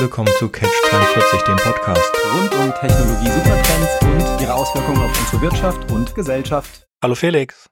[0.00, 2.10] willkommen zu Catch 42, dem Podcast.
[2.32, 6.88] Rund um Technologie, Supertrends und ihre Auswirkungen auf unsere Wirtschaft und Gesellschaft.
[7.02, 7.68] Hallo Felix.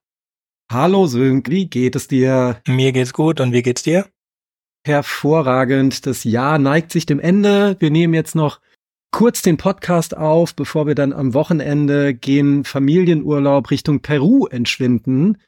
[0.71, 2.61] Hallo Sönk, wie geht es dir?
[2.67, 4.05] Mir geht's gut und wie geht's dir?
[4.87, 6.05] Hervorragend.
[6.05, 7.77] Das Jahr neigt sich dem Ende.
[7.79, 8.61] Wir nehmen jetzt noch
[9.11, 15.39] kurz den Podcast auf, bevor wir dann am Wochenende gehen Familienurlaub Richtung Peru entschwinden,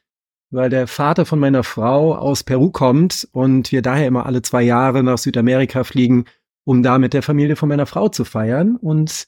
[0.49, 4.63] weil der Vater von meiner Frau aus Peru kommt und wir daher immer alle zwei
[4.63, 6.25] Jahre nach Südamerika fliegen,
[6.71, 8.77] um da mit der Familie von meiner Frau zu feiern.
[8.77, 9.27] Und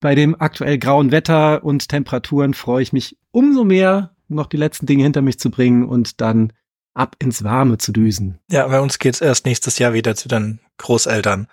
[0.00, 4.86] bei dem aktuell grauen Wetter und Temperaturen freue ich mich umso mehr, noch die letzten
[4.86, 6.52] Dinge hinter mich zu bringen und dann
[6.94, 8.38] ab ins Warme zu düsen.
[8.48, 11.48] Ja, bei uns geht's erst nächstes Jahr wieder zu den Großeltern.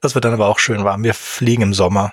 [0.00, 1.04] Das wird dann aber auch schön warm.
[1.04, 2.12] Wir fliegen im Sommer.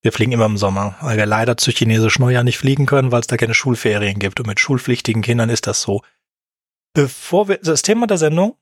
[0.00, 3.20] Wir fliegen immer im Sommer, weil wir leider zu chinesisch Neujahr nicht fliegen können, weil
[3.20, 4.40] es da keine Schulferien gibt.
[4.40, 6.00] Und mit schulpflichtigen Kindern ist das so.
[6.94, 8.56] Bevor wir, das Thema der Sendung,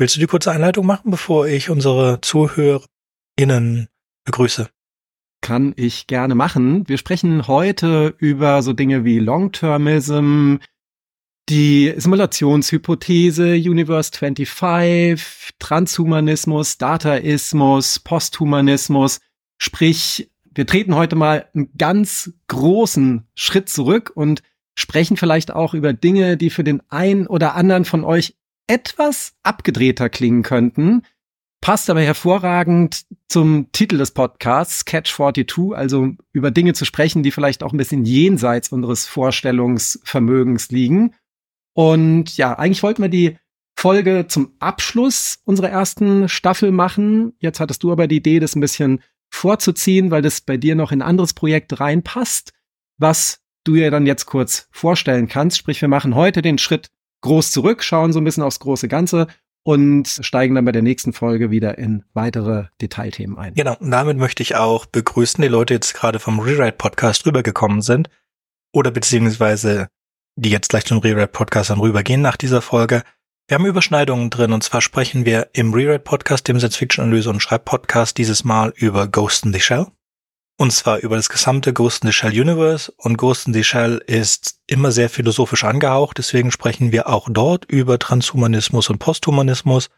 [0.00, 3.88] willst du die kurze Einleitung machen, bevor ich unsere ZuhörerInnen
[4.24, 4.70] begrüße?
[5.42, 6.88] Kann ich gerne machen.
[6.88, 10.56] Wir sprechen heute über so Dinge wie Long-Termism,
[11.50, 19.20] die Simulationshypothese, Universe 25, Transhumanismus, Dataismus, Posthumanismus.
[19.58, 24.42] Sprich, wir treten heute mal einen ganz großen Schritt zurück und
[24.74, 28.36] sprechen vielleicht auch über Dinge, die für den einen oder anderen von euch
[28.70, 31.02] etwas abgedrehter klingen könnten.
[31.60, 37.32] Passt aber hervorragend zum Titel des Podcasts, Catch 42, also über Dinge zu sprechen, die
[37.32, 41.14] vielleicht auch ein bisschen jenseits unseres Vorstellungsvermögens liegen.
[41.74, 43.38] Und ja, eigentlich wollten wir die
[43.76, 47.32] Folge zum Abschluss unserer ersten Staffel machen.
[47.40, 50.92] Jetzt hattest du aber die Idee, das ein bisschen vorzuziehen, weil das bei dir noch
[50.92, 52.52] in ein anderes Projekt reinpasst,
[52.98, 55.58] was du dir dann jetzt kurz vorstellen kannst.
[55.58, 56.90] Sprich, wir machen heute den Schritt
[57.22, 59.26] groß zurück, schauen so ein bisschen aufs große Ganze
[59.62, 63.54] und steigen dann bei der nächsten Folge wieder in weitere Detailthemen ein.
[63.54, 67.82] Genau, und damit möchte ich auch begrüßen, die Leute jetzt gerade vom Rewrite Podcast rübergekommen
[67.82, 68.08] sind
[68.72, 69.88] oder beziehungsweise
[70.36, 73.02] die jetzt gleich zum Rewrite-Podcast dann rübergehen nach dieser Folge.
[73.48, 78.44] Wir haben Überschneidungen drin und zwar sprechen wir im Rewrite-Podcast, dem Science-Fiction-Analyse und Schreib-Podcast dieses
[78.44, 79.88] Mal über Ghost in the Shell.
[80.60, 82.92] Und zwar über das gesamte Ghost in the Shell Universe.
[82.98, 87.64] Und Ghost in the Shell ist immer sehr philosophisch angehaucht, deswegen sprechen wir auch dort
[87.64, 89.88] über Transhumanismus und Posthumanismus.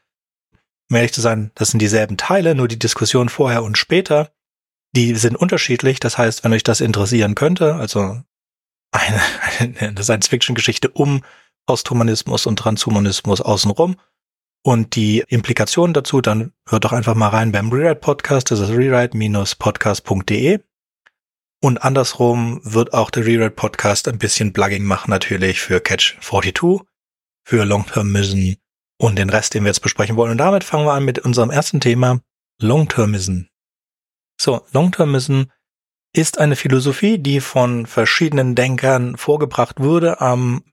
[0.88, 4.30] Um ehrlich zu sein, das sind dieselben Teile, nur die Diskussion vorher und später,
[4.94, 5.98] die sind unterschiedlich.
[5.98, 8.22] Das heißt, wenn euch das interessieren könnte, also
[8.92, 9.20] eine,
[9.80, 11.24] eine Science-Fiction-Geschichte um
[11.66, 13.96] Posthumanismus und Transhumanismus außenrum
[14.62, 18.70] und die Implikationen dazu, dann hört doch einfach mal rein beim Rewrite Podcast, das ist
[18.70, 20.60] rewrite-podcast.de.
[21.60, 26.80] Und andersrum wird auch der Rewrite Podcast ein bisschen Plugging machen natürlich für Catch 42,
[27.44, 28.54] für Long-Termism
[28.98, 30.32] und den Rest, den wir jetzt besprechen wollen.
[30.32, 32.20] Und damit fangen wir an mit unserem ersten Thema,
[32.60, 33.42] Long-Termism.
[34.40, 35.42] So, Long-Termism
[36.14, 40.20] ist eine Philosophie, die von verschiedenen Denkern vorgebracht wurde.
[40.20, 40.64] Am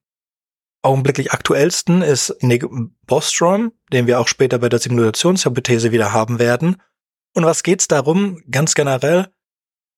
[0.82, 2.66] augenblicklich aktuellsten ist Nick
[3.06, 6.78] Bostrom, den wir auch später bei der Simulationshypothese wieder haben werden.
[7.36, 8.42] Und was geht's darum?
[8.50, 9.28] Ganz generell,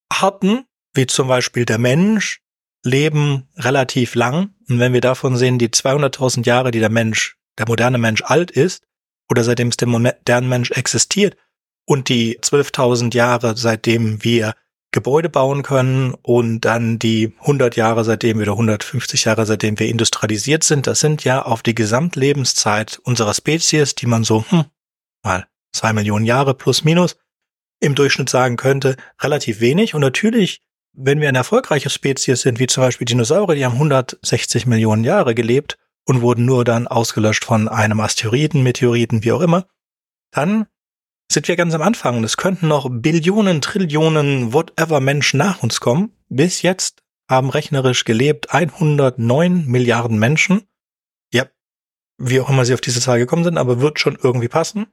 [0.10, 2.42] Arten, wie zum Beispiel der Mensch,
[2.84, 4.56] leben relativ lang.
[4.68, 8.52] Und wenn wir davon sehen, die 200.000 Jahre, die der Mensch, der moderne Mensch alt
[8.52, 8.84] ist,
[9.30, 11.38] oder seitdem es der moderne Mensch existiert,
[11.86, 14.56] und die 12.000 Jahre, seitdem wir
[14.92, 20.64] Gebäude bauen können und dann die 100 Jahre seitdem oder 150 Jahre seitdem wir industrialisiert
[20.64, 24.66] sind, das sind ja auf die Gesamtlebenszeit unserer Spezies, die man so, hm,
[25.24, 27.18] mal zwei Millionen Jahre plus minus
[27.80, 29.96] im Durchschnitt sagen könnte, relativ wenig.
[29.96, 30.62] Und natürlich,
[30.94, 35.34] wenn wir eine erfolgreiche Spezies sind, wie zum Beispiel Dinosaurier, die haben 160 Millionen Jahre
[35.34, 39.68] gelebt und wurden nur dann ausgelöscht von einem Asteroiden, Meteoriten, wie auch immer,
[40.32, 40.68] dann
[41.34, 45.80] sind wir ganz am Anfang und es könnten noch Billionen, Trillionen, whatever Menschen nach uns
[45.80, 46.12] kommen.
[46.30, 50.64] Bis jetzt haben rechnerisch gelebt 109 Milliarden Menschen.
[51.32, 51.46] Ja,
[52.18, 54.88] wie auch immer sie auf diese Zahl gekommen sind, aber wird schon irgendwie passen.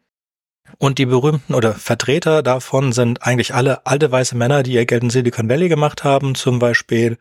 [0.76, 5.02] Und die berühmten oder Vertreter davon sind eigentlich alle alte weiße Männer, die ihr Geld
[5.02, 7.18] in Silicon Valley gemacht haben, zum Beispiel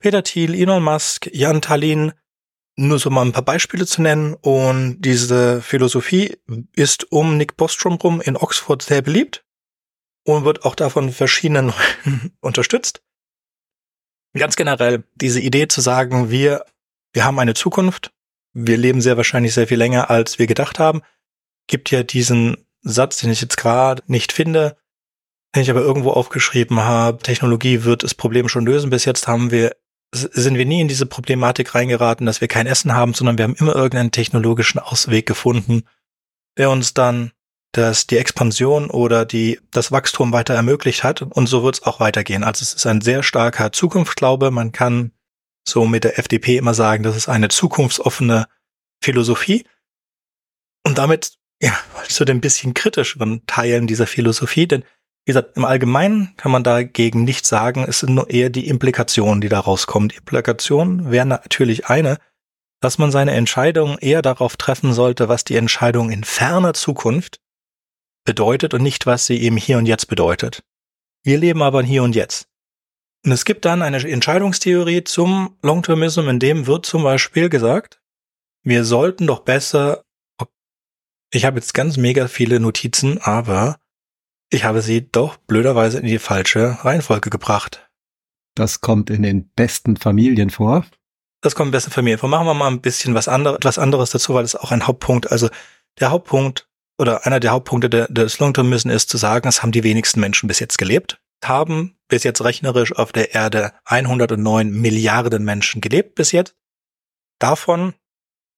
[0.00, 2.12] Peter Thiel, Elon Musk, Jan Tallinn,
[2.76, 4.34] nur so mal ein paar Beispiele zu nennen.
[4.34, 6.36] Und diese Philosophie
[6.74, 9.44] ist um Nick Bostrom rum in Oxford sehr beliebt
[10.24, 11.72] und wird auch davon verschiedenen
[12.40, 13.02] unterstützt.
[14.34, 16.64] Ganz generell diese Idee zu sagen, wir,
[17.12, 18.12] wir haben eine Zukunft,
[18.54, 21.02] wir leben sehr wahrscheinlich sehr viel länger, als wir gedacht haben,
[21.66, 24.78] gibt ja diesen Satz, den ich jetzt gerade nicht finde,
[25.54, 28.90] den ich aber irgendwo aufgeschrieben habe, Technologie wird das Problem schon lösen.
[28.90, 29.76] Bis jetzt haben wir
[30.12, 33.54] sind wir nie in diese Problematik reingeraten, dass wir kein Essen haben, sondern wir haben
[33.54, 35.84] immer irgendeinen technologischen Ausweg gefunden,
[36.58, 37.32] der uns dann
[37.72, 41.22] das die Expansion oder die, das Wachstum weiter ermöglicht hat.
[41.22, 42.44] Und so wird es auch weitergehen.
[42.44, 44.50] Also es ist ein sehr starker Zukunftsglaube.
[44.50, 45.12] Man kann
[45.66, 48.46] so mit der FDP immer sagen, das ist eine zukunftsoffene
[49.02, 49.64] Philosophie.
[50.84, 51.74] Und damit, ja,
[52.08, 54.84] zu den bisschen kritischeren Teilen dieser Philosophie, denn
[55.24, 57.84] wie gesagt, im Allgemeinen kann man dagegen nichts sagen.
[57.86, 60.08] Es sind nur eher die Implikationen, die da rauskommen.
[60.08, 62.18] Die Implikationen wären natürlich eine,
[62.80, 67.40] dass man seine Entscheidung eher darauf treffen sollte, was die Entscheidung in ferner Zukunft
[68.24, 70.64] bedeutet und nicht, was sie eben hier und jetzt bedeutet.
[71.22, 72.48] Wir leben aber hier und jetzt.
[73.24, 78.00] Und es gibt dann eine Entscheidungstheorie zum Long-Termism, in dem wird zum Beispiel gesagt,
[78.64, 80.02] wir sollten doch besser,
[81.32, 83.78] ich habe jetzt ganz mega viele Notizen, aber
[84.52, 87.88] ich habe sie doch blöderweise in die falsche Reihenfolge gebracht.
[88.54, 90.84] Das kommt in den besten Familien vor.
[91.40, 92.28] Das kommt in den besten Familien vor.
[92.28, 94.86] Machen wir mal ein bisschen was anderes, etwas anderes dazu, weil das ist auch ein
[94.86, 95.32] Hauptpunkt.
[95.32, 95.48] Also
[95.98, 96.68] der Hauptpunkt
[96.98, 100.60] oder einer der Hauptpunkte des Long-Term-Müssen ist zu sagen, es haben die wenigsten Menschen bis
[100.60, 106.54] jetzt gelebt, haben bis jetzt rechnerisch auf der Erde 109 Milliarden Menschen gelebt bis jetzt.
[107.38, 107.94] Davon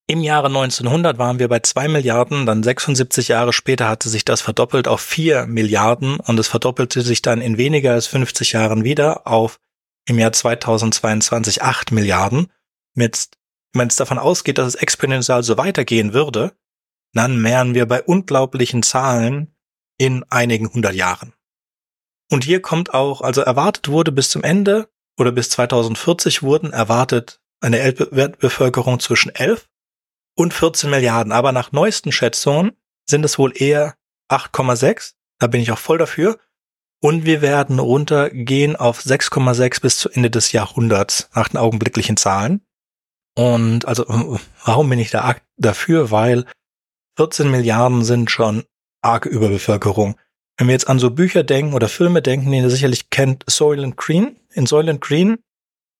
[0.06, 4.42] im Jahre 1900 waren wir bei zwei Milliarden, dann 76 Jahre später hatte sich das
[4.42, 9.26] verdoppelt auf vier Milliarden und es verdoppelte sich dann in weniger als 50 Jahren wieder
[9.26, 9.60] auf
[10.06, 12.52] im Jahr 2022 acht Milliarden.
[12.94, 13.28] Mit,
[13.72, 16.52] wenn es davon ausgeht, dass es exponentiell so weitergehen würde,
[17.14, 19.54] dann wären wir bei unglaublichen Zahlen
[19.96, 21.32] in einigen hundert Jahren.
[22.30, 27.40] Und hier kommt auch, also erwartet wurde bis zum Ende oder bis 2040 wurden erwartet
[27.60, 29.68] eine Weltbevölkerung zwischen 11
[30.34, 31.32] und 14 Milliarden.
[31.32, 32.72] Aber nach neuesten Schätzungen
[33.08, 33.94] sind es wohl eher
[34.30, 35.14] 8,6.
[35.38, 36.38] Da bin ich auch voll dafür.
[37.00, 42.62] Und wir werden runtergehen auf 6,6 bis zu Ende des Jahrhunderts nach den augenblicklichen Zahlen.
[43.36, 46.10] Und also, warum bin ich da dafür?
[46.10, 46.46] Weil
[47.16, 48.64] 14 Milliarden sind schon
[49.02, 50.16] arge Überbevölkerung.
[50.56, 53.96] Wenn wir jetzt an so Bücher denken oder Filme denken, die ihr sicherlich kennt, Soylent
[53.96, 54.36] Green.
[54.52, 55.38] In Soylent Green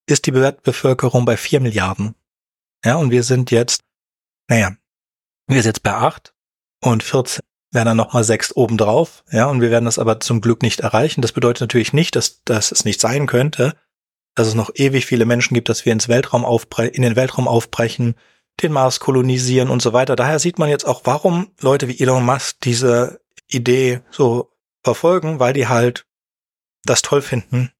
[0.07, 2.15] ist die Bevölkerung bei 4 Milliarden.
[2.85, 3.83] Ja, und wir sind jetzt
[4.49, 4.77] naja,
[5.47, 6.35] wir sind jetzt bei acht
[6.81, 10.63] und 14 wären dann nochmal sechs obendrauf, ja, und wir werden das aber zum Glück
[10.63, 11.23] nicht erreichen.
[11.23, 13.75] Das bedeutet natürlich nicht, dass, dass es nicht sein könnte,
[14.37, 17.49] dass es noch ewig viele Menschen gibt, dass wir ins Weltraum aufbre in den Weltraum
[17.49, 18.15] aufbrechen,
[18.63, 20.15] den Mars kolonisieren und so weiter.
[20.15, 24.53] Daher sieht man jetzt auch, warum Leute wie Elon Musk diese Idee so
[24.85, 26.07] verfolgen, weil die halt
[26.85, 27.73] das toll finden,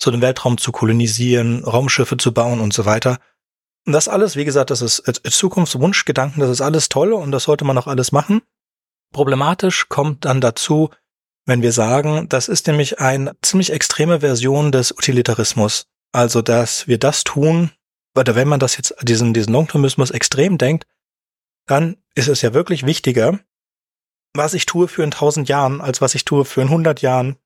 [0.00, 3.18] so den Weltraum zu kolonisieren, Raumschiffe zu bauen und so weiter.
[3.86, 7.64] Und das alles, wie gesagt, das ist Zukunftswunschgedanken, das ist alles toll und das sollte
[7.64, 8.42] man auch alles machen.
[9.12, 10.90] Problematisch kommt dann dazu,
[11.46, 15.86] wenn wir sagen, das ist nämlich eine ziemlich extreme Version des Utilitarismus.
[16.12, 17.70] Also, dass wir das tun,
[18.18, 20.86] oder wenn man das jetzt, diesen, diesen Longtermismus extrem denkt,
[21.66, 23.38] dann ist es ja wirklich wichtiger,
[24.34, 27.36] was ich tue für in tausend Jahren, als was ich tue für in hundert Jahren.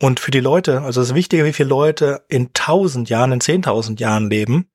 [0.00, 3.40] Und für die Leute, also es ist wichtiger, wie viele Leute in tausend Jahren, in
[3.40, 4.70] zehntausend Jahren leben,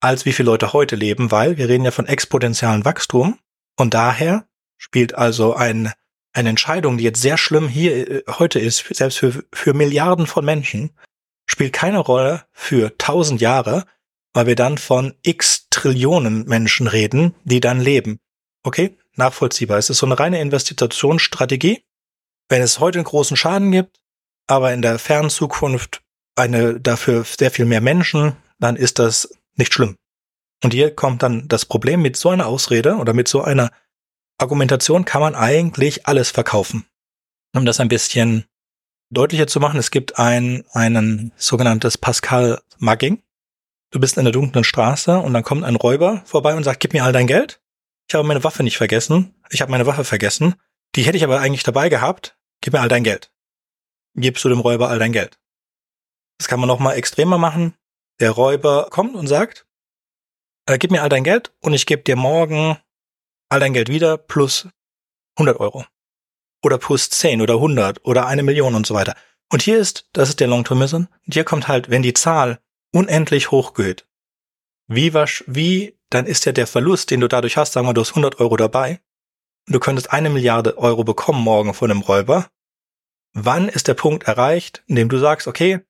[0.00, 3.38] als wie viele Leute heute leben, weil wir reden ja von exponentiellem Wachstum
[3.78, 4.46] und daher
[4.78, 5.92] spielt also ein,
[6.32, 10.44] eine Entscheidung, die jetzt sehr schlimm hier äh, heute ist, selbst für, für Milliarden von
[10.44, 10.90] Menschen,
[11.46, 13.84] spielt keine Rolle für tausend Jahre,
[14.32, 18.20] weil wir dann von x Trillionen Menschen reden, die dann leben.
[18.62, 19.78] Okay, nachvollziehbar.
[19.78, 21.84] Es ist so eine reine Investitionsstrategie.
[22.48, 23.98] Wenn es heute einen großen Schaden gibt,
[24.46, 26.02] aber in der fernen Zukunft
[26.36, 29.96] eine dafür sehr viel mehr Menschen, dann ist das nicht schlimm.
[30.62, 33.70] Und hier kommt dann das Problem mit so einer Ausrede oder mit so einer
[34.38, 36.86] Argumentation kann man eigentlich alles verkaufen.
[37.54, 38.44] Um das ein bisschen
[39.10, 43.22] deutlicher zu machen, es gibt ein, einen sogenanntes Pascal Mugging.
[43.90, 46.92] Du bist in der dunklen Straße und dann kommt ein Räuber vorbei und sagt, gib
[46.92, 47.60] mir all dein Geld.
[48.08, 49.34] Ich habe meine Waffe nicht vergessen.
[49.50, 50.54] Ich habe meine Waffe vergessen.
[50.94, 52.38] Die hätte ich aber eigentlich dabei gehabt.
[52.60, 53.32] Gib mir all dein Geld.
[54.14, 55.38] Gibst du dem Räuber all dein Geld.
[56.38, 57.74] Das kann man noch mal extremer machen.
[58.20, 59.66] Der Räuber kommt und sagt,
[60.66, 62.78] äh, gib mir all dein Geld und ich gebe dir morgen
[63.48, 64.68] all dein Geld wieder plus
[65.36, 65.84] 100 Euro.
[66.62, 69.16] Oder plus 10 oder 100 oder eine Million und so weiter.
[69.50, 72.60] Und hier ist, das ist der Long-Termism, und hier kommt halt, wenn die Zahl
[72.92, 74.06] unendlich hoch geht,
[74.86, 78.02] wie, wasch, wie, dann ist ja der Verlust, den du dadurch hast, sagen wir, du
[78.02, 79.00] hast 100 Euro dabei,
[79.66, 82.48] und du könntest eine Milliarde Euro bekommen morgen von einem Räuber.
[83.32, 85.80] Wann ist der Punkt erreicht, in dem du sagst, okay,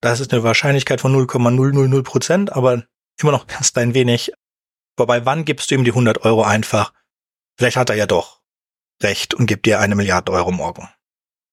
[0.00, 2.84] das ist eine Wahrscheinlichkeit von 0,000 Prozent, aber
[3.20, 4.32] immer noch ganz ein wenig.
[4.96, 6.92] Wobei, wann gibst du ihm die 100 Euro einfach?
[7.58, 8.40] Vielleicht hat er ja doch
[9.02, 10.88] recht und gibt dir eine Milliarde Euro morgen.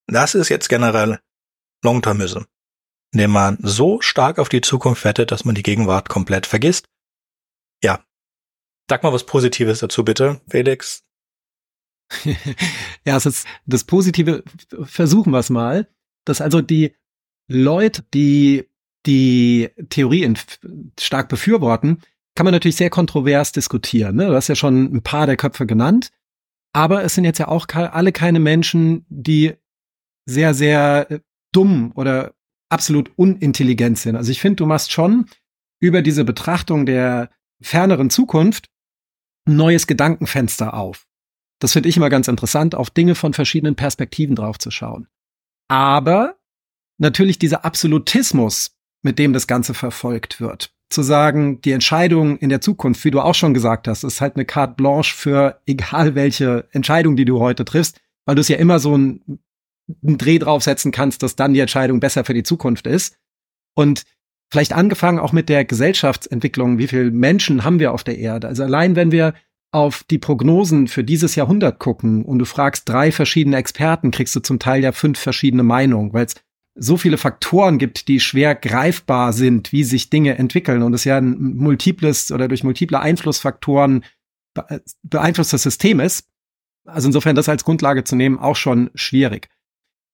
[0.08, 1.20] Das ist jetzt generell
[1.84, 2.44] Long-Termism,
[3.12, 6.88] indem man so stark auf die Zukunft wettet, dass man die Gegenwart komplett vergisst.
[7.84, 8.06] Ja.
[8.90, 11.04] Sag mal was Positives dazu bitte, Felix.
[13.06, 14.44] ja, es ist das Positive,
[14.84, 15.90] versuchen wir es mal,
[16.26, 16.96] dass also die
[17.48, 18.70] Leute, die
[19.06, 20.34] die Theorie
[21.00, 22.02] stark befürworten,
[22.36, 24.16] kann man natürlich sehr kontrovers diskutieren.
[24.16, 24.28] Ne?
[24.28, 26.12] Du hast ja schon ein paar der Köpfe genannt.
[26.74, 29.54] Aber es sind jetzt ja auch alle keine Menschen, die
[30.26, 31.20] sehr, sehr äh,
[31.52, 32.34] dumm oder
[32.70, 34.16] absolut unintelligent sind.
[34.16, 35.28] Also ich finde, du machst schon
[35.80, 37.30] über diese Betrachtung der
[37.62, 38.70] ferneren Zukunft
[39.48, 41.06] ein neues Gedankenfenster auf.
[41.60, 45.08] Das finde ich immer ganz interessant, auf Dinge von verschiedenen Perspektiven drauf zu schauen.
[45.68, 46.38] Aber
[46.98, 50.74] natürlich dieser Absolutismus, mit dem das Ganze verfolgt wird.
[50.90, 54.36] Zu sagen, die Entscheidung in der Zukunft, wie du auch schon gesagt hast, ist halt
[54.36, 58.58] eine carte blanche für egal welche Entscheidung, die du heute triffst, weil du es ja
[58.58, 59.40] immer so einen,
[60.04, 63.18] einen Dreh draufsetzen kannst, dass dann die Entscheidung besser für die Zukunft ist.
[63.76, 64.04] Und
[64.52, 68.48] vielleicht angefangen auch mit der Gesellschaftsentwicklung, wie viele Menschen haben wir auf der Erde?
[68.48, 69.34] Also allein wenn wir
[69.72, 74.40] auf die Prognosen für dieses Jahrhundert gucken und du fragst drei verschiedene Experten, kriegst du
[74.40, 76.36] zum Teil ja fünf verschiedene Meinungen, weil es
[76.76, 81.18] so viele Faktoren gibt, die schwer greifbar sind, wie sich Dinge entwickeln und es ja
[81.18, 84.04] ein multiples oder durch multiple Einflussfaktoren
[85.04, 86.28] beeinflusstes System ist.
[86.86, 89.50] Also insofern das als Grundlage zu nehmen, auch schon schwierig.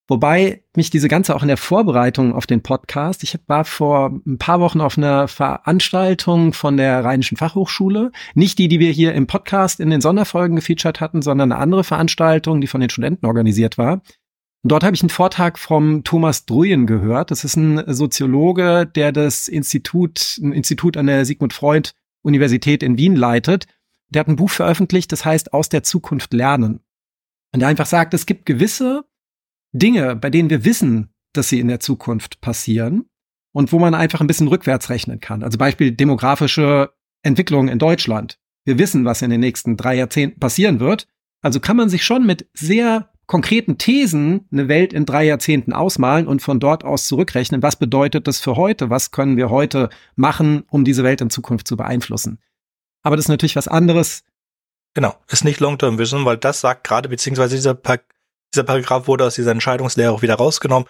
[0.08, 4.40] Wobei mich diese ganze auch in der Vorbereitung auf den Podcast, ich war vor ein
[4.40, 9.28] paar Wochen auf einer Veranstaltung von der Rheinischen Fachhochschule, nicht die, die wir hier im
[9.28, 13.78] Podcast in den Sonderfolgen gefeatured hatten, sondern eine andere Veranstaltung, die von den Studenten organisiert
[13.78, 14.02] war.
[14.64, 17.32] Dort habe ich einen Vortrag vom Thomas Druyen gehört.
[17.32, 22.98] Das ist ein Soziologe, der das Institut, ein Institut an der Sigmund Freud Universität in
[22.98, 23.68] Wien leitet.
[24.10, 26.82] Der hat ein Buch veröffentlicht, das heißt Aus der Zukunft lernen.
[27.54, 29.06] Und der einfach sagt, es gibt gewisse
[29.72, 33.10] Dinge, bei denen wir wissen, dass sie in der Zukunft passieren
[33.54, 35.44] und wo man einfach ein bisschen rückwärts rechnen kann.
[35.44, 36.92] Also Beispiel demografische
[37.24, 38.40] Entwicklung in Deutschland.
[38.66, 41.08] Wir wissen, was in den nächsten drei Jahrzehnten passieren wird.
[41.42, 46.28] Also kann man sich schon mit sehr konkreten Thesen eine Welt in drei Jahrzehnten ausmalen
[46.28, 47.62] und von dort aus zurückrechnen.
[47.62, 48.90] Was bedeutet das für heute?
[48.90, 52.40] Was können wir heute machen, um diese Welt in Zukunft zu beeinflussen?
[53.04, 54.24] Aber das ist natürlich was anderes.
[54.96, 58.04] Genau, ist nicht Long-Term Vision, weil das sagt gerade, beziehungsweise dieser Pack
[58.52, 60.90] dieser Paragraph wurde aus dieser Entscheidungslehre auch wieder rausgenommen.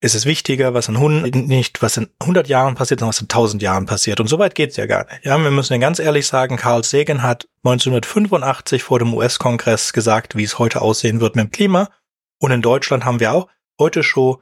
[0.00, 3.24] Es ist wichtiger, was in 100, nicht was in 100 Jahren passiert, sondern was in
[3.24, 4.20] 1000 Jahren passiert.
[4.20, 5.24] Und so weit geht's ja gar nicht.
[5.24, 10.36] Ja, wir müssen ja ganz ehrlich sagen, Carl Sagan hat 1985 vor dem US-Kongress gesagt,
[10.36, 11.90] wie es heute aussehen wird mit dem Klima.
[12.38, 13.48] Und in Deutschland haben wir auch
[13.80, 14.36] heute schon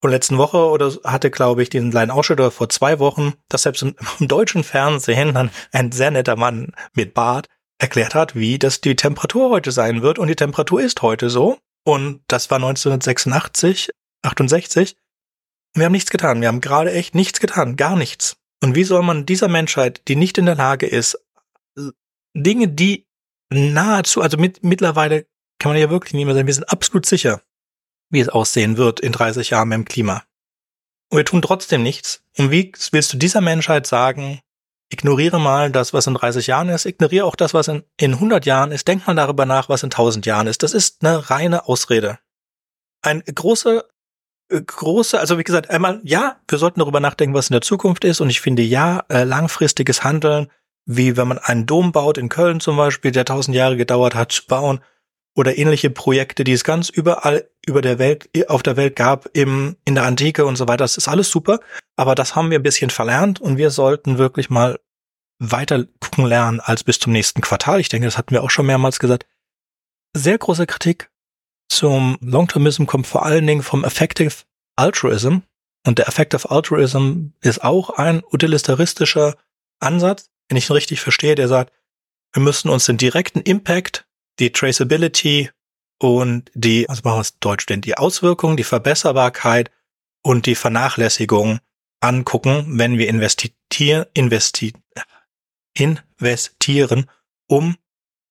[0.00, 3.62] von letzten Woche oder hatte, glaube ich, diesen kleinen Ausschnitt oder vor zwei Wochen, dass
[3.62, 3.82] selbst
[4.20, 7.48] im deutschen Fernsehen dann ein sehr netter Mann mit Bart
[7.78, 10.18] erklärt hat, wie das die Temperatur heute sein wird.
[10.18, 11.58] Und die Temperatur ist heute so.
[11.84, 13.90] Und das war 1986,
[14.26, 14.96] 68.
[15.74, 16.40] Wir haben nichts getan.
[16.40, 17.76] Wir haben gerade echt nichts getan.
[17.76, 18.36] Gar nichts.
[18.62, 21.18] Und wie soll man dieser Menschheit, die nicht in der Lage ist,
[22.34, 23.06] Dinge, die
[23.50, 25.26] nahezu, also mit, mittlerweile
[25.58, 27.42] kann man ja wirklich nicht mehr sagen, wir sind absolut sicher,
[28.10, 30.24] wie es aussehen wird in 30 Jahren im Klima.
[31.10, 32.22] Und wir tun trotzdem nichts.
[32.36, 34.40] Und wie willst du dieser Menschheit sagen,
[34.88, 36.86] Ignoriere mal das, was in 30 Jahren ist.
[36.86, 38.86] Ignoriere auch das, was in, in 100 Jahren ist.
[38.86, 40.62] Denk mal darüber nach, was in 1000 Jahren ist.
[40.62, 42.18] Das ist eine reine Ausrede.
[43.02, 43.82] Ein große, äh,
[44.48, 48.20] große, also wie gesagt, einmal, ja, wir sollten darüber nachdenken, was in der Zukunft ist.
[48.20, 50.48] Und ich finde, ja, äh, langfristiges Handeln,
[50.84, 54.32] wie wenn man einen Dom baut in Köln zum Beispiel, der 1000 Jahre gedauert hat
[54.32, 54.80] zu bauen,
[55.36, 59.76] oder ähnliche Projekte, die es ganz überall über der Welt, auf der Welt gab, im,
[59.84, 60.84] in der Antike und so weiter.
[60.84, 61.60] Das ist alles super.
[61.94, 64.80] Aber das haben wir ein bisschen verlernt und wir sollten wirklich mal
[65.38, 67.80] weiter gucken lernen als bis zum nächsten Quartal.
[67.80, 69.26] Ich denke, das hatten wir auch schon mehrmals gesagt.
[70.14, 71.10] Sehr große Kritik
[71.68, 74.34] zum Long-Termism kommt vor allen Dingen vom Effective
[74.76, 75.38] Altruism.
[75.86, 79.36] Und der Effective Altruism ist auch ein utilitaristischer
[79.78, 81.72] Ansatz, wenn ich ihn richtig verstehe, der sagt,
[82.32, 84.06] wir müssen uns den direkten Impact
[84.38, 85.50] die Traceability
[85.98, 89.70] und die, was machen wir es Deutsch denn, die Auswirkungen, die Verbesserbarkeit
[90.22, 91.60] und die Vernachlässigung
[92.00, 94.74] angucken, wenn wir investieren, investi
[95.74, 97.10] investieren,
[97.48, 97.76] um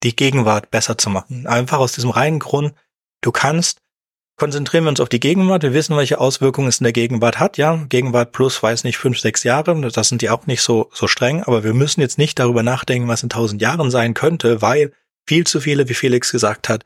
[0.03, 1.47] die Gegenwart besser zu machen.
[1.47, 2.73] Einfach aus diesem reinen Grund,
[3.25, 3.79] du kannst,
[4.37, 7.57] konzentrieren wir uns auf die Gegenwart, wir wissen, welche Auswirkungen es in der Gegenwart hat,
[7.57, 11.07] ja, Gegenwart plus, weiß nicht, fünf, sechs Jahre, das sind die auch nicht so, so
[11.07, 14.91] streng, aber wir müssen jetzt nicht darüber nachdenken, was in tausend Jahren sein könnte, weil
[15.25, 16.83] viel zu viele, wie Felix gesagt hat,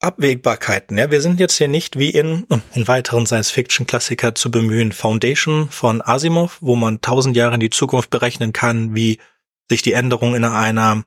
[0.00, 0.98] Abwägbarkeiten.
[0.98, 6.02] Ja, wir sind jetzt hier nicht wie in, in weiteren Science-Fiction-Klassiker zu bemühen, Foundation von
[6.02, 9.18] Asimov, wo man tausend Jahre in die Zukunft berechnen kann, wie
[9.70, 11.04] sich die Änderungen in einer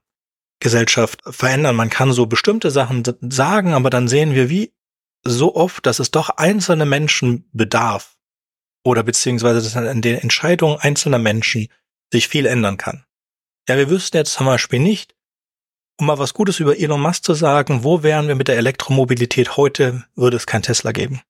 [0.60, 1.76] Gesellschaft verändern.
[1.76, 4.74] Man kann so bestimmte Sachen sagen, aber dann sehen wir wie
[5.24, 8.16] so oft, dass es doch einzelne Menschen bedarf
[8.86, 11.68] oder beziehungsweise dass an den Entscheidungen einzelner Menschen
[12.14, 13.04] sich viel ändern kann.
[13.68, 15.16] Ja, wir wüssten jetzt zum Beispiel nicht,
[16.00, 19.56] Um mal was Gutes über Elon Musk zu sagen, wo wären wir mit der Elektromobilität
[19.56, 21.22] heute, würde es kein Tesla geben?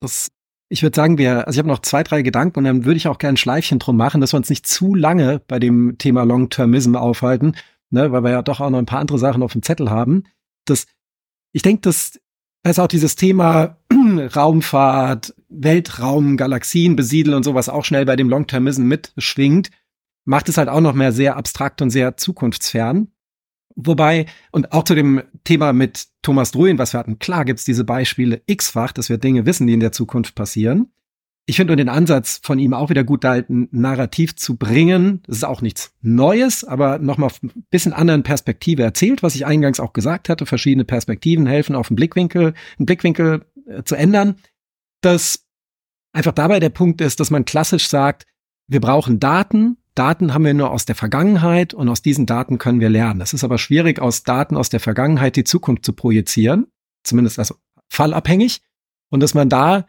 [0.00, 0.30] Das,
[0.70, 3.06] ich würde sagen, wir, also ich habe noch zwei, drei Gedanken und dann würde ich
[3.06, 6.24] auch gerne ein Schleifchen drum machen, dass wir uns nicht zu lange bei dem Thema
[6.24, 7.54] Long-Termism aufhalten,
[7.90, 10.24] ne, weil wir ja doch auch noch ein paar andere Sachen auf dem Zettel haben.
[10.64, 10.86] Das,
[11.52, 12.18] ich denke, dass
[12.66, 13.78] ist auch dieses Thema
[14.36, 19.70] Raumfahrt, Weltraum, Galaxien besiedeln und sowas auch schnell bei dem Long-Termism mitschwingt,
[20.24, 23.08] macht es halt auch noch mehr sehr abstrakt und sehr zukunftsfern.
[23.76, 27.84] Wobei, und auch zu dem Thema mit Thomas Druin, was wir hatten, klar gibt's diese
[27.84, 30.90] Beispiele x-fach, dass wir Dinge wissen, die in der Zukunft passieren.
[31.48, 35.22] Ich finde den Ansatz von ihm auch wieder gut, da halt ein Narrativ zu bringen.
[35.26, 39.80] Das ist auch nichts Neues, aber nochmal ein bisschen anderen Perspektive erzählt, was ich eingangs
[39.80, 40.44] auch gesagt hatte.
[40.44, 44.36] Verschiedene Perspektiven helfen, auf den Blickwinkel, einen Blickwinkel äh, zu ändern.
[45.00, 45.46] Dass
[46.12, 48.26] einfach dabei der Punkt ist, dass man klassisch sagt,
[48.66, 49.78] wir brauchen Daten.
[49.94, 53.22] Daten haben wir nur aus der Vergangenheit und aus diesen Daten können wir lernen.
[53.22, 56.66] Es ist aber schwierig, aus Daten aus der Vergangenheit die Zukunft zu projizieren.
[57.04, 57.54] Zumindest also
[57.88, 58.60] fallabhängig.
[59.08, 59.86] Und dass man da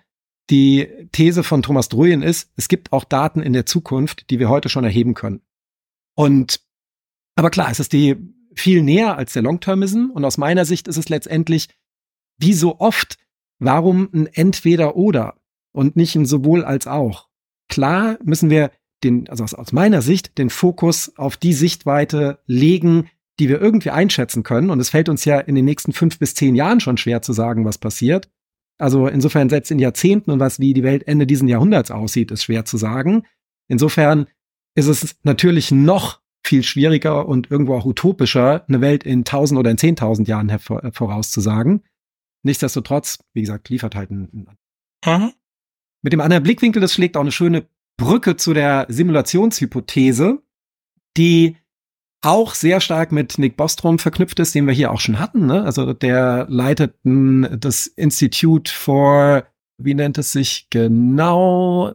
[0.49, 4.49] die These von Thomas Druyen ist, es gibt auch Daten in der Zukunft, die wir
[4.49, 5.41] heute schon erheben können.
[6.15, 6.61] Und,
[7.35, 8.15] aber klar, es ist die
[8.55, 10.09] viel näher als der Long-Termism.
[10.13, 11.69] Und aus meiner Sicht ist es letztendlich,
[12.37, 13.17] wie so oft,
[13.59, 15.35] warum ein Entweder-Oder
[15.71, 17.27] und nicht ein sowohl als auch.
[17.67, 18.71] Klar müssen wir
[19.03, 24.43] den, also aus meiner Sicht, den Fokus auf die Sichtweite legen, die wir irgendwie einschätzen
[24.43, 24.69] können.
[24.69, 27.31] Und es fällt uns ja in den nächsten fünf bis zehn Jahren schon schwer zu
[27.31, 28.29] sagen, was passiert.
[28.79, 32.43] Also insofern selbst in Jahrzehnten und was wie die Welt Ende diesen Jahrhunderts aussieht, ist
[32.43, 33.23] schwer zu sagen.
[33.67, 34.27] Insofern
[34.75, 39.69] ist es natürlich noch viel schwieriger und irgendwo auch utopischer, eine Welt in tausend oder
[39.69, 41.83] in zehntausend Jahren vorauszusagen.
[42.43, 44.47] Nichtsdestotrotz, wie gesagt, liefert halt ein,
[45.05, 45.33] mhm.
[46.01, 47.67] Mit dem anderen Blickwinkel, das schlägt auch eine schöne
[47.97, 50.41] Brücke zu der Simulationshypothese,
[51.17, 51.57] die
[52.21, 55.45] auch sehr stark mit Nick Bostrom verknüpft ist, den wir hier auch schon hatten.
[55.45, 55.63] Ne?
[55.63, 59.45] Also der leitet das Institute for,
[59.77, 61.93] wie nennt es sich genau,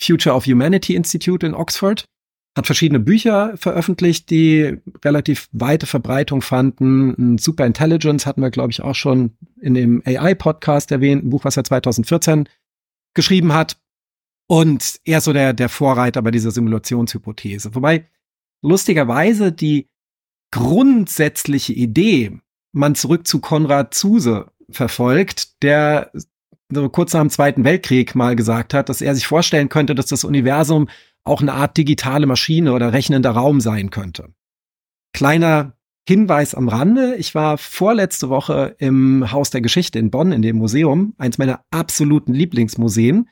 [0.00, 2.04] Future of Humanity Institute in Oxford.
[2.56, 7.38] Hat verschiedene Bücher veröffentlicht, die relativ weite Verbreitung fanden.
[7.38, 11.56] Super Intelligence hatten wir, glaube ich, auch schon in dem AI-Podcast erwähnt, ein Buch, was
[11.56, 12.48] er 2014
[13.12, 13.76] geschrieben hat.
[14.46, 17.74] Und er ist so der, der Vorreiter bei dieser Simulationshypothese.
[17.74, 18.06] Wobei
[18.64, 19.88] lustigerweise die
[20.50, 22.38] grundsätzliche Idee
[22.72, 26.10] man zurück zu Konrad Zuse verfolgt, der
[26.92, 30.24] kurz nach dem Zweiten Weltkrieg mal gesagt hat, dass er sich vorstellen könnte, dass das
[30.24, 30.88] Universum
[31.22, 34.34] auch eine Art digitale Maschine oder rechnender Raum sein könnte.
[35.12, 37.16] Kleiner Hinweis am Rande.
[37.16, 41.64] Ich war vorletzte Woche im Haus der Geschichte in Bonn in dem Museum, eins meiner
[41.70, 43.28] absoluten Lieblingsmuseen.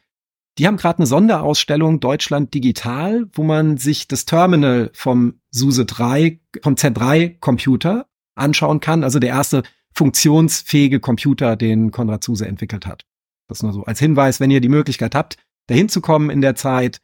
[0.59, 6.41] Die haben gerade eine Sonderausstellung Deutschland Digital, wo man sich das Terminal vom SUSE 3,
[6.63, 9.03] vom Z3 Computer anschauen kann.
[9.03, 9.63] Also der erste
[9.95, 13.07] funktionsfähige Computer, den Konrad SUSE entwickelt hat.
[13.49, 15.39] Das nur so als Hinweis, wenn ihr die Möglichkeit habt,
[15.69, 17.01] dahin zu kommen in der Zeit.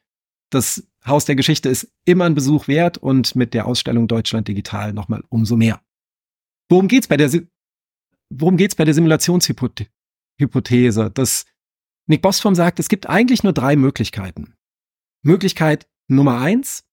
[0.51, 4.93] Das Haus der Geschichte ist immer ein Besuch wert und mit der Ausstellung Deutschland Digital
[4.93, 5.81] nochmal umso mehr.
[6.69, 7.31] Worum geht's bei der,
[8.31, 11.11] worum geht's bei der Simulationshypothese?
[11.13, 11.47] Das
[12.09, 14.55] Nick Bostrom sagt, es gibt eigentlich nur drei Möglichkeiten.
[15.23, 16.85] Möglichkeit Nummer eins,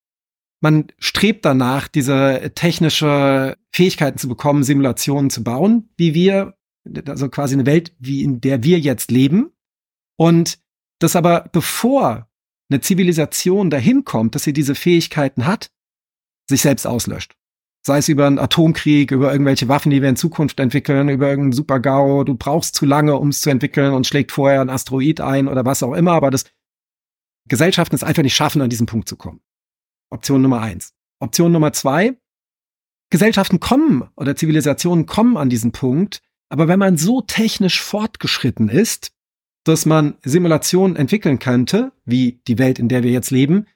[0.61, 6.57] man strebt danach, diese technische Fähigkeiten zu bekommen, Simulationen zu bauen, wie wir,
[7.07, 9.51] also quasi eine Welt, wie in der wir jetzt leben.
[10.17, 10.59] Und
[10.99, 12.29] das aber, bevor
[12.69, 15.71] eine Zivilisation dahin kommt, dass sie diese Fähigkeiten hat,
[16.49, 17.35] sich selbst auslöscht
[17.85, 21.53] sei es über einen Atomkrieg, über irgendwelche Waffen, die wir in Zukunft entwickeln, über irgendeinen
[21.53, 25.47] Super-GAU, du brauchst zu lange, um es zu entwickeln und schlägt vorher ein Asteroid ein
[25.47, 26.45] oder was auch immer, aber das
[27.47, 29.39] Gesellschaften es einfach nicht schaffen, an diesen Punkt zu kommen.
[30.09, 30.95] Option Nummer eins.
[31.19, 32.17] Option Nummer zwei,
[33.11, 39.11] Gesellschaften kommen oder Zivilisationen kommen an diesen Punkt, aber wenn man so technisch fortgeschritten ist,
[39.63, 43.67] dass man Simulationen entwickeln könnte, wie die Welt, in der wir jetzt leben,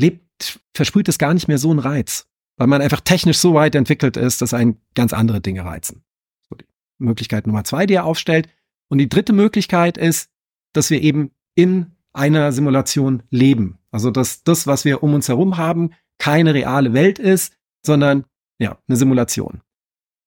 [0.00, 2.26] lebt, versprüht es gar nicht mehr so einen Reiz
[2.56, 6.04] weil man einfach technisch so weit entwickelt ist, dass einen ganz andere Dinge reizen.
[6.48, 6.66] So die
[6.98, 8.48] Möglichkeit Nummer zwei, die er aufstellt.
[8.88, 10.30] Und die dritte Möglichkeit ist,
[10.72, 13.78] dass wir eben in einer Simulation leben.
[13.90, 18.24] Also dass das, was wir um uns herum haben, keine reale Welt ist, sondern
[18.58, 19.62] ja, eine Simulation.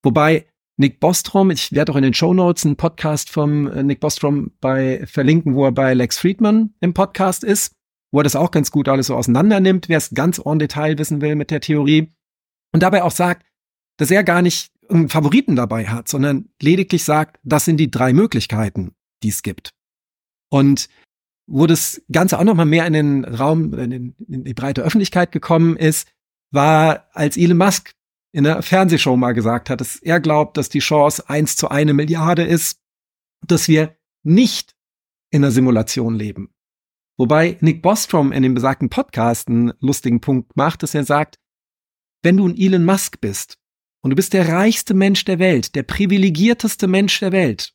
[0.02, 4.00] Wobei Nick Bostrom, ich werde auch in den Show Notes einen Podcast vom äh, Nick
[4.00, 7.72] Bostrom bei verlinken, wo er bei Lex Friedman im Podcast ist,
[8.12, 10.98] wo er das auch ganz gut alles so auseinander nimmt, wer es ganz en Detail
[10.98, 12.12] wissen will mit der Theorie
[12.72, 13.46] und dabei auch sagt,
[13.96, 18.12] dass er gar nicht einen Favoriten dabei hat, sondern lediglich sagt, das sind die drei
[18.12, 19.74] Möglichkeiten, die es gibt.
[20.50, 20.88] Und
[21.46, 24.82] wo das Ganze auch noch mal mehr in den Raum, in, den, in die breite
[24.82, 26.08] Öffentlichkeit gekommen ist,
[26.50, 27.92] war, als Elon Musk
[28.32, 31.94] in einer Fernsehshow mal gesagt hat, dass er glaubt, dass die Chance eins zu eine
[31.94, 32.80] Milliarde ist,
[33.46, 34.76] dass wir nicht
[35.30, 36.50] in einer Simulation leben.
[37.16, 41.36] Wobei Nick Bostrom in dem besagten Podcast einen lustigen Punkt macht, dass er sagt,
[42.22, 43.58] wenn du ein Elon Musk bist
[44.00, 47.74] und du bist der reichste Mensch der Welt, der privilegierteste Mensch der Welt,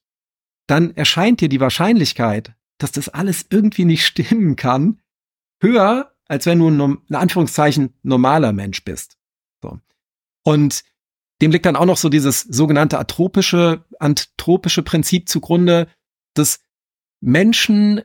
[0.67, 5.01] dann erscheint dir die Wahrscheinlichkeit, dass das alles irgendwie nicht stimmen kann,
[5.61, 9.17] höher, als wenn du ein, in Anführungszeichen, normaler Mensch bist.
[9.61, 9.79] So.
[10.43, 10.83] Und
[11.41, 15.87] dem liegt dann auch noch so dieses sogenannte atropische, anthropische Prinzip zugrunde,
[16.33, 16.61] dass
[17.21, 18.01] Menschen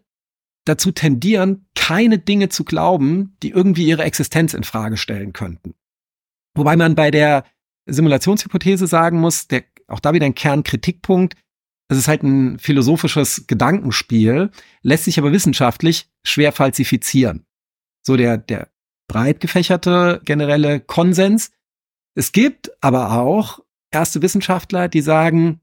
[0.64, 5.74] dazu tendieren, keine Dinge zu glauben, die irgendwie ihre Existenz in Frage stellen könnten.
[6.55, 7.45] Wobei man bei der
[7.87, 11.35] Simulationshypothese sagen muss, der, auch da wieder ein Kernkritikpunkt,
[11.89, 14.51] es ist halt ein philosophisches Gedankenspiel,
[14.83, 17.47] lässt sich aber wissenschaftlich schwer falsifizieren.
[18.07, 18.69] So der, der
[19.09, 21.51] breit gefächerte generelle Konsens.
[22.15, 25.61] Es gibt aber auch erste Wissenschaftler, die sagen,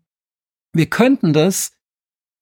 [0.74, 1.72] wir könnten das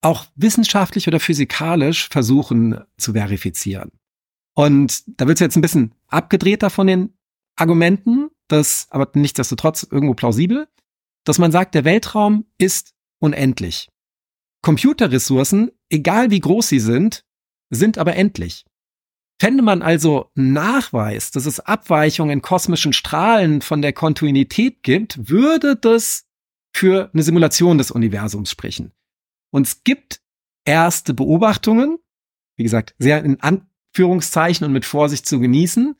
[0.01, 3.91] auch wissenschaftlich oder physikalisch versuchen zu verifizieren.
[4.55, 7.17] Und da wird es jetzt ein bisschen abgedrehter von den
[7.55, 10.67] Argumenten, das aber nichtsdestotrotz irgendwo plausibel,
[11.25, 13.89] dass man sagt, der Weltraum ist unendlich.
[14.61, 17.25] Computerressourcen, egal wie groß sie sind,
[17.69, 18.65] sind aber endlich.
[19.39, 25.75] Fände man also Nachweis, dass es Abweichungen in kosmischen Strahlen von der Kontinuität gibt, würde
[25.75, 26.25] das
[26.73, 28.93] für eine Simulation des Universums sprechen.
[29.51, 30.21] Und es gibt
[30.65, 31.97] erste Beobachtungen,
[32.57, 35.95] wie gesagt, sehr in Anführungszeichen und mit Vorsicht zu genießen,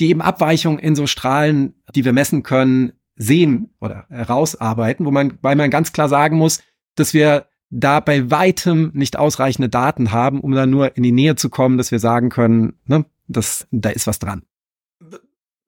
[0.00, 5.38] die eben Abweichungen in so Strahlen, die wir messen können, sehen oder herausarbeiten, wo man,
[5.42, 6.62] weil man ganz klar sagen muss,
[6.94, 11.36] dass wir da bei weitem nicht ausreichende Daten haben, um da nur in die Nähe
[11.36, 14.42] zu kommen, dass wir sagen können, ne, dass da ist was dran.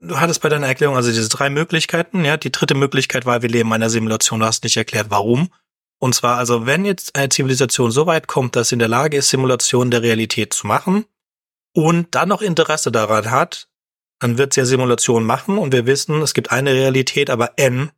[0.03, 2.39] Du hattest bei deiner Erklärung also diese drei Möglichkeiten, ja.
[2.39, 4.41] Die dritte Möglichkeit war, wir leben in einer Simulation.
[4.41, 5.51] Du hast nicht erklärt, warum.
[5.99, 9.19] Und zwar also, wenn jetzt eine Zivilisation so weit kommt, dass sie in der Lage
[9.19, 11.05] ist, Simulationen der Realität zu machen
[11.75, 13.69] und dann noch Interesse daran hat,
[14.21, 17.91] dann wird sie ja Simulationen machen und wir wissen, es gibt eine Realität, aber n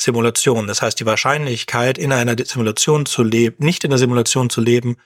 [0.00, 0.66] Simulationen.
[0.66, 4.96] Das heißt, die Wahrscheinlichkeit, in einer Simulation zu leben, nicht in der Simulation zu leben,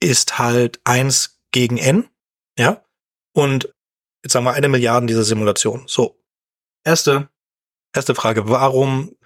[0.00, 2.08] ist halt eins gegen n,
[2.58, 2.84] ja.
[3.34, 3.74] Und
[4.22, 5.84] jetzt sagen wir eine Milliarde dieser Simulation.
[5.86, 6.22] So.
[6.84, 7.28] Erste,
[7.94, 8.48] erste Frage.
[8.48, 9.16] Warum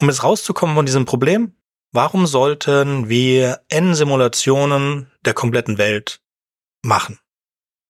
[0.00, 1.54] um jetzt rauszukommen von diesem Problem,
[1.92, 6.20] warum sollten wir N-Simulationen der kompletten Welt
[6.82, 7.18] machen?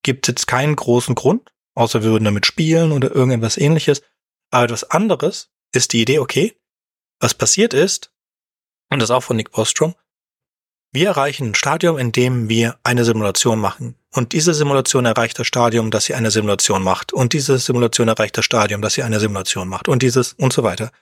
[0.02, 4.02] Gibt jetzt keinen großen Grund, außer wir würden damit spielen oder irgendetwas ähnliches.
[4.50, 6.56] Aber etwas anderes ist die Idee, okay,
[7.20, 8.12] was passiert ist,
[8.90, 9.94] und das auch von Nick Bostrom,
[10.92, 13.94] wir erreichen ein Stadium, in dem wir eine Simulation machen.
[14.12, 17.14] Und diese Simulation erreicht das Stadium, dass sie eine Simulation macht.
[17.14, 19.88] Und diese Simulation erreicht das Stadium, dass sie eine Simulation macht.
[19.88, 20.92] Und dieses und so weiter.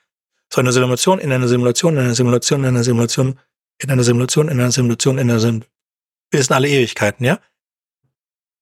[0.53, 3.41] So eine Simulation in einer Simulation, in einer Simulation, in einer Simulation,
[3.79, 5.65] in einer Simulation, in einer Simulation, in einer Simulation.
[6.31, 7.41] Wir sind alle Ewigkeiten, ja?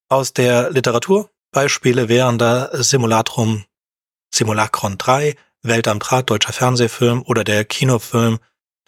[0.09, 3.65] Aus der Literatur Beispiele wären da Simulatrum
[4.33, 8.39] Simulacron 3, Welt am Draht, deutscher Fernsehfilm oder der Kinofilm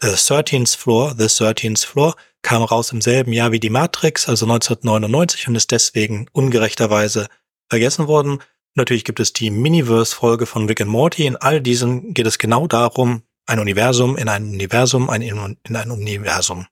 [0.00, 4.46] The 13th Floor, The 13th Floor, kam raus im selben Jahr wie die Matrix, also
[4.46, 7.26] 1999 und ist deswegen ungerechterweise
[7.68, 8.38] vergessen worden.
[8.76, 11.26] Natürlich gibt es die Miniverse-Folge von Rick and Morty.
[11.26, 15.74] In all diesen geht es genau darum, ein Universum in ein Universum, ein in, in
[15.74, 16.68] ein Universum.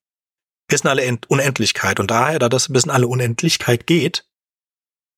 [0.69, 4.29] Wir sind alle Unendlichkeit und daher, da das bis in alle Unendlichkeit geht,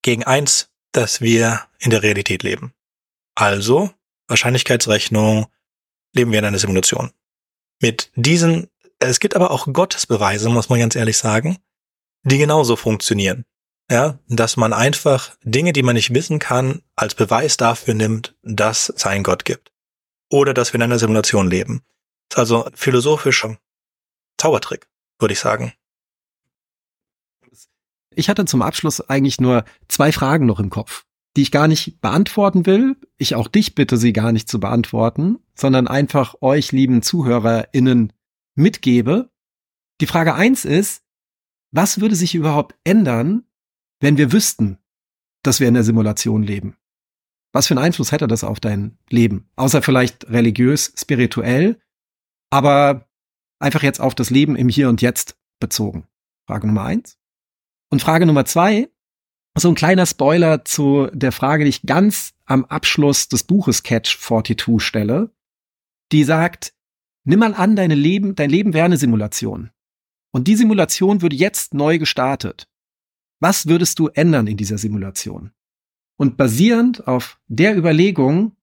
[0.03, 2.72] gegen eins, dass wir in der Realität leben.
[3.35, 3.90] Also,
[4.29, 5.46] Wahrscheinlichkeitsrechnung,
[6.14, 7.12] leben wir in einer Simulation.
[7.81, 11.59] Mit diesen, es gibt aber auch Gottesbeweise, muss man ganz ehrlich sagen,
[12.24, 13.44] die genauso funktionieren
[13.90, 18.88] ja, dass man einfach Dinge, die man nicht wissen kann, als Beweis dafür nimmt, dass
[18.88, 19.72] es einen Gott gibt.
[20.31, 21.83] Oder dass wir in einer Simulation leben.
[22.29, 23.59] Das ist also philosophischer
[24.38, 25.72] Zaubertrick, würde ich sagen.
[28.21, 31.07] Ich hatte zum Abschluss eigentlich nur zwei Fragen noch im Kopf,
[31.39, 32.97] die ich gar nicht beantworten will.
[33.17, 38.13] Ich auch dich bitte, sie gar nicht zu beantworten, sondern einfach euch, lieben ZuhörerInnen,
[38.57, 39.31] mitgebe.
[40.03, 41.03] Die Frage eins ist,
[41.73, 43.45] was würde sich überhaupt ändern,
[44.01, 44.77] wenn wir wüssten,
[45.43, 46.77] dass wir in der Simulation leben?
[47.53, 49.49] Was für einen Einfluss hätte das auf dein Leben?
[49.57, 51.81] Außer vielleicht religiös, spirituell,
[52.51, 53.09] aber
[53.61, 56.07] einfach jetzt auf das Leben im Hier und Jetzt bezogen.
[56.47, 57.20] Frage Nummer eins.
[57.90, 58.88] Und Frage Nummer zwei,
[59.57, 64.18] so ein kleiner Spoiler zu der Frage, die ich ganz am Abschluss des Buches Catch
[64.18, 65.31] 42 stelle.
[66.12, 66.72] Die sagt,
[67.24, 69.70] nimm mal an, deine Leben, dein Leben wäre eine Simulation.
[70.33, 72.68] Und die Simulation würde jetzt neu gestartet.
[73.40, 75.53] Was würdest du ändern in dieser Simulation?
[76.16, 78.57] Und basierend auf der Überlegung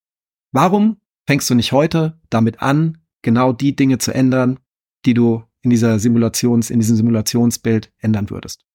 [0.51, 4.59] Warum fängst du nicht heute damit an, genau die Dinge zu ändern,
[5.05, 8.65] die du in dieser Simulations, in diesem Simulationsbild ändern würdest?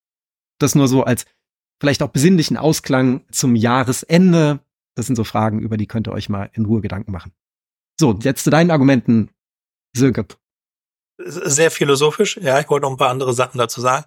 [0.62, 1.26] Das nur so als
[1.80, 4.60] vielleicht auch besinnlichen Ausklang zum Jahresende.
[4.94, 7.32] Das sind so Fragen, über die könnt ihr euch mal in Ruhe Gedanken machen.
[7.98, 9.30] So, jetzt zu deinen Argumenten,
[9.96, 10.26] Silke.
[11.18, 12.36] Sehr philosophisch.
[12.36, 14.06] Ja, ich wollte noch ein paar andere Sachen dazu sagen.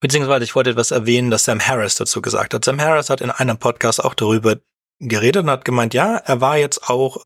[0.00, 2.64] Beziehungsweise ich wollte etwas erwähnen, das Sam Harris dazu gesagt hat.
[2.64, 4.56] Sam Harris hat in einem Podcast auch darüber
[4.98, 7.24] geredet und hat gemeint, ja, er war jetzt auch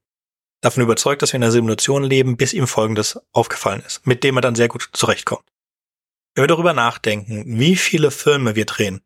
[0.61, 4.37] davon überzeugt, dass wir in einer Simulation leben, bis ihm Folgendes aufgefallen ist, mit dem
[4.37, 5.45] er dann sehr gut zurechtkommt.
[6.37, 9.01] Wenn wir darüber nachdenken, wie viele Filme wir drehen,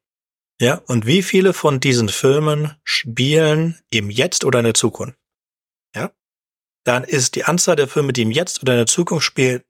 [0.60, 5.16] ja, und wie viele von diesen Filmen spielen im Jetzt oder in der Zukunft,
[5.94, 6.10] ja,
[6.84, 9.62] dann ist die Anzahl der Filme, die im Jetzt oder in der Zukunft spielen,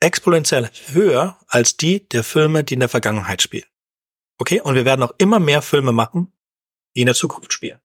[0.00, 3.66] exponentiell höher als die der Filme, die in der Vergangenheit spielen.
[4.38, 4.60] Okay?
[4.60, 6.34] Und wir werden auch immer mehr Filme machen,
[6.94, 7.80] die in der Zukunft spielen.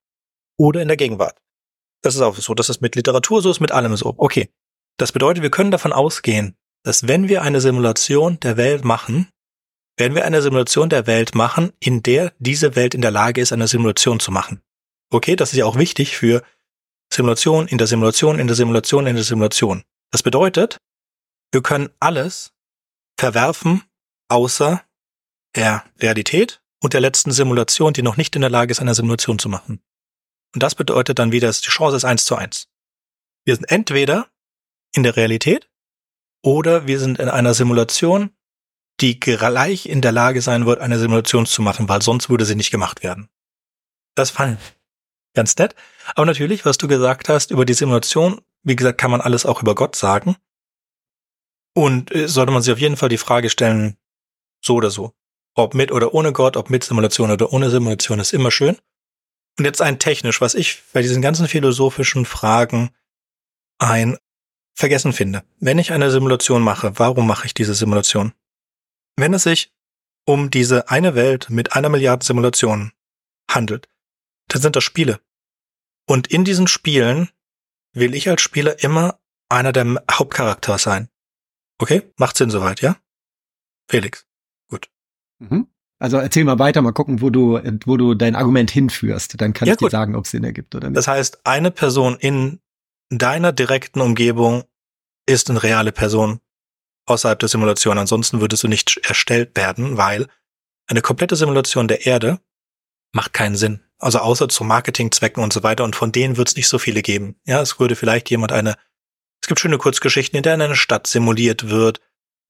[0.57, 1.41] Oder in der Gegenwart.
[2.01, 2.53] Das ist auch so.
[2.53, 4.13] Das ist mit Literatur so, ist mit allem so.
[4.17, 4.49] Okay.
[4.97, 9.27] Das bedeutet, wir können davon ausgehen, dass wenn wir eine Simulation der Welt machen,
[9.97, 13.53] werden wir eine Simulation der Welt machen, in der diese Welt in der Lage ist,
[13.53, 14.61] eine Simulation zu machen.
[15.11, 16.43] Okay, das ist ja auch wichtig für
[17.13, 19.83] Simulation in der Simulation, in der Simulation, in der Simulation.
[20.11, 20.77] Das bedeutet,
[21.51, 22.53] wir können alles
[23.19, 23.83] verwerfen,
[24.29, 24.83] außer
[25.55, 29.37] der Realität und der letzten Simulation, die noch nicht in der Lage ist, eine Simulation
[29.37, 29.81] zu machen.
[30.53, 32.67] Und das bedeutet dann wieder, die Chance ist eins zu eins.
[33.45, 34.29] Wir sind entweder
[34.93, 35.69] in der Realität
[36.43, 38.31] oder wir sind in einer Simulation,
[38.99, 42.55] die gleich in der Lage sein wird, eine Simulation zu machen, weil sonst würde sie
[42.55, 43.29] nicht gemacht werden.
[44.15, 44.73] Das fand ich
[45.33, 45.75] ganz nett.
[46.15, 49.61] Aber natürlich, was du gesagt hast über die Simulation, wie gesagt, kann man alles auch
[49.61, 50.35] über Gott sagen.
[51.73, 53.97] Und äh, sollte man sich auf jeden Fall die Frage stellen,
[54.63, 55.13] so oder so.
[55.55, 58.77] Ob mit oder ohne Gott, ob mit Simulation oder ohne Simulation, ist immer schön.
[59.57, 62.91] Und jetzt ein technisch, was ich bei diesen ganzen philosophischen Fragen
[63.79, 64.17] ein
[64.73, 65.43] Vergessen finde.
[65.59, 68.33] Wenn ich eine Simulation mache, warum mache ich diese Simulation?
[69.15, 69.71] Wenn es sich
[70.25, 72.93] um diese eine Welt mit einer Milliarde Simulationen
[73.49, 73.87] handelt,
[74.47, 75.19] dann sind das Spiele.
[76.07, 77.29] Und in diesen Spielen
[77.93, 81.09] will ich als Spieler immer einer der Hauptcharakter sein.
[81.77, 82.97] Okay, macht Sinn soweit, ja?
[83.89, 84.25] Felix,
[84.69, 84.89] gut.
[85.39, 85.67] Mhm.
[85.99, 89.39] Also erzähl mal weiter, mal gucken, wo du, wo du dein Argument hinführst.
[89.39, 90.97] Dann kann ja, ich dir sagen, ob es Sinn ergibt oder nicht.
[90.97, 92.59] Das heißt, eine Person in
[93.17, 94.63] deiner direkten Umgebung
[95.25, 96.39] ist eine reale Person
[97.05, 97.97] außerhalb der Simulation.
[97.97, 100.27] Ansonsten würdest du nicht erstellt werden, weil
[100.87, 102.39] eine komplette Simulation der Erde
[103.13, 103.81] macht keinen Sinn.
[103.97, 105.83] Also außer zu Marketingzwecken und so weiter.
[105.83, 107.35] Und von denen wird es nicht so viele geben.
[107.45, 108.75] Ja, es würde vielleicht jemand eine
[109.41, 111.99] es gibt schöne Kurzgeschichten, in denen eine Stadt simuliert wird.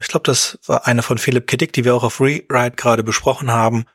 [0.02, 3.52] Ich glaube, das war eine von Philipp Kiddick, die wir auch auf Rewrite gerade besprochen
[3.52, 3.86] haben.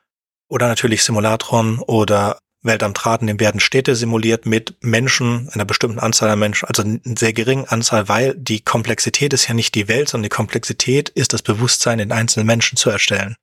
[0.49, 5.65] Oder natürlich Simulatron oder Welt am Draht, in dem werden Städte simuliert mit Menschen, einer
[5.65, 9.75] bestimmten Anzahl an Menschen, also einer sehr geringen Anzahl, weil die Komplexität ist ja nicht
[9.75, 13.37] die Welt, sondern die Komplexität ist das Bewusstsein in einzelnen Menschen zu erstellen.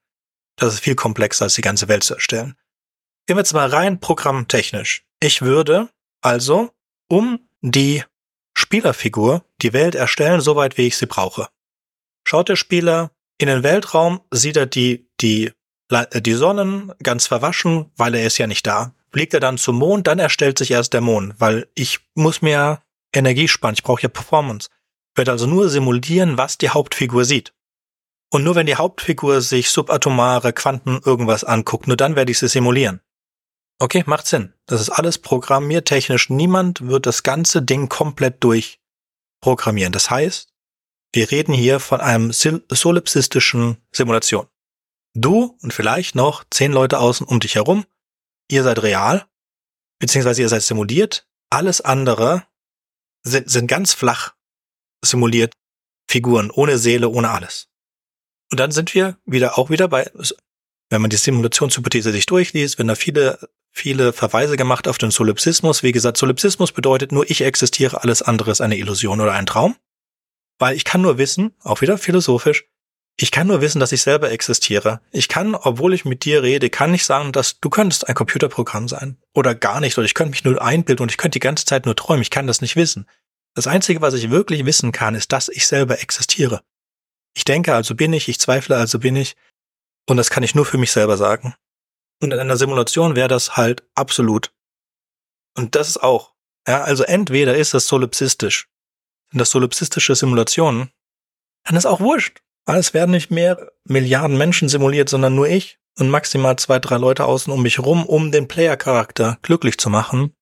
[0.57, 2.55] Das ist viel komplexer als die ganze Welt zu erstellen.
[3.25, 5.03] Gehen wir jetzt mal rein programmtechnisch.
[5.19, 5.89] Ich würde
[6.21, 6.71] also,
[7.07, 8.03] um die
[8.53, 11.47] Spielerfigur die Welt erstellen, soweit wie ich sie brauche.
[12.25, 15.51] Schaut der Spieler in den Weltraum, sieht er die, die,
[15.89, 18.93] äh, die Sonnen ganz verwaschen, weil er ist ja nicht da.
[19.13, 22.81] Fliegt er dann zum Mond, dann erstellt sich erst der Mond, weil ich muss mir
[23.13, 24.69] Energie sparen, ich brauche ja Performance.
[25.13, 27.53] Ich werde also nur simulieren, was die Hauptfigur sieht.
[28.31, 32.47] Und nur wenn die Hauptfigur sich subatomare Quanten irgendwas anguckt, nur dann werde ich sie
[32.47, 33.01] simulieren.
[33.79, 34.53] Okay, macht Sinn.
[34.65, 36.31] Das ist alles programmiertechnisch.
[36.31, 39.93] Niemand wird das ganze Ding komplett durchprogrammieren.
[39.93, 40.49] Das heißt,
[41.13, 44.47] wir reden hier von einem solipsistischen Simulation.
[45.13, 47.85] Du und vielleicht noch zehn Leute außen um dich herum.
[48.49, 49.25] Ihr seid real,
[49.99, 51.27] beziehungsweise ihr seid simuliert.
[51.49, 52.45] Alles andere
[53.23, 54.35] sind, sind ganz flach
[55.03, 55.53] simuliert
[56.07, 57.69] Figuren, ohne Seele, ohne alles.
[58.51, 60.09] Und dann sind wir wieder auch wieder bei,
[60.89, 63.39] wenn man die Simulationshypothese sich durchliest, wenn da viele
[63.73, 65.83] viele Verweise gemacht auf den Solipsismus.
[65.83, 69.75] Wie gesagt, Solipsismus bedeutet nur, ich existiere, alles andere ist eine Illusion oder ein Traum.
[70.59, 72.65] Weil ich kann nur wissen, auch wieder philosophisch,
[73.15, 74.99] ich kann nur wissen, dass ich selber existiere.
[75.11, 78.87] Ich kann, obwohl ich mit dir rede, kann ich sagen, dass du könntest ein Computerprogramm
[78.87, 79.17] sein.
[79.33, 79.97] Oder gar nicht.
[79.97, 82.23] Oder ich könnte mich nur einbilden und ich könnte die ganze Zeit nur träumen.
[82.23, 83.07] Ich kann das nicht wissen.
[83.53, 86.63] Das Einzige, was ich wirklich wissen kann, ist, dass ich selber existiere.
[87.35, 89.35] Ich denke, also bin ich, ich zweifle, also bin ich.
[90.07, 91.53] Und das kann ich nur für mich selber sagen.
[92.19, 94.51] Und in einer Simulation wäre das halt absolut.
[95.55, 96.33] Und das ist auch.
[96.67, 98.69] Ja, also entweder ist das solipsistisch.
[99.29, 100.91] Sind das solipsistische Simulationen?
[101.63, 102.41] Dann ist auch wurscht.
[102.65, 107.25] Es werden nicht mehr Milliarden Menschen simuliert, sondern nur ich und maximal zwei, drei Leute
[107.25, 110.33] außen um mich rum, um den Player-Charakter glücklich zu machen.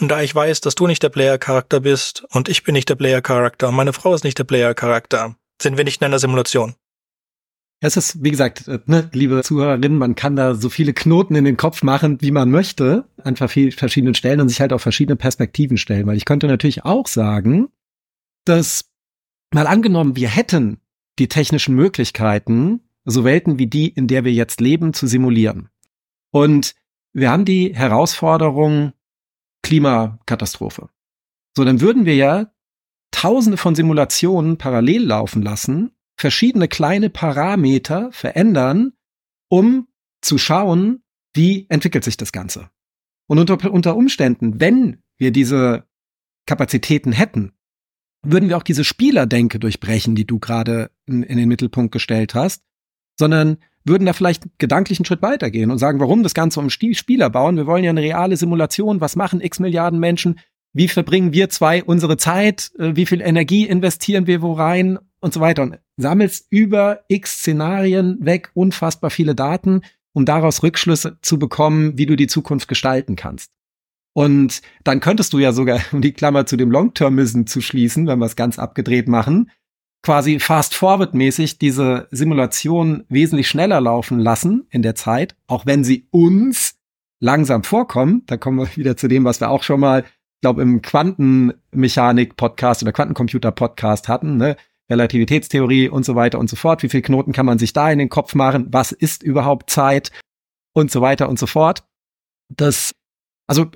[0.00, 2.96] Und da ich weiß, dass du nicht der Player-Charakter bist und ich bin nicht der
[2.96, 6.74] Player-Charakter und meine Frau ist nicht der Player-Charakter, sind wir nicht in einer Simulation.
[7.80, 11.44] Es ist, wie gesagt, äh, ne, liebe Zuhörerinnen, man kann da so viele Knoten in
[11.44, 15.76] den Kopf machen, wie man möchte, an verschiedenen Stellen und sich halt auf verschiedene Perspektiven
[15.76, 16.06] stellen.
[16.06, 17.68] Weil ich könnte natürlich auch sagen,
[18.44, 18.86] dass
[19.52, 20.80] mal angenommen, wir hätten
[21.18, 25.70] die technischen Möglichkeiten, so Welten wie die, in der wir jetzt leben, zu simulieren.
[26.30, 26.74] Und
[27.12, 28.92] wir haben die Herausforderung
[29.62, 30.88] Klimakatastrophe.
[31.56, 32.52] So, dann würden wir ja
[33.10, 38.92] tausende von Simulationen parallel laufen lassen, verschiedene kleine Parameter verändern,
[39.48, 39.88] um
[40.20, 41.02] zu schauen,
[41.34, 42.70] wie entwickelt sich das Ganze.
[43.26, 45.86] Und unter, unter Umständen, wenn wir diese
[46.46, 47.52] Kapazitäten hätten,
[48.30, 52.62] würden wir auch diese Spielerdenke durchbrechen, die du gerade in, in den Mittelpunkt gestellt hast,
[53.18, 57.30] sondern würden da vielleicht gedanklich einen Schritt weitergehen und sagen, warum das Ganze um Spieler
[57.30, 57.56] bauen?
[57.56, 59.00] Wir wollen ja eine reale Simulation.
[59.00, 60.40] Was machen x Milliarden Menschen?
[60.72, 62.72] Wie verbringen wir zwei unsere Zeit?
[62.78, 64.98] Äh, wie viel Energie investieren wir wo rein?
[65.20, 65.62] Und so weiter.
[65.62, 69.80] Und sammelst über x Szenarien weg unfassbar viele Daten,
[70.12, 73.55] um daraus Rückschlüsse zu bekommen, wie du die Zukunft gestalten kannst.
[74.16, 78.18] Und dann könntest du ja sogar, um die Klammer zu dem Long-Termism zu schließen, wenn
[78.18, 79.50] wir es ganz abgedreht machen,
[80.02, 86.78] quasi fast-forward-mäßig diese Simulation wesentlich schneller laufen lassen in der Zeit, auch wenn sie uns
[87.20, 88.22] langsam vorkommen.
[88.24, 92.82] Da kommen wir wieder zu dem, was wir auch schon mal, ich glaube, im Quantenmechanik-Podcast
[92.82, 94.56] oder Quantencomputer-Podcast hatten, ne?
[94.88, 96.82] Relativitätstheorie und so weiter und so fort.
[96.82, 98.68] Wie viel Knoten kann man sich da in den Kopf machen?
[98.70, 100.10] Was ist überhaupt Zeit?
[100.72, 101.84] Und so weiter und so fort.
[102.48, 102.94] Das,
[103.46, 103.66] also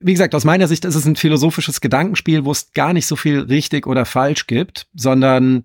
[0.00, 3.16] wie gesagt, aus meiner Sicht ist es ein philosophisches Gedankenspiel, wo es gar nicht so
[3.16, 5.64] viel richtig oder falsch gibt, sondern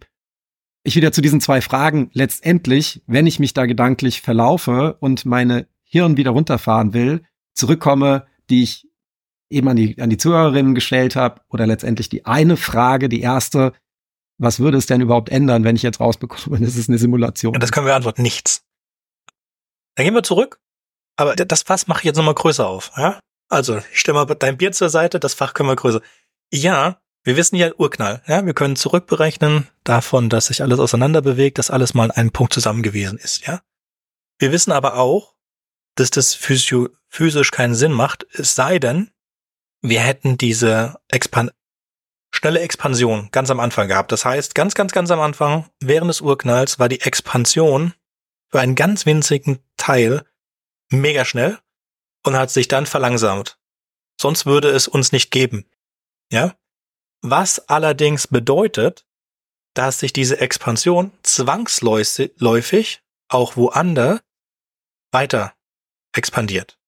[0.83, 5.67] ich wieder zu diesen zwei Fragen letztendlich, wenn ich mich da gedanklich verlaufe und meine
[5.83, 8.87] Hirn wieder runterfahren will, zurückkomme, die ich
[9.49, 13.73] eben an die, an die Zuhörerinnen gestellt habe, oder letztendlich die eine Frage, die erste,
[14.37, 17.53] was würde es denn überhaupt ändern, wenn ich jetzt rausbekomme, das ist eine Simulation?
[17.53, 18.63] Und das können wir antworten, nichts.
[19.95, 20.61] Dann gehen wir zurück,
[21.17, 23.19] aber das Fass mache ich jetzt nochmal größer auf, ja?
[23.51, 26.01] Also, ich stelle mal dein Bier zur Seite, das Fach können wir größer.
[26.53, 28.23] Ja, wir wissen ja Urknall.
[28.25, 32.31] Ja, wir können zurückberechnen davon, dass sich alles auseinander bewegt, dass alles mal an einem
[32.31, 33.45] Punkt zusammen gewesen ist.
[33.45, 33.61] Ja,
[34.39, 35.35] wir wissen aber auch,
[35.95, 39.11] dass das physio physisch keinen Sinn macht, es sei denn,
[39.81, 41.51] wir hätten diese Expan
[42.33, 44.13] schnelle Expansion ganz am Anfang gehabt.
[44.13, 47.93] Das heißt, ganz, ganz, ganz am Anfang, während des Urknalls, war die Expansion
[48.47, 50.23] für einen ganz winzigen Teil
[50.89, 51.59] mega schnell
[52.23, 53.59] und hat sich dann verlangsamt.
[54.19, 55.65] Sonst würde es uns nicht geben.
[56.31, 56.55] Ja?
[57.21, 59.05] Was allerdings bedeutet,
[59.73, 64.19] dass sich diese Expansion zwangsläufig auch woanders
[65.11, 65.53] weiter
[66.13, 66.79] expandiert.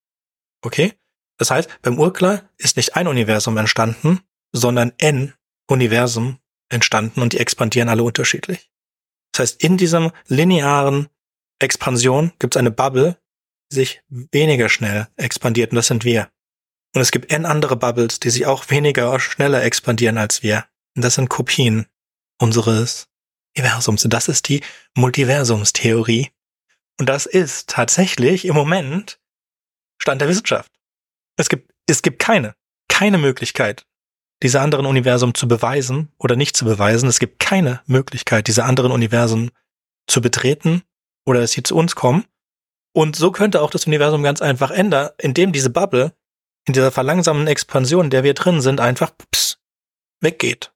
[0.62, 0.94] Okay?
[1.38, 5.34] Das heißt, beim Urknall ist nicht ein Universum entstanden, sondern n
[5.68, 8.72] Universum entstanden und die expandieren alle unterschiedlich.
[9.32, 11.10] Das heißt, in diesem linearen
[11.60, 13.18] Expansion gibt es eine Bubble,
[13.74, 16.30] sich weniger schnell expandiert und das sind wir.
[16.96, 20.66] Und es gibt n andere Bubbles, die sich auch weniger schneller expandieren als wir.
[20.96, 21.88] Und das sind Kopien
[22.40, 23.08] unseres
[23.58, 24.06] Universums.
[24.06, 24.62] Und das ist die
[24.96, 26.30] Multiversumstheorie.
[27.00, 29.20] Und das ist tatsächlich im Moment
[30.00, 30.72] Stand der Wissenschaft.
[31.38, 32.56] Es gibt, es gibt keine,
[32.90, 33.86] keine Möglichkeit,
[34.44, 37.10] diese anderen Universum zu beweisen oder nicht zu beweisen.
[37.10, 39.52] Es gibt keine Möglichkeit, diese anderen Universen
[40.08, 40.84] zu betreten
[41.26, 42.26] oder dass sie zu uns kommen.
[42.94, 46.14] Und so könnte auch das Universum ganz einfach ändern, indem diese Bubble
[46.66, 49.60] in dieser verlangsamen Expansion, in der wir drin sind, einfach pss,
[50.22, 50.72] weggeht.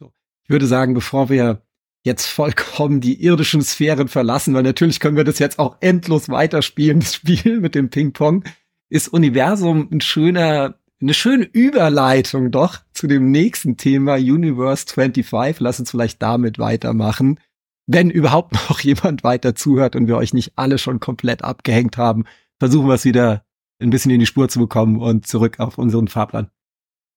[0.00, 1.62] Ich würde sagen, bevor wir
[2.02, 7.00] jetzt vollkommen die irdischen Sphären verlassen, weil natürlich können wir das jetzt auch endlos weiterspielen,
[7.00, 8.44] das Spiel mit dem Ping-Pong,
[8.88, 15.60] ist Universum ein schöner, eine schöne Überleitung doch zu dem nächsten Thema Universe 25.
[15.60, 17.40] Lass uns vielleicht damit weitermachen
[17.86, 22.24] wenn überhaupt noch jemand weiter zuhört und wir euch nicht alle schon komplett abgehängt haben,
[22.58, 23.44] versuchen wir es wieder
[23.78, 26.50] ein bisschen in die Spur zu bekommen und zurück auf unseren Fahrplan.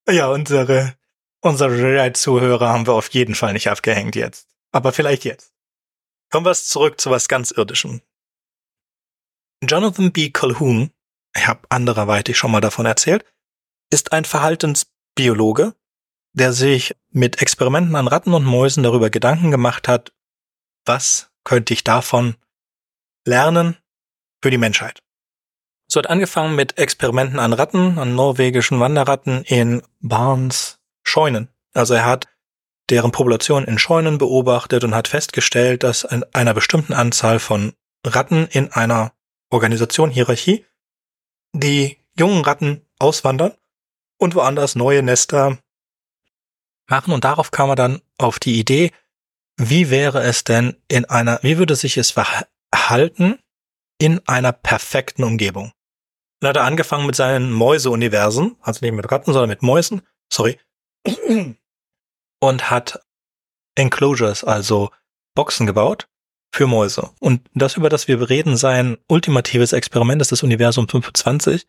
[0.10, 0.96] Ja, unsere,
[1.42, 4.48] unsere Zuhörer haben wir auf jeden Fall nicht abgehängt jetzt.
[4.72, 5.54] Aber vielleicht jetzt.
[6.32, 8.02] Kommen wir zurück zu was ganz Irdischem.
[9.64, 10.30] Jonathan B.
[10.30, 10.92] Calhoun,
[11.36, 13.26] ich habe andererweitig schon mal davon erzählt,
[13.92, 15.76] ist ein Verhaltensbiologe,
[16.34, 20.14] der sich mit Experimenten an Ratten und Mäusen darüber Gedanken gemacht hat,
[20.86, 22.36] was könnte ich davon
[23.26, 23.78] lernen
[24.42, 25.02] für die Menschheit?
[25.88, 31.50] So hat angefangen mit Experimenten an Ratten, an norwegischen Wanderratten in Barnes Scheunen.
[31.74, 32.28] Also er hat
[32.90, 37.74] deren Population in Scheunen beobachtet und hat festgestellt, dass in einer bestimmten Anzahl von
[38.06, 39.14] Ratten in einer
[39.50, 40.66] Organisation, Hierarchie,
[41.54, 43.54] die jungen Ratten auswandern
[44.18, 45.58] und woanders neue Nester
[46.88, 47.14] machen.
[47.14, 48.92] Und darauf kam er dann auf die Idee,
[49.60, 53.40] wie wäre es denn in einer, wie würde sich es verhalten
[54.00, 55.74] in einer perfekten Umgebung?
[56.40, 60.02] Dann hat er angefangen mit seinen Mäuse-Universen, also nicht mit Ratten, sondern mit Mäusen,
[60.32, 60.58] sorry,
[62.40, 63.06] und hat
[63.76, 64.92] Enclosures, also
[65.36, 66.08] Boxen gebaut
[66.56, 67.12] für Mäuse.
[67.20, 71.68] Und das, über das wir reden, sein ultimatives Experiment ist das Universum 25.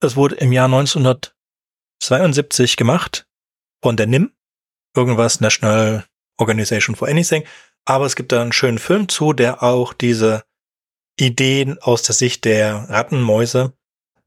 [0.00, 3.28] Das wurde im Jahr 1972 gemacht
[3.82, 4.32] von der NIM,
[4.96, 6.09] irgendwas National
[6.40, 7.44] Organization for Anything.
[7.84, 10.44] Aber es gibt da einen schönen Film zu, der auch diese
[11.18, 13.72] Ideen aus der Sicht der Rattenmäuse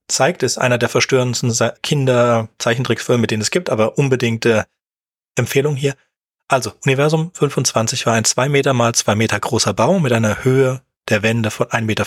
[0.08, 0.44] zeigt.
[0.44, 4.66] Ist einer der verstörendsten Kinder-Zeichentrickfilme, es gibt, aber unbedingte
[5.36, 5.96] Empfehlung hier.
[6.48, 10.82] Also, Universum 25 war ein zwei Meter mal zwei Meter großer Bau mit einer Höhe
[11.10, 12.06] der Wände von 1,50 Meter.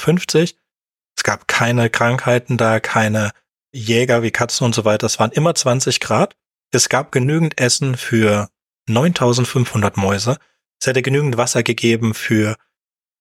[1.16, 3.32] Es gab keine Krankheiten da, keine
[3.72, 5.06] Jäger wie Katzen und so weiter.
[5.06, 6.36] Es waren immer 20 Grad.
[6.72, 8.48] Es gab genügend Essen für
[8.88, 10.38] 9500 Mäuse.
[10.80, 12.56] Es hätte genügend Wasser gegeben für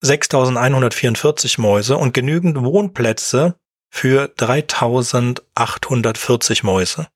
[0.01, 3.55] 6144 Mäuse und genügend Wohnplätze
[3.89, 7.07] für 3840 Mäuse.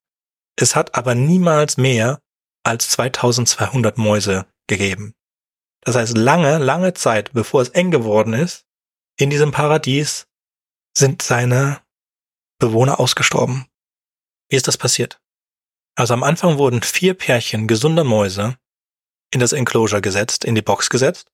[0.56, 2.22] Es hat aber niemals mehr
[2.64, 5.14] als 2200 Mäuse gegeben.
[5.82, 8.66] Das heißt, lange, lange Zeit, bevor es eng geworden ist,
[9.18, 10.28] in diesem Paradies
[10.98, 11.82] sind seine
[12.60, 13.68] Bewohner ausgestorben.
[14.50, 15.22] Wie ist das passiert?
[16.00, 18.56] Also am Anfang wurden vier Pärchen gesunder Mäuse
[19.32, 21.30] in das Enclosure gesetzt, in die Box gesetzt.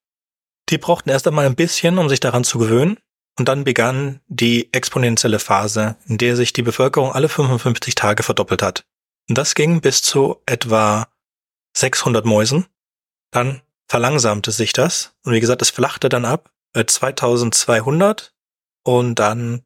[0.70, 2.98] Die brauchten erst einmal ein bisschen, um sich daran zu gewöhnen.
[3.38, 8.64] Und dann begann die exponentielle Phase, in der sich die Bevölkerung alle 55 Tage verdoppelt
[8.64, 8.88] hat.
[9.30, 11.10] Und das ging bis zu etwa
[11.78, 12.66] 600 Mäusen.
[13.30, 15.14] Dann verlangsamte sich das.
[15.26, 18.34] Und wie gesagt, es flachte dann ab, äh, 2200.
[18.84, 19.62] Und dann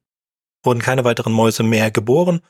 [0.62, 2.42] wurden keine weiteren Mäuse mehr geboren.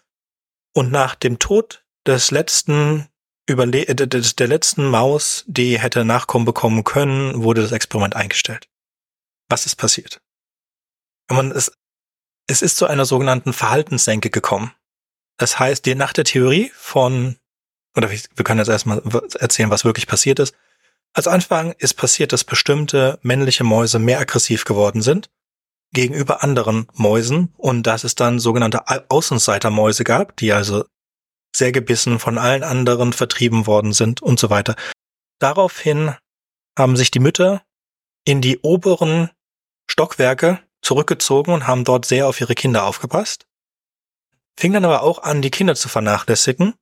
[0.73, 3.07] Und nach dem Tod des letzten
[3.45, 8.67] Überle äh, der letzten Maus, die hätte Nachkommen bekommen können, wurde das Experiment eingestellt.
[9.49, 10.21] Was ist passiert?
[11.29, 11.71] Man, es,
[12.47, 14.73] es ist zu einer sogenannten Verhaltenssenke gekommen.
[15.37, 17.37] Das heißt, die, nach der Theorie von,
[17.95, 19.01] oder wir können jetzt erstmal
[19.39, 20.55] erzählen, was wirklich passiert ist.
[21.13, 25.29] Als Anfang ist passiert, dass bestimmte männliche Mäuse mehr aggressiv geworden sind
[25.91, 30.85] gegenüber anderen Mäusen und dass es dann sogenannte Außenseitermäuse gab, die also
[31.55, 34.75] sehr gebissen von allen anderen vertrieben worden sind und so weiter.
[35.39, 36.15] Daraufhin
[36.77, 37.63] haben sich die Mütter
[38.25, 39.29] in die oberen
[39.89, 43.45] Stockwerke zurückgezogen und haben dort sehr auf ihre Kinder aufgepasst,
[44.57, 46.73] fing dann aber auch an, die Kinder zu vernachlässigen.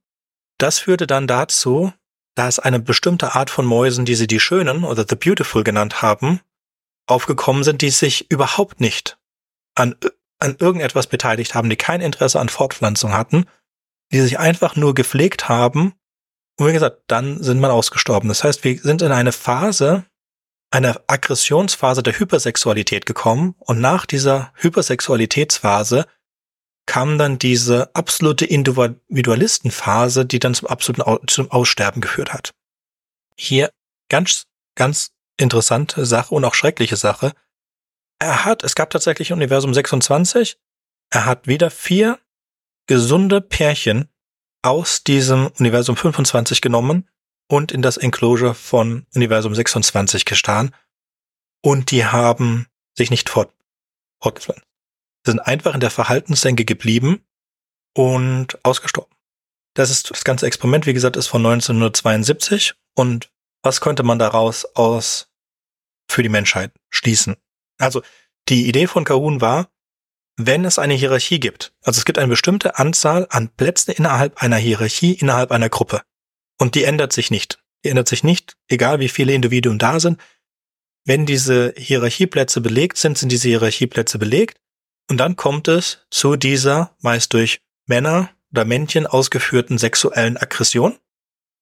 [0.58, 1.94] Das führte dann dazu,
[2.36, 6.42] dass eine bestimmte Art von Mäusen, die sie die Schönen oder The Beautiful genannt haben,
[7.08, 9.18] aufgekommen sind, die sich überhaupt nicht
[9.76, 9.96] an,
[10.40, 13.46] an irgendetwas beteiligt haben, die kein Interesse an Fortpflanzung hatten
[14.12, 15.94] die sich einfach nur gepflegt haben.
[16.58, 18.30] Und wie gesagt, dann sind man ausgestorben.
[18.30, 20.06] Das heißt, wir sind in eine Phase,
[20.72, 26.06] eine Aggressionsphase der Hypersexualität gekommen und nach dieser Hypersexualitätsphase
[26.88, 32.52] kam dann diese absolute Individualistenphase, die dann zum absoluten zum Aussterben geführt hat.
[33.36, 33.70] Hier
[34.10, 34.46] ganz,
[34.76, 37.34] ganz interessante Sache und auch schreckliche Sache.
[38.20, 40.58] Er hat, es gab tatsächlich Universum 26.
[41.12, 42.20] Er hat wieder vier
[42.88, 44.10] gesunde Pärchen
[44.64, 47.08] aus diesem Universum 25 genommen
[47.50, 50.74] und in das Enclosure von Universum 26 gestan
[51.62, 52.68] und die haben
[52.98, 53.54] sich nicht fort,
[54.22, 54.66] fortgepflanzt.
[55.26, 57.26] Sie sind einfach in der Verhaltenssenke geblieben
[57.94, 59.14] und ausgestorben.
[59.74, 63.32] Das ist das ganze Experiment, wie gesagt, ist von 1972 und
[63.64, 65.30] was könnte man daraus aus
[66.10, 67.36] für die Menschheit schließen?
[67.78, 68.02] Also
[68.50, 69.70] die Idee von Kahun war,
[70.38, 71.74] wenn es eine Hierarchie gibt.
[71.84, 76.04] Also es gibt eine bestimmte Anzahl an Plätzen innerhalb einer Hierarchie, innerhalb einer Gruppe.
[76.60, 77.60] Und die ändert sich nicht.
[77.84, 80.20] Die ändert sich nicht, egal wie viele Individuen da sind.
[81.06, 84.60] Wenn diese Hierarchieplätze belegt sind, sind diese Hierarchieplätze belegt.
[85.10, 90.98] Und dann kommt es zu dieser meist durch Männer oder Männchen ausgeführten sexuellen Aggression,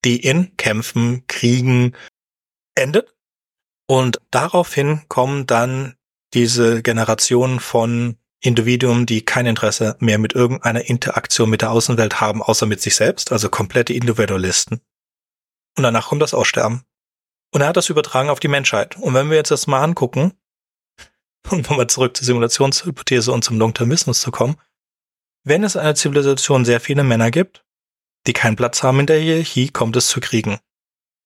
[0.03, 1.93] die in Kämpfen, Kriegen
[2.75, 3.13] endet.
[3.87, 5.95] Und daraufhin kommen dann
[6.33, 12.41] diese Generation von Individuen, die kein Interesse mehr mit irgendeiner Interaktion mit der Außenwelt haben,
[12.41, 14.81] außer mit sich selbst, also komplette Individualisten.
[15.77, 16.83] Und danach kommt das Aussterben.
[17.51, 18.97] Und er hat das übertragen auf die Menschheit.
[18.97, 20.33] Und wenn wir jetzt das mal angucken,
[21.49, 24.57] um nochmal zurück zur Simulationshypothese und zum Long-Termismus zu kommen,
[25.43, 27.63] wenn es eine Zivilisation sehr viele Männer gibt,
[28.27, 30.59] die keinen Platz haben in der Hierarchie, kommt es zu Kriegen.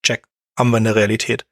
[0.04, 0.28] Check.
[0.58, 1.46] Haben wir in der Realität.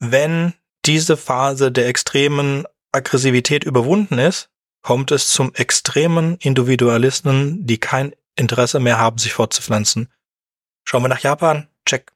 [0.00, 0.54] Wenn
[0.86, 4.48] diese Phase der extremen Aggressivität überwunden ist,
[4.84, 10.12] kommt es zum extremen Individualisten, die kein Interesse mehr haben, sich fortzupflanzen.
[10.84, 12.12] Schauen wir nach Japan, check.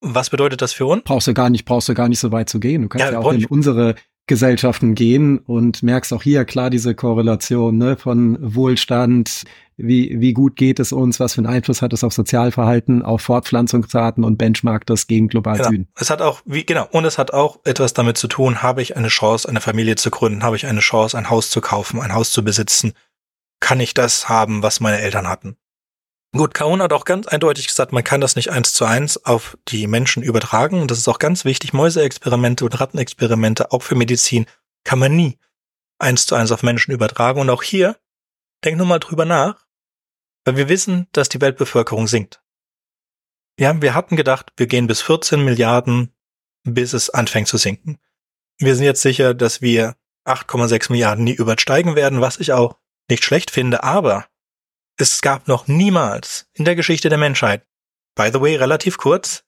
[0.00, 1.04] Was bedeutet das für uns?
[1.04, 2.82] Brauchst du gar nicht, brauchst du gar nicht so weit zu gehen.
[2.82, 3.96] Du kannst ja, ja auch in unsere
[4.28, 9.44] Gesellschaften gehen und merkst auch hier klar diese Korrelation ne, von Wohlstand,
[9.76, 13.22] wie, wie gut geht es uns, was für einen Einfluss hat es auf Sozialverhalten, auf
[13.22, 15.68] Fortpflanzungsraten und benchmark das gegen global genau.
[15.70, 15.88] Süden.
[15.96, 18.96] Es hat auch, wie, genau, und es hat auch etwas damit zu tun, habe ich
[18.96, 22.12] eine Chance, eine Familie zu gründen, habe ich eine Chance, ein Haus zu kaufen, ein
[22.12, 22.92] Haus zu besitzen,
[23.60, 25.56] kann ich das haben, was meine Eltern hatten.
[26.36, 29.56] Gut, Kaun hat auch ganz eindeutig gesagt, man kann das nicht eins zu eins auf
[29.68, 30.80] die Menschen übertragen.
[30.80, 31.72] Und das ist auch ganz wichtig.
[31.72, 34.46] Mäuseexperimente und Rattenexperimente, auch für Medizin,
[34.84, 35.38] kann man nie
[35.98, 37.40] eins zu eins auf Menschen übertragen.
[37.40, 37.96] Und auch hier,
[38.62, 39.66] denk nur mal drüber nach,
[40.44, 42.42] weil wir wissen, dass die Weltbevölkerung sinkt.
[43.58, 46.14] Ja, wir hatten gedacht, wir gehen bis 14 Milliarden,
[46.62, 47.98] bis es anfängt zu sinken.
[48.58, 52.76] Wir sind jetzt sicher, dass wir 8,6 Milliarden nie übersteigen werden, was ich auch
[53.08, 54.26] nicht schlecht finde, aber
[54.98, 57.66] es gab noch niemals in der Geschichte der Menschheit,
[58.16, 59.44] by the way, relativ kurz,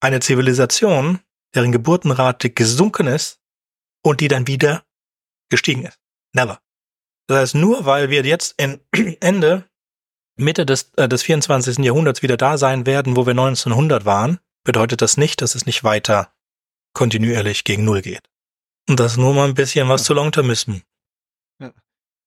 [0.00, 1.20] eine Zivilisation,
[1.54, 3.40] deren Geburtenrate gesunken ist
[4.02, 4.84] und die dann wieder
[5.50, 5.98] gestiegen ist.
[6.34, 6.60] Never.
[7.26, 8.80] Das heißt, nur weil wir jetzt in
[9.20, 9.68] Ende,
[10.36, 11.78] Mitte des, äh, des 24.
[11.78, 15.84] Jahrhunderts wieder da sein werden, wo wir 1900 waren, bedeutet das nicht, dass es nicht
[15.84, 16.32] weiter
[16.94, 18.28] kontinuierlich gegen Null geht.
[18.88, 20.76] Und das nur mal ein bisschen was zu Long-Termism.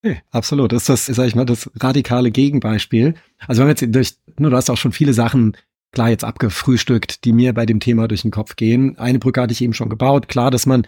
[0.02, 0.72] Nee, absolut.
[0.72, 3.14] Das ist das, sag ich mal, das radikale Gegenbeispiel.
[3.46, 5.56] Also wenn wir jetzt durch, nur du hast auch schon viele Sachen
[5.92, 8.98] klar jetzt abgefrühstückt, die mir bei dem Thema durch den Kopf gehen.
[8.98, 10.28] Eine Brücke hatte ich eben schon gebaut.
[10.28, 10.86] Klar, dass man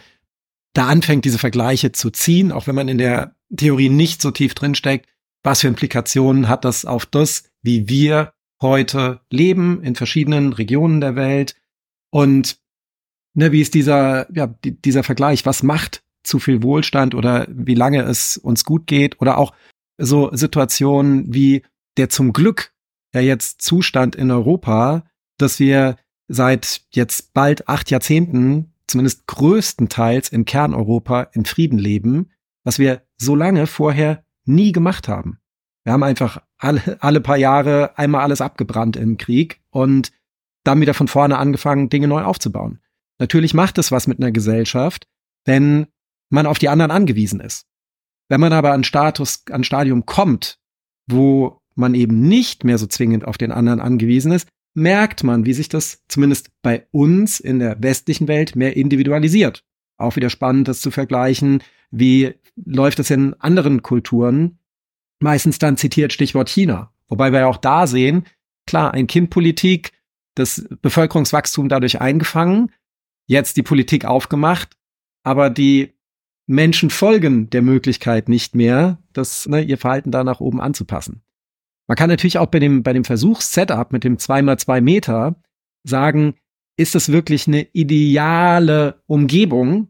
[0.72, 4.54] da anfängt, diese Vergleiche zu ziehen, auch wenn man in der Theorie nicht so tief
[4.54, 5.06] drinsteckt.
[5.42, 11.16] Was für Implikationen hat das auf das, wie wir heute leben in verschiedenen Regionen der
[11.16, 11.54] Welt?
[12.10, 12.58] Und
[13.34, 15.44] ne, wie ist dieser, ja, die, dieser Vergleich?
[15.46, 19.52] Was macht zu viel Wohlstand oder wie lange es uns gut geht oder auch
[19.98, 21.62] so Situationen wie
[21.96, 22.72] der zum Glück
[23.14, 25.04] ja jetzt Zustand in Europa,
[25.38, 25.96] dass wir
[26.26, 32.30] seit jetzt bald acht Jahrzehnten zumindest größtenteils in Kerneuropa in Frieden leben,
[32.64, 35.38] was wir so lange vorher nie gemacht haben.
[35.84, 40.12] Wir haben einfach alle, alle paar Jahre einmal alles abgebrannt im Krieg und
[40.64, 42.80] dann wieder von vorne angefangen, Dinge neu aufzubauen.
[43.18, 45.06] Natürlich macht es was mit einer Gesellschaft,
[45.44, 45.86] wenn
[46.30, 47.66] man auf die anderen angewiesen ist.
[48.28, 50.58] Wenn man aber an Status, an Stadium kommt,
[51.06, 55.52] wo man eben nicht mehr so zwingend auf den anderen angewiesen ist, merkt man, wie
[55.52, 59.64] sich das zumindest bei uns in der westlichen Welt mehr individualisiert.
[59.96, 61.62] Auch wieder spannend, das zu vergleichen.
[61.90, 64.58] Wie läuft es in anderen Kulturen?
[65.20, 66.92] Meistens dann zitiert Stichwort China.
[67.08, 68.24] Wobei wir ja auch da sehen,
[68.66, 69.92] klar, ein Kindpolitik,
[70.34, 72.72] das Bevölkerungswachstum dadurch eingefangen,
[73.26, 74.76] jetzt die Politik aufgemacht,
[75.22, 75.93] aber die
[76.46, 81.22] Menschen folgen der Möglichkeit nicht mehr, das, ne, ihr Verhalten da nach oben anzupassen.
[81.86, 85.36] Man kann natürlich auch bei dem, bei dem Versuchssetup mit dem 2x2 Meter
[85.84, 86.34] sagen,
[86.76, 89.88] ist es wirklich eine ideale Umgebung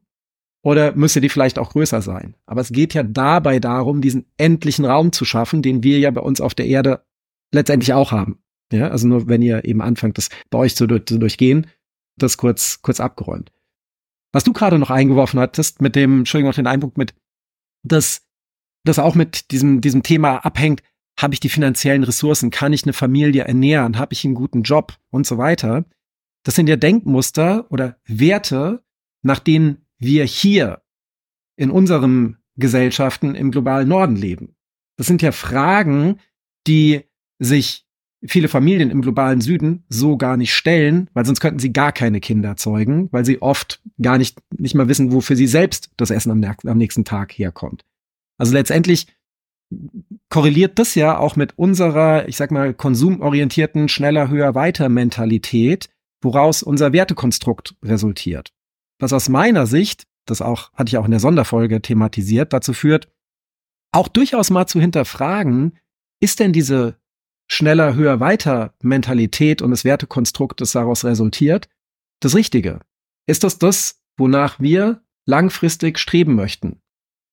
[0.62, 2.34] oder müsste die vielleicht auch größer sein?
[2.46, 6.20] Aber es geht ja dabei darum, diesen endlichen Raum zu schaffen, den wir ja bei
[6.20, 7.04] uns auf der Erde
[7.52, 8.38] letztendlich auch haben.
[8.72, 11.66] Ja, also nur wenn ihr eben anfangt, das bei euch zu, zu durchgehen,
[12.16, 13.52] das kurz, kurz abgeräumt.
[14.34, 17.14] Was du gerade noch eingeworfen hattest mit dem, Entschuldigung, noch den Einpunkt mit,
[17.84, 18.26] dass
[18.84, 20.82] das auch mit diesem, diesem Thema abhängt,
[21.16, 24.98] habe ich die finanziellen Ressourcen, kann ich eine Familie ernähren, habe ich einen guten Job
[25.10, 25.84] und so weiter.
[26.42, 28.82] Das sind ja Denkmuster oder Werte,
[29.22, 30.82] nach denen wir hier
[31.54, 34.56] in unseren Gesellschaften im globalen Norden leben.
[34.96, 36.18] Das sind ja Fragen,
[36.66, 37.04] die
[37.38, 37.83] sich
[38.26, 42.20] viele Familien im globalen Süden so gar nicht stellen, weil sonst könnten sie gar keine
[42.20, 46.30] Kinder zeugen, weil sie oft gar nicht, nicht mal wissen, wofür sie selbst das Essen
[46.30, 47.84] am, am nächsten Tag herkommt.
[48.38, 49.06] Also letztendlich
[50.30, 55.88] korreliert das ja auch mit unserer, ich sag mal, konsumorientierten, schneller, höher, weiter Mentalität,
[56.22, 58.52] woraus unser Wertekonstrukt resultiert.
[58.98, 63.08] Was aus meiner Sicht, das auch, hatte ich auch in der Sonderfolge thematisiert, dazu führt,
[63.92, 65.78] auch durchaus mal zu hinterfragen,
[66.20, 66.96] ist denn diese
[67.46, 71.68] schneller, höher, weiter Mentalität und das Wertekonstrukt, das daraus resultiert,
[72.20, 72.80] das Richtige?
[73.26, 76.80] Ist das das, wonach wir langfristig streben möchten?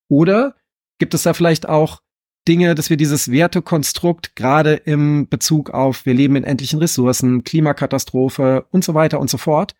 [0.10, 0.56] Oder
[1.00, 2.02] gibt es da vielleicht auch
[2.48, 8.66] Dinge, dass wir dieses Wertekonstrukt gerade im Bezug auf wir leben in endlichen Ressourcen, Klimakatastrophe
[8.72, 9.76] und so weiter und so fort,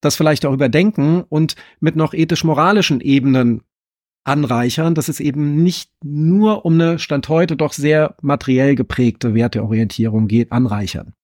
[0.00, 3.62] das vielleicht auch überdenken und mit noch ethisch-moralischen Ebenen
[4.24, 10.28] anreichern, dass es eben nicht nur um eine Stand heute doch sehr materiell geprägte Werteorientierung
[10.28, 11.14] geht, anreichern.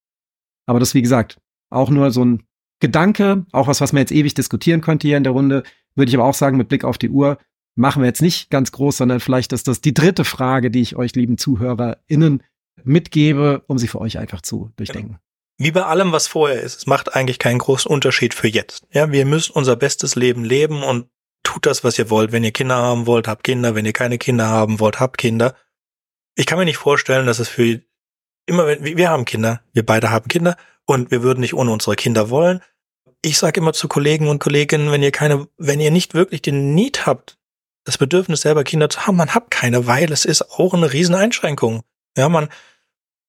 [0.67, 1.39] Aber das, wie gesagt,
[1.71, 2.43] auch nur so ein
[2.81, 5.63] Gedanke, auch was, was man jetzt ewig diskutieren könnte hier in der Runde,
[5.95, 7.39] würde ich aber auch sagen, mit Blick auf die Uhr,
[7.75, 10.97] machen wir jetzt nicht ganz groß, sondern vielleicht ist das die dritte Frage, die ich
[10.97, 12.43] euch, lieben ZuhörerInnen,
[12.85, 15.19] mitgebe, um sie für euch einfach zu durchdenken.
[15.59, 18.87] Wie bei allem, was vorher ist, es macht eigentlich keinen großen Unterschied für jetzt.
[18.93, 21.09] Ja, wir müssen unser bestes Leben leben und
[21.47, 22.33] tut das, was ihr wollt.
[22.33, 23.75] Wenn ihr Kinder haben wollt, habt Kinder.
[23.75, 25.55] Wenn ihr keine Kinder haben wollt, habt Kinder.
[26.35, 27.81] Ich kann mir nicht vorstellen, dass es für
[28.47, 31.97] immer, wenn wir haben Kinder, wir beide haben Kinder und wir würden nicht ohne unsere
[31.97, 32.63] Kinder wollen.
[33.23, 36.75] Ich sage immer zu Kollegen und Kolleginnen, wenn ihr keine, wenn ihr nicht wirklich den
[36.75, 37.39] Need habt,
[37.85, 41.83] das Bedürfnis selber Kinder zu haben, man hat keine, weil es ist auch eine Rieseneinschränkung.
[42.17, 42.49] Ja, man,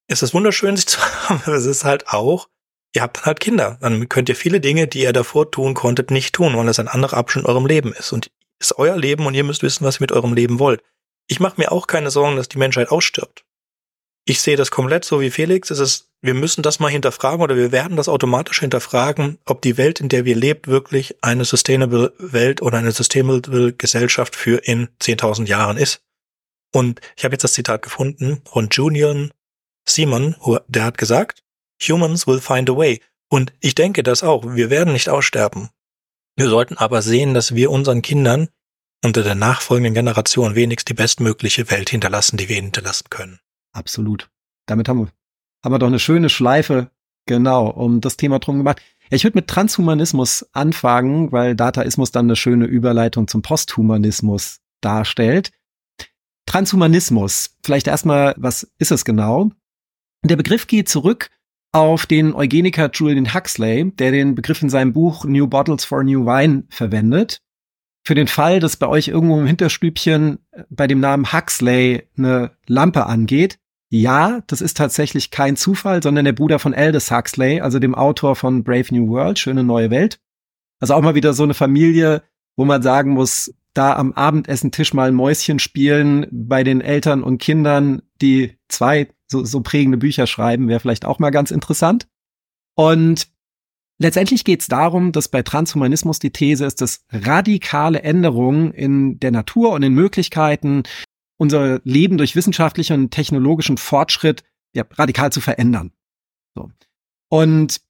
[0.08, 1.00] es ist wunderschön, sich zu
[1.30, 2.50] haben, aber es ist halt auch,
[2.94, 3.78] ihr habt dann halt Kinder.
[3.82, 6.88] Dann könnt ihr viele Dinge, die ihr davor tun konntet, nicht tun, weil das ein
[6.88, 8.12] anderer Abschnitt in eurem Leben ist.
[8.12, 10.82] Und ist euer Leben und ihr müsst wissen, was ihr mit eurem Leben wollt.
[11.28, 13.44] Ich mache mir auch keine Sorgen, dass die Menschheit ausstirbt.
[14.26, 15.70] Ich sehe das komplett so wie Felix.
[15.70, 19.78] Es ist, wir müssen das mal hinterfragen oder wir werden das automatisch hinterfragen, ob die
[19.78, 24.90] Welt, in der wir lebt, wirklich eine sustainable Welt oder eine sustainable Gesellschaft für in
[25.02, 26.02] 10.000 Jahren ist.
[26.74, 29.32] Und ich habe jetzt das Zitat gefunden von Julian
[29.88, 30.36] Simon,
[30.68, 31.44] der hat gesagt,
[31.82, 33.02] Humans will find a way.
[33.30, 34.46] Und ich denke das auch.
[34.56, 35.70] Wir werden nicht aussterben.
[36.36, 38.50] Wir sollten aber sehen, dass wir unseren Kindern
[39.04, 43.40] unter der nachfolgenden Generation wenigstens die bestmögliche Welt hinterlassen, die wir hinterlassen können.
[43.74, 44.30] Absolut.
[44.66, 45.12] Damit haben wir,
[45.64, 46.90] haben wir doch eine schöne Schleife,
[47.26, 48.82] genau, um das Thema drum gemacht.
[49.10, 55.52] Ich würde mit Transhumanismus anfangen, weil Dataismus dann eine schöne Überleitung zum Posthumanismus darstellt.
[56.46, 59.52] Transhumanismus, vielleicht erstmal, was ist es genau?
[60.24, 61.30] Der Begriff geht zurück
[61.78, 66.26] auf den Eugeniker Julian Huxley, der den Begriff in seinem Buch New Bottles for New
[66.26, 67.42] Wine verwendet.
[68.04, 72.52] Für den Fall, dass bei euch irgendwo im Hinterstübchen äh, bei dem Namen Huxley eine
[72.66, 73.60] Lampe angeht,
[73.90, 78.36] ja, das ist tatsächlich kein Zufall, sondern der Bruder von Aldous Huxley, also dem Autor
[78.36, 80.20] von Brave New World, Schöne neue Welt.
[80.80, 82.24] Also auch mal wieder so eine Familie,
[82.58, 87.38] wo man sagen muss, da am Abendessentisch mal ein Mäuschen spielen bei den Eltern und
[87.38, 92.08] Kindern, die zwei so, so prägende Bücher schreiben, wäre vielleicht auch mal ganz interessant.
[92.76, 93.28] Und
[94.00, 99.32] letztendlich geht es darum, dass bei Transhumanismus die These ist, dass radikale Änderungen in der
[99.32, 100.84] Natur und in Möglichkeiten,
[101.38, 105.92] unser Leben durch wissenschaftlichen und technologischen Fortschritt ja, radikal zu verändern.
[106.56, 106.72] So.
[107.30, 107.82] Und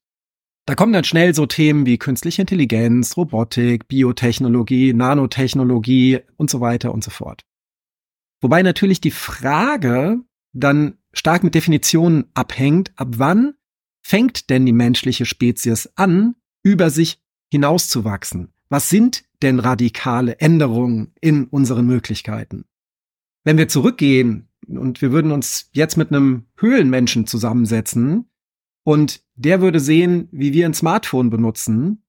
[0.66, 6.94] da kommen dann schnell so Themen wie künstliche Intelligenz, Robotik, Biotechnologie, Nanotechnologie und so weiter
[6.94, 7.46] und so fort.
[8.42, 10.22] Wobei natürlich die Frage
[10.60, 13.56] dann stark mit Definitionen abhängt, ab wann
[14.02, 18.54] fängt denn die menschliche Spezies an, über sich hinauszuwachsen?
[18.70, 22.66] Was sind denn radikale Änderungen in unseren Möglichkeiten?
[23.44, 28.30] Wenn wir zurückgehen und wir würden uns jetzt mit einem Höhlenmenschen zusammensetzen,
[28.88, 32.06] und der würde sehen, wie wir ein Smartphone benutzen,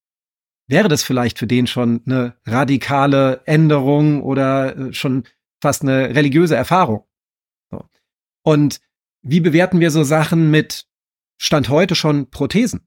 [0.68, 5.24] wäre das vielleicht für den schon eine radikale Änderung oder äh, schon
[5.60, 7.02] fast eine religiöse Erfahrung.
[8.42, 8.80] Und
[9.22, 10.86] wie bewerten wir so Sachen mit
[11.38, 12.86] Stand heute schon Prothesen?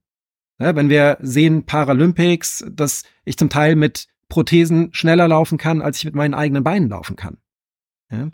[0.59, 5.97] Ja, wenn wir sehen Paralympics, dass ich zum Teil mit Prothesen schneller laufen kann, als
[5.97, 7.37] ich mit meinen eigenen Beinen laufen kann.
[8.11, 8.29] Ja?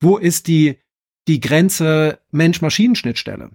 [0.00, 0.78] Wo ist die,
[1.26, 3.50] die Grenze Mensch-Maschinen-Schnittstelle?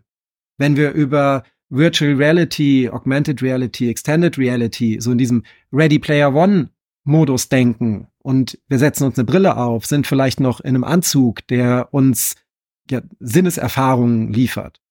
[0.57, 6.69] wenn wir über Virtual Reality, Augmented Reality, Extended Reality, so in diesem Ready Player One
[7.03, 11.45] Modus denken und wir setzen uns eine Brille auf, sind vielleicht noch in einem Anzug,
[11.47, 12.35] der uns
[12.89, 14.81] ja, Sinneserfahrungen liefert.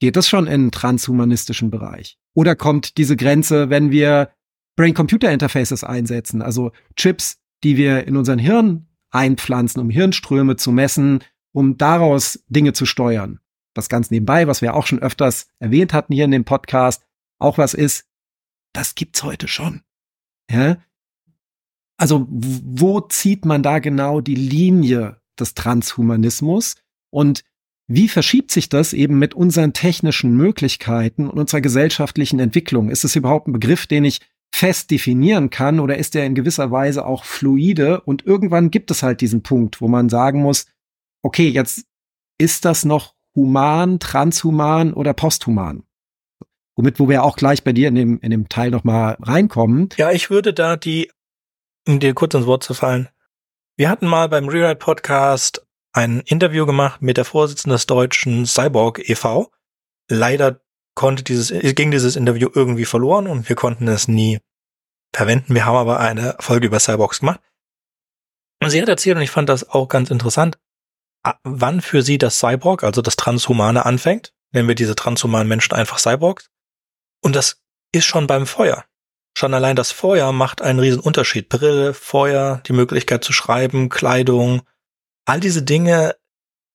[0.00, 2.18] Geht das schon in transhumanistischen Bereich?
[2.34, 4.30] Oder kommt diese Grenze, wenn wir
[4.76, 11.20] Brain-Computer-Interfaces einsetzen, also Chips, die wir in unseren Hirn einpflanzen, um Hirnströme zu messen,
[11.52, 13.40] um daraus Dinge zu steuern?
[13.74, 17.04] was ganz nebenbei, was wir auch schon öfters erwähnt hatten hier in dem Podcast,
[17.38, 18.06] auch was ist,
[18.72, 19.82] das gibt's heute schon.
[20.50, 20.78] Ja?
[21.96, 26.76] Also wo zieht man da genau die Linie des Transhumanismus
[27.14, 27.44] und
[27.86, 32.90] wie verschiebt sich das eben mit unseren technischen Möglichkeiten und unserer gesellschaftlichen Entwicklung?
[32.90, 34.20] Ist es überhaupt ein Begriff, den ich
[34.52, 38.00] fest definieren kann oder ist der in gewisser Weise auch fluide?
[38.00, 40.66] Und irgendwann gibt es halt diesen Punkt, wo man sagen muss,
[41.22, 41.86] okay, jetzt
[42.38, 45.84] ist das noch human, transhuman oder posthuman.
[46.76, 49.90] Womit, wo wir auch gleich bei dir in dem, in dem Teil nochmal reinkommen.
[49.96, 51.12] Ja, ich würde da die,
[51.86, 53.08] um dir kurz ins Wort zu fallen.
[53.76, 55.63] Wir hatten mal beim Rewrite Podcast
[55.94, 59.50] ein Interview gemacht mit der Vorsitzenden des deutschen Cyborg e.V.
[60.10, 60.60] Leider
[60.94, 64.40] konnte dieses, ging dieses Interview irgendwie verloren und wir konnten es nie
[65.14, 65.54] verwenden.
[65.54, 67.40] Wir haben aber eine Folge über Cyborgs gemacht.
[68.60, 70.58] Und sie hat erzählt, und ich fand das auch ganz interessant,
[71.42, 74.34] wann für sie das Cyborg, also das Transhumane anfängt.
[74.52, 76.50] Nennen wir diese transhumanen Menschen einfach Cyborgs.
[77.22, 78.84] Und das ist schon beim Feuer.
[79.36, 81.48] Schon allein das Feuer macht einen riesen Unterschied.
[81.48, 84.62] Brille, Feuer, die Möglichkeit zu schreiben, Kleidung,
[85.24, 86.16] all diese Dinge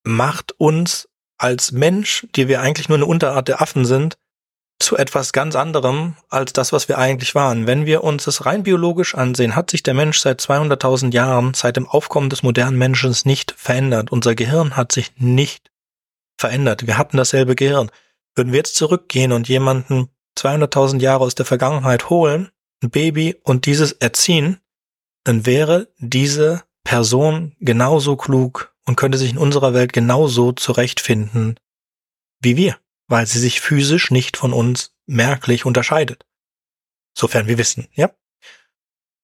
[0.03, 4.17] macht uns als Mensch, die wir eigentlich nur eine Unterart der Affen sind,
[4.79, 7.67] zu etwas ganz anderem als das, was wir eigentlich waren.
[7.67, 11.75] Wenn wir uns das rein biologisch ansehen, hat sich der Mensch seit 200.000 Jahren, seit
[11.75, 14.11] dem Aufkommen des modernen Menschen nicht verändert.
[14.11, 15.69] Unser Gehirn hat sich nicht
[16.37, 16.87] verändert.
[16.87, 17.91] Wir hatten dasselbe Gehirn.
[18.35, 22.49] Würden wir jetzt zurückgehen und jemanden 200.000 Jahre aus der Vergangenheit holen,
[22.81, 24.61] ein Baby und dieses erziehen,
[25.25, 31.59] dann wäre diese Person genauso klug und könnte sich in unserer Welt genauso zurechtfinden
[32.41, 32.77] wie wir
[33.09, 36.25] weil sie sich physisch nicht von uns merklich unterscheidet.
[37.17, 38.11] Sofern wir wissen, ja.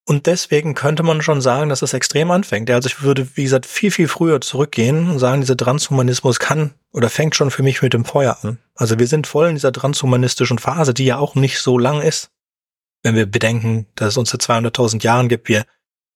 [0.07, 2.70] Und deswegen könnte man schon sagen, dass es extrem anfängt.
[2.70, 7.09] Also ich würde, wie gesagt, viel, viel früher zurückgehen und sagen, dieser Transhumanismus kann oder
[7.09, 8.59] fängt schon für mich mit dem Feuer an.
[8.76, 12.30] Also wir sind voll in dieser transhumanistischen Phase, die ja auch nicht so lang ist.
[13.01, 15.66] Wenn wir bedenken, dass es uns seit 200.000 Jahren gibt, wir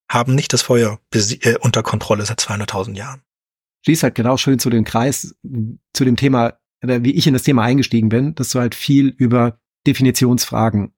[0.10, 3.22] haben nicht das Feuer äh, unter Kontrolle seit 200.000 Jahren.
[3.86, 5.36] Schließt halt genau schön zu dem Kreis,
[5.94, 9.60] zu dem Thema wie ich in das Thema eingestiegen bin, dass du halt viel über
[9.86, 10.94] Definitionsfragen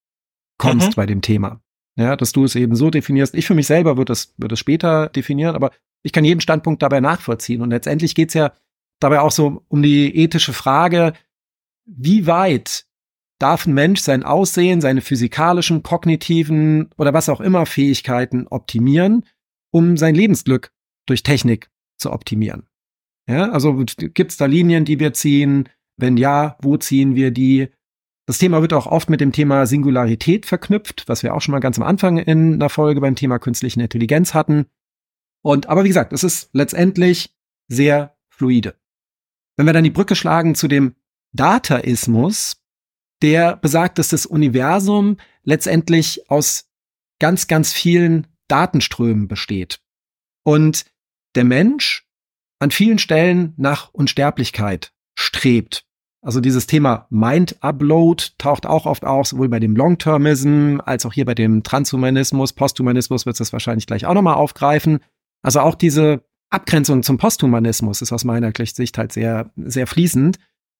[0.57, 0.93] kommst mhm.
[0.95, 1.61] bei dem Thema.
[1.97, 3.35] Ja, dass du es eben so definierst.
[3.35, 5.71] Ich für mich selber würde es, würde es später definieren, aber
[6.03, 7.61] ich kann jeden Standpunkt dabei nachvollziehen.
[7.61, 8.53] Und letztendlich geht's ja
[8.99, 11.13] dabei auch so um die ethische Frage,
[11.85, 12.85] wie weit
[13.41, 19.25] darf ein Mensch sein Aussehen, seine physikalischen, kognitiven oder was auch immer Fähigkeiten optimieren,
[19.71, 20.71] um sein Lebensglück
[21.07, 22.67] durch Technik zu optimieren.
[23.27, 25.69] Ja, also gibt es da Linien, die wir ziehen?
[25.97, 27.69] Wenn ja, wo ziehen wir die?
[28.25, 31.59] Das Thema wird auch oft mit dem Thema Singularität verknüpft, was wir auch schon mal
[31.59, 34.67] ganz am Anfang in einer Folge beim Thema künstliche Intelligenz hatten.
[35.43, 37.35] Und aber wie gesagt, es ist letztendlich
[37.67, 38.75] sehr fluide.
[39.57, 40.95] Wenn wir dann die Brücke schlagen zu dem
[41.33, 42.60] Dataismus,
[43.21, 46.69] der besagt, dass das Universum letztendlich aus
[47.19, 49.79] ganz, ganz vielen Datenströmen besteht.
[50.43, 50.85] Und
[51.35, 52.07] der Mensch
[52.59, 55.85] an vielen Stellen nach Unsterblichkeit strebt.
[56.23, 61.13] Also dieses Thema Mind Upload taucht auch oft auf, sowohl bei dem Long-Termism als auch
[61.13, 64.99] hier bei dem Transhumanismus, Posthumanismus wird es wahrscheinlich gleich auch nochmal aufgreifen.
[65.41, 70.37] Also auch diese Abgrenzung zum Posthumanismus ist aus meiner Sicht halt sehr, sehr fließend.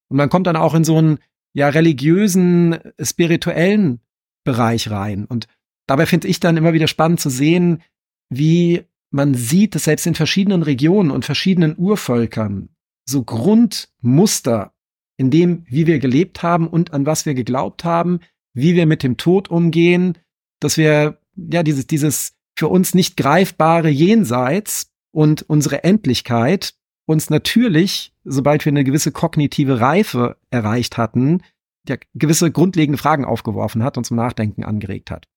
[0.10, 1.18] Und man kommt dann auch in so einen
[1.54, 4.00] ja religiösen, spirituellen
[4.44, 5.26] Bereich rein.
[5.26, 5.48] Und
[5.88, 7.82] dabei finde ich dann immer wieder spannend zu sehen,
[8.30, 12.70] wie man sieht, dass selbst in verschiedenen Regionen und verschiedenen Urvölkern
[13.06, 14.74] so Grundmuster
[15.18, 18.22] in dem, wie wir gelebt haben und an was wir geglaubt haben,
[18.54, 20.18] wie wir mit dem Tod umgehen,
[20.60, 26.74] dass wir ja dieses, dieses für uns nicht greifbare Jenseits und unsere Endlichkeit
[27.06, 31.42] uns natürlich, sobald wir eine gewisse kognitive Reife erreicht hatten,
[31.88, 35.28] ja, gewisse grundlegende Fragen aufgeworfen hat und zum Nachdenken angeregt hat.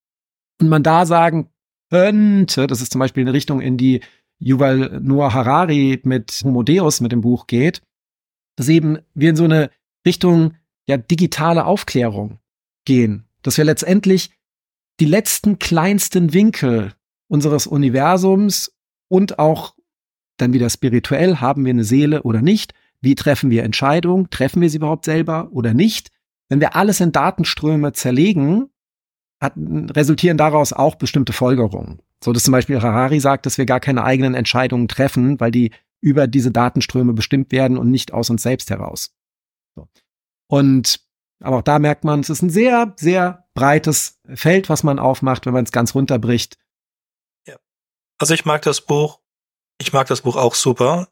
[0.61, 1.49] Und man da sagen
[1.91, 4.01] könnte, das ist zum Beispiel eine Richtung, in die
[4.39, 7.83] Yuval Noah Harari mit Homo Deus mit dem Buch geht,
[8.57, 9.71] dass eben wir in so eine
[10.07, 10.55] Richtung
[10.87, 12.39] ja digitale Aufklärung
[12.85, 14.31] gehen, dass wir letztendlich
[15.01, 16.93] die letzten kleinsten Winkel
[17.29, 18.77] unseres Universums
[19.09, 19.74] und auch
[20.37, 22.75] dann wieder spirituell, haben wir eine Seele oder nicht?
[23.01, 24.31] Wie treffen wir Entscheidungen?
[24.31, 26.11] Treffen wir sie überhaupt selber oder nicht?
[26.49, 28.71] Wenn wir alles in Datenströme zerlegen,
[29.41, 32.01] hat, resultieren daraus auch bestimmte Folgerungen.
[32.23, 35.71] So dass zum Beispiel Harari sagt, dass wir gar keine eigenen Entscheidungen treffen, weil die
[36.01, 39.15] über diese Datenströme bestimmt werden und nicht aus uns selbst heraus.
[39.75, 39.89] So.
[40.49, 41.01] Und
[41.41, 45.45] aber auch da merkt man, es ist ein sehr, sehr breites Feld, was man aufmacht,
[45.47, 46.59] wenn man es ganz runterbricht.
[47.47, 47.57] Ja.
[48.19, 49.21] Also ich mag das Buch,
[49.79, 51.09] ich mag das Buch auch super.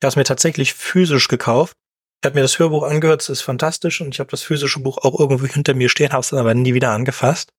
[0.00, 1.76] Ich habe es mir tatsächlich physisch gekauft.
[2.20, 4.98] Ich habe mir das Hörbuch angehört, es ist fantastisch und ich habe das physische Buch
[4.98, 7.52] auch irgendwo hinter mir stehen, habe es aber nie wieder angefasst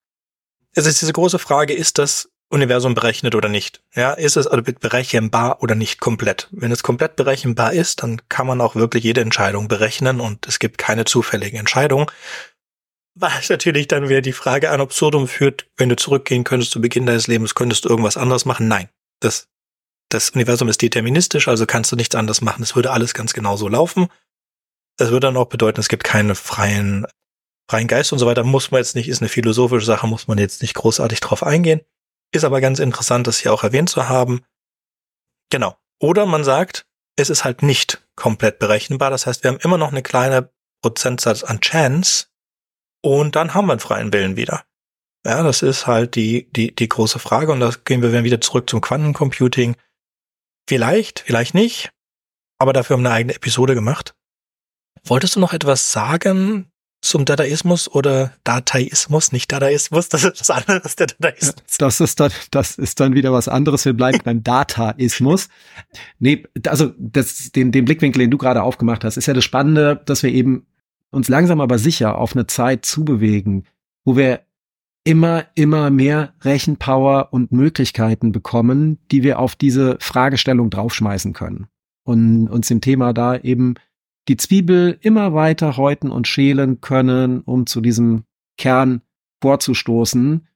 [0.73, 3.81] es ist diese große Frage, ist das Universum berechnet oder nicht?
[3.93, 6.47] Ja, ist es also berechenbar oder nicht komplett?
[6.51, 10.59] Wenn es komplett berechenbar ist, dann kann man auch wirklich jede Entscheidung berechnen und es
[10.59, 12.07] gibt keine zufälligen Entscheidungen.
[13.15, 17.05] Was natürlich dann wieder die Frage an Absurdum führt, wenn du zurückgehen könntest zu Beginn
[17.05, 18.67] deines Lebens, könntest du irgendwas anderes machen?
[18.67, 18.89] Nein.
[19.19, 19.47] Das,
[20.09, 22.63] das Universum ist deterministisch, also kannst du nichts anderes machen.
[22.63, 24.07] Es würde alles ganz genau so laufen.
[24.97, 27.05] Das würde dann auch bedeuten, es gibt keine freien
[27.69, 30.39] freien Geist und so weiter muss man jetzt nicht, ist eine philosophische Sache, muss man
[30.39, 31.81] jetzt nicht großartig drauf eingehen.
[32.31, 34.41] Ist aber ganz interessant, das hier auch erwähnt zu haben.
[35.51, 35.77] Genau.
[35.99, 39.11] Oder man sagt, es ist halt nicht komplett berechenbar.
[39.11, 40.51] Das heißt, wir haben immer noch eine kleine
[40.81, 42.27] Prozentsatz an Chance
[43.01, 44.63] und dann haben wir einen freien Willen wieder.
[45.25, 48.69] Ja, das ist halt die, die, die große Frage und da gehen wir wieder zurück
[48.69, 49.75] zum Quantencomputing.
[50.69, 51.89] Vielleicht, vielleicht nicht,
[52.59, 54.13] aber dafür haben wir eine eigene Episode gemacht.
[55.03, 56.69] Wolltest du noch etwas sagen
[57.01, 61.55] zum Dadaismus oder Dataismus, nicht Dadaismus, das ist was anderes, der Dadaismus.
[61.79, 63.83] Das ist dann, das ist dann wieder was anderes.
[63.83, 65.49] Wir bleiben beim Dataismus.
[66.19, 69.99] Nee, also das, den, den Blickwinkel, den du gerade aufgemacht hast, ist ja das Spannende,
[70.05, 70.67] dass wir eben
[71.09, 73.65] uns langsam aber sicher auf eine Zeit zubewegen,
[74.05, 74.41] wo wir
[75.03, 81.67] immer, immer mehr Rechenpower und Möglichkeiten bekommen, die wir auf diese Fragestellung draufschmeißen können.
[82.03, 83.75] Und uns dem Thema da eben
[84.27, 88.23] die Zwiebel immer weiter häuten und schälen können, um zu diesem
[88.57, 89.01] Kern
[89.41, 90.47] vorzustoßen.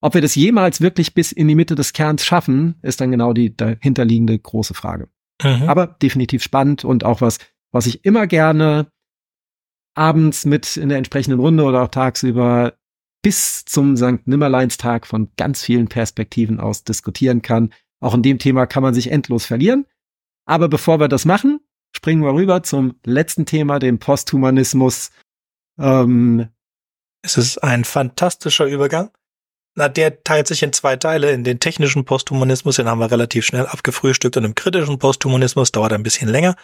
[0.00, 3.32] Ob wir das jemals wirklich bis in die Mitte des Kerns schaffen, ist dann genau
[3.32, 5.08] die dahinterliegende große Frage.
[5.42, 5.68] Mhm.
[5.68, 7.38] Aber definitiv spannend und auch was,
[7.72, 8.88] was ich immer gerne
[9.94, 12.74] abends mit in der entsprechenden Runde oder auch tagsüber
[13.24, 14.26] bis zum St.
[14.26, 17.72] Nimmerleinstag von ganz vielen Perspektiven aus diskutieren kann.
[17.98, 19.86] Auch in dem Thema kann man sich endlos verlieren.
[20.44, 21.60] Aber bevor wir das machen,
[21.96, 25.10] springen wir rüber zum letzten Thema, dem Posthumanismus.
[25.78, 26.50] Ähm,
[27.22, 29.10] es ist ein fantastischer Übergang.
[29.74, 31.32] Na, der teilt sich in zwei Teile.
[31.32, 35.94] In den technischen Posthumanismus, den haben wir relativ schnell abgefrühstückt und im kritischen Posthumanismus dauert
[35.94, 36.56] ein bisschen länger.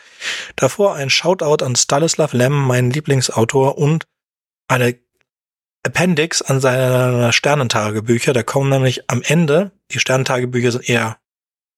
[0.56, 4.04] Davor ein Shoutout an Stanislav Lem, meinen Lieblingsautor und
[4.68, 4.98] eine
[5.82, 8.32] Appendix an seine Sternentagebücher.
[8.32, 11.18] Da kommen nämlich am Ende, die Sternentagebücher sind eher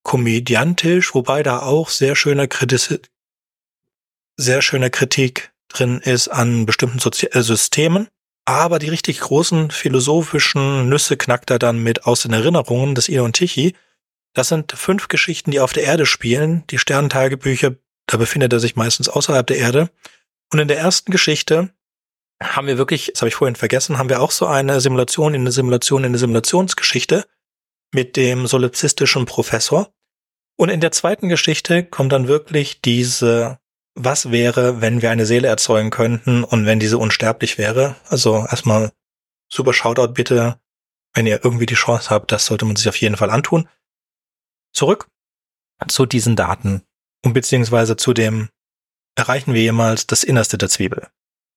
[0.02, 2.98] komödiantisch, wobei da auch sehr schöner Kritis
[4.36, 8.08] sehr schöne Kritik drin ist an bestimmten Sozi äh, Systemen.
[8.44, 13.32] Aber die richtig großen philosophischen Nüsse knackt er dann mit aus den Erinnerungen des Eon
[13.32, 13.74] Tichy.
[14.34, 16.64] Das sind fünf Geschichten, die auf der Erde spielen.
[16.70, 17.76] Die Sternentagebücher,
[18.06, 19.90] da befindet er sich meistens außerhalb der Erde.
[20.50, 21.72] Und in der ersten Geschichte
[22.42, 25.42] haben wir wirklich, das habe ich vorhin vergessen, haben wir auch so eine Simulation in
[25.42, 27.26] eine Simulation in eine Simulationsgeschichte
[27.92, 29.92] mit dem solipsistischen Professor.
[30.56, 33.58] Und in der zweiten Geschichte kommt dann wirklich diese
[33.94, 37.96] was wäre, wenn wir eine Seele erzeugen könnten und wenn diese unsterblich wäre?
[38.08, 38.92] Also erstmal
[39.48, 40.58] super Shoutout bitte,
[41.12, 43.68] wenn ihr irgendwie die Chance habt, das sollte man sich auf jeden Fall antun.
[44.72, 45.08] Zurück
[45.88, 46.82] zu diesen Daten
[47.24, 48.48] und beziehungsweise zu dem
[49.14, 51.08] erreichen wir jemals das Innerste der Zwiebel.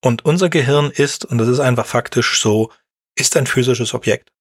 [0.06, 2.72] Und unser Gehirn ist, und das ist einfach faktisch so,
[3.16, 4.32] ist ein physisches Objekt.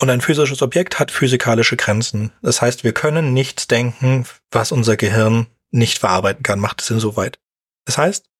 [0.00, 2.30] Und ein physisches Objekt hat physikalische Grenzen.
[2.40, 7.40] Das heißt, wir können nichts denken, was unser Gehirn nicht verarbeiten kann, macht es insoweit.
[7.84, 8.30] Das heißt,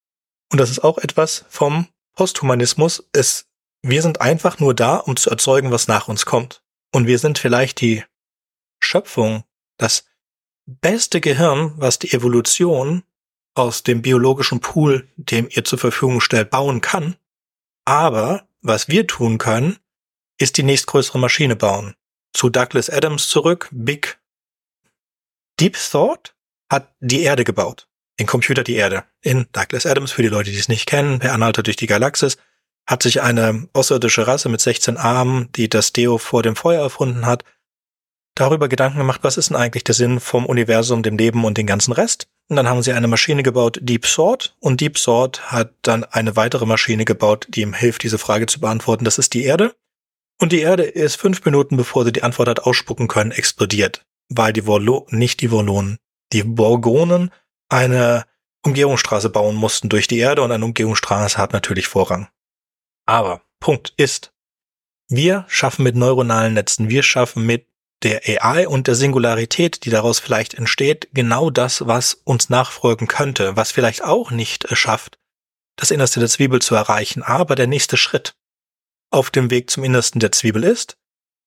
[0.53, 3.49] und das ist auch etwas vom Posthumanismus, es,
[3.83, 6.63] wir sind einfach nur da, um zu erzeugen, was nach uns kommt.
[6.93, 8.05] Und wir sind vielleicht die
[8.79, 9.43] Schöpfung,
[9.79, 10.05] das
[10.65, 13.03] beste Gehirn, was die Evolution
[13.57, 17.17] aus dem biologischen Pool, dem ihr zur Verfügung stellt, bauen kann.
[17.85, 19.79] Aber was wir tun können,
[20.39, 21.95] ist die nächstgrößere Maschine bauen.
[22.33, 24.21] Zu Douglas Adams zurück, Big
[25.59, 26.35] Deep Thought
[26.71, 27.89] hat die Erde gebaut.
[28.21, 29.05] Den Computer die Erde.
[29.23, 32.37] In Douglas Adams, für die Leute, die es nicht kennen, per Anhalter durch die Galaxis,
[32.87, 37.25] hat sich eine außerirdische Rasse mit 16 Armen, die das Deo vor dem Feuer erfunden
[37.25, 37.45] hat,
[38.35, 41.67] darüber Gedanken gemacht, was ist denn eigentlich der Sinn vom Universum, dem Leben und den
[41.67, 42.29] ganzen Rest.
[42.49, 46.37] Und dann haben sie eine Maschine gebaut, Deep Sword, und Deep Sword hat dann eine
[46.37, 49.05] weitere Maschine gebaut, die ihm hilft, diese Frage zu beantworten.
[49.05, 49.75] Das ist die Erde.
[50.39, 54.53] Und die Erde ist fünf Minuten, bevor sie die Antwort hat ausspucken können, explodiert, weil
[54.53, 55.99] die Volo nicht die Volonen
[56.33, 57.31] die Borgonen
[57.69, 58.27] eine
[58.63, 62.29] Umgehungsstraße bauen mussten durch die Erde und eine Umgehungsstraße hat natürlich Vorrang.
[63.07, 64.33] Aber Punkt ist,
[65.09, 67.69] wir schaffen mit neuronalen Netzen, wir schaffen mit
[68.03, 73.57] der AI und der Singularität, die daraus vielleicht entsteht, genau das, was uns nachfolgen könnte,
[73.57, 75.19] was vielleicht auch nicht schafft,
[75.77, 77.23] das Innerste der Zwiebel zu erreichen.
[77.23, 78.37] Aber der nächste Schritt
[79.11, 80.99] auf dem Weg zum Innersten der Zwiebel ist,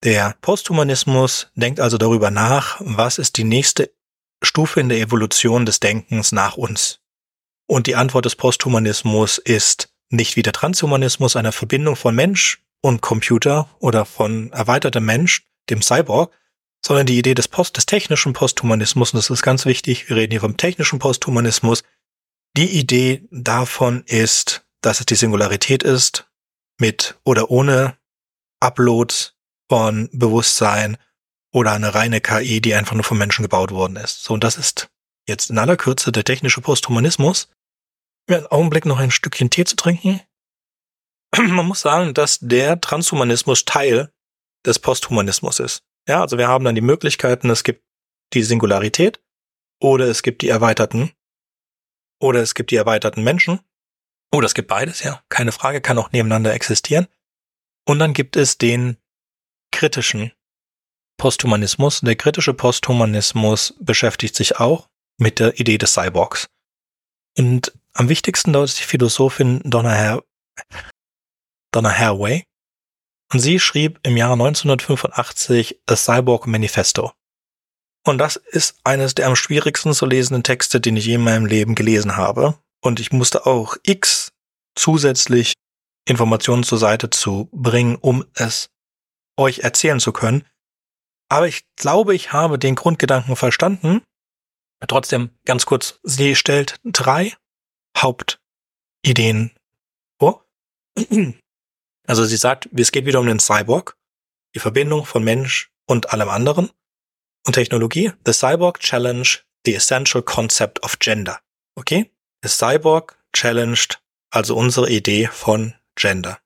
[0.04, 3.91] der Posthumanismus denkt also darüber nach, was ist die nächste
[4.41, 7.02] Stufe in der Evolution des Denkens nach uns?
[7.68, 13.02] Und die Antwort des Posthumanismus ist nicht wie der Transhumanismus eine Verbindung von Mensch und
[13.02, 16.34] Computer oder von erweitertem Mensch, dem Cyborg,
[16.86, 20.32] sondern die Idee des Post, des technischen Posthumanismus, und das ist ganz wichtig, wir reden
[20.32, 21.84] hier vom technischen Posthumanismus,
[22.55, 26.30] die Idee davon ist, dass es die Singularität ist,
[26.80, 27.97] mit oder ohne
[28.59, 29.36] Uploads
[29.70, 30.97] von Bewusstsein
[31.51, 34.24] oder eine reine KI, die einfach nur vom Menschen gebaut worden ist.
[34.24, 34.89] So, und das ist
[35.28, 37.49] jetzt in aller Kürze der technische Posthumanismus.
[38.28, 40.22] Mir einen Augenblick noch ein Stückchen Tee zu trinken.
[41.38, 44.11] Man muss sagen, dass der Transhumanismus Teil
[44.66, 45.84] des Posthumanismus ist.
[46.07, 47.84] Ja, also wir haben dann die Möglichkeiten, es gibt
[48.34, 49.22] die Singularität
[49.82, 51.12] oder es gibt die erweiterten
[52.20, 53.60] oder es gibt die erweiterten Menschen
[54.32, 57.07] oder es gibt beides, ja, keine Frage, kann auch nebeneinander existieren.
[57.88, 58.97] Und dann gibt es den
[59.72, 60.32] kritischen
[61.18, 62.01] Posthumanismus.
[62.01, 66.47] Der kritische Posthumanismus beschäftigt sich auch mit der Idee des Cyborgs.
[67.38, 70.24] Und am wichtigsten dort ist die Philosophin Donna Har
[71.72, 72.45] Donna Haraway.
[73.32, 77.11] Und sie schrieb im Jahre 1985 A Cyborg Manifesto.
[78.05, 81.45] Und das ist eines der am schwierigsten zu lesenden Texte, den ich je in meinem
[81.45, 82.57] Leben gelesen habe.
[82.82, 84.32] Und ich musste auch x
[84.75, 85.53] zusätzlich
[86.07, 88.69] Informationen zur Seite zu bringen, um es
[89.38, 90.45] euch erzählen zu können.
[91.30, 94.01] Aber ich glaube, ich habe den Grundgedanken verstanden.
[94.88, 97.34] Trotzdem ganz kurz, sie stellt drei
[97.95, 99.51] Hauptideen
[100.19, 100.45] vor.
[102.10, 103.95] Also sie sagt, es geht wieder um den Cyborg,
[104.55, 106.72] die Verbindung von Mensch und allem anderen
[107.45, 108.12] und Technologie.
[108.26, 109.28] The Cyborg Challenge
[109.66, 111.39] the essential concept of gender.
[111.76, 112.12] Okay?
[112.41, 114.01] The Cyborg challenged
[114.32, 116.39] also unsere Idee von Gender.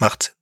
[0.00, 0.34] Macht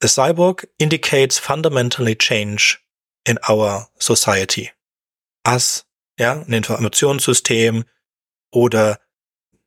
[0.00, 2.78] The Cyborg indicates fundamentally change
[3.26, 4.70] in our society.
[5.44, 5.86] As,
[6.18, 7.84] ja, ein Informationssystem
[8.50, 9.00] oder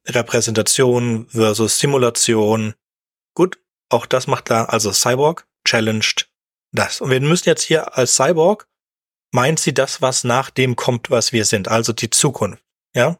[0.07, 2.75] Repräsentation versus Simulation.
[3.35, 3.59] Gut,
[3.89, 6.29] auch das macht da also Cyborg challenged
[6.71, 7.01] das.
[7.01, 8.67] Und wir müssen jetzt hier als Cyborg
[9.31, 12.63] meint sie das, was nach dem kommt, was wir sind, also die Zukunft,
[12.95, 13.19] ja?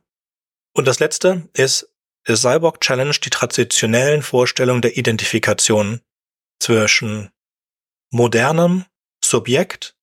[0.73, 1.91] Und das letzte ist
[2.27, 6.01] der Cyborg Challenge die traditionellen Vorstellungen der Identifikation
[6.59, 7.31] zwischen
[8.11, 8.85] modernem
[9.23, 9.95] Subjekt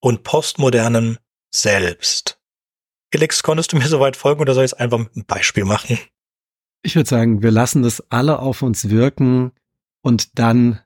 [0.00, 1.18] und postmodernem
[1.54, 2.40] Selbst.
[3.12, 5.98] Felix, konntest du mir soweit folgen oder soll ich es einfach mit einem Beispiel machen?
[6.82, 9.52] Ich würde sagen, wir lassen das alle auf uns wirken
[10.02, 10.80] und dann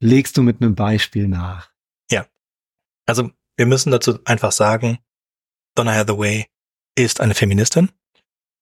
[0.00, 1.70] legst du mit einem Beispiel nach.
[2.10, 2.26] Ja.
[3.06, 4.98] Also, wir müssen dazu einfach sagen,
[5.74, 6.46] Donna Hathaway
[6.94, 7.90] ist eine Feministin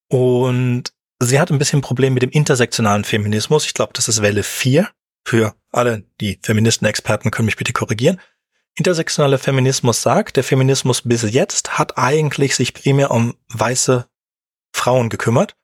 [0.09, 3.67] und sie hat ein bisschen Problem mit dem intersektionalen Feminismus.
[3.67, 4.89] Ich glaube, das ist Welle 4.
[5.25, 8.21] Für alle, die Feministenexperten können mich bitte korrigieren.
[8.77, 14.09] Intersektionaler Feminismus sagt, der Feminismus bis jetzt hat eigentlich sich primär um weiße
[14.73, 15.57] Frauen gekümmert.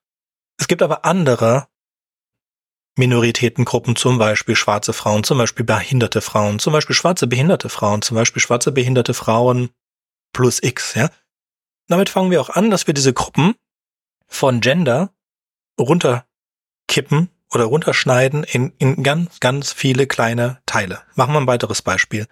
[0.58, 1.68] Es gibt aber andere
[2.96, 8.14] Minoritätengruppen, zum Beispiel schwarze Frauen, zum Beispiel behinderte Frauen, zum Beispiel schwarze behinderte Frauen, zum
[8.14, 9.70] Beispiel schwarze behinderte Frauen
[10.32, 11.10] plus X, ja.
[11.88, 13.54] Damit fangen wir auch an, dass wir diese Gruppen
[14.26, 15.12] von Gender
[15.78, 21.02] runterkippen oder runterschneiden in, in ganz, ganz viele kleine Teile.
[21.14, 22.26] Machen wir ein weiteres Beispiel.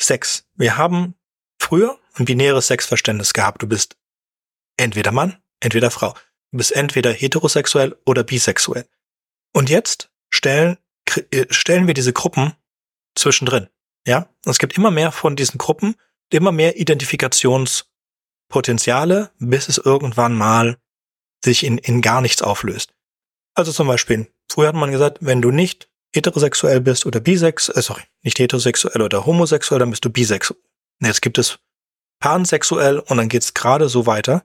[0.00, 0.46] Sex.
[0.54, 1.14] Wir haben
[1.58, 3.62] früher ein binäres Sexverständnis gehabt.
[3.62, 3.96] Du bist
[4.76, 6.14] entweder Mann, entweder Frau.
[6.50, 8.88] Du bist entweder heterosexuell oder bisexuell.
[9.52, 10.78] Und jetzt stellen,
[11.30, 12.54] äh, stellen wir diese Gruppen
[13.14, 13.68] zwischendrin.
[14.06, 15.94] Ja, es gibt immer mehr von diesen Gruppen,
[16.30, 20.76] immer mehr Identifikationspotenziale, bis es irgendwann mal
[21.44, 22.94] sich in, in gar nichts auflöst.
[23.54, 27.82] Also zum Beispiel, früher hat man gesagt, wenn du nicht heterosexuell bist oder bisexuell, äh,
[27.82, 30.60] sorry, nicht heterosexuell oder homosexuell, dann bist du bisexuell.
[31.00, 31.58] Jetzt gibt es
[32.20, 34.44] pansexuell und dann geht's gerade so weiter.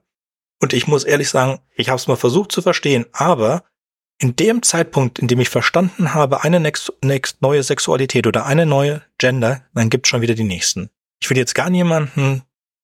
[0.61, 3.63] Und ich muss ehrlich sagen, ich habe es mal versucht zu verstehen, aber
[4.23, 8.65] in dem Zeitpunkt, in dem ich verstanden habe, eine next, next neue Sexualität oder eine
[8.65, 10.89] neue Gender, dann gibt's schon wieder die nächsten.
[11.21, 12.43] Ich will jetzt gar niemanden,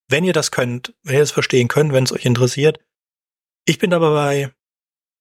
[0.09, 2.81] wenn ihr das könnt, wenn ihr das verstehen könnt, wenn es euch interessiert.
[3.63, 4.51] Ich bin aber bei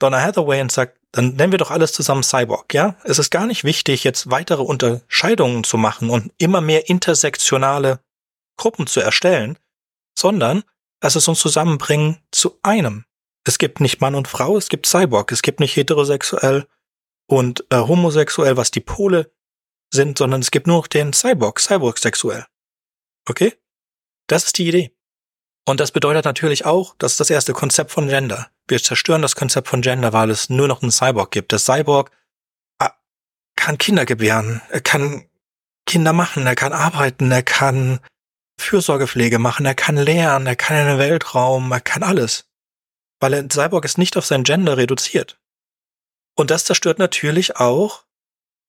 [0.00, 2.96] Donna Hathaway und sag, dann nennen wir doch alles zusammen Cyborg, ja?
[3.04, 8.00] Es ist gar nicht wichtig, jetzt weitere Unterscheidungen zu machen und immer mehr intersektionale
[8.56, 9.56] Gruppen zu erstellen,
[10.18, 10.64] sondern
[11.00, 13.04] lass es uns zusammenbringen zu einem.
[13.44, 16.66] Es gibt nicht Mann und Frau, es gibt Cyborg, es gibt nicht heterosexuell
[17.28, 19.30] und äh, homosexuell, was die Pole
[19.92, 22.46] sind, sondern es gibt nur noch den Cyborg, Cyborg-sexuell.
[23.28, 23.54] Okay?
[24.26, 24.94] Das ist die Idee.
[25.66, 28.50] Und das bedeutet natürlich auch, dass das erste Konzept von Gender.
[28.68, 31.52] Wir zerstören das Konzept von Gender, weil es nur noch einen Cyborg gibt.
[31.52, 32.10] Der Cyborg
[32.78, 32.92] ah,
[33.56, 35.28] kann Kinder gebären, er kann
[35.86, 38.00] Kinder machen, er kann arbeiten, er kann
[38.58, 42.47] Fürsorgepflege machen, er kann lernen, er kann in den Weltraum, er kann alles.
[43.20, 45.40] Weil ein Cyborg ist nicht auf sein Gender reduziert.
[46.36, 48.04] Und das zerstört natürlich auch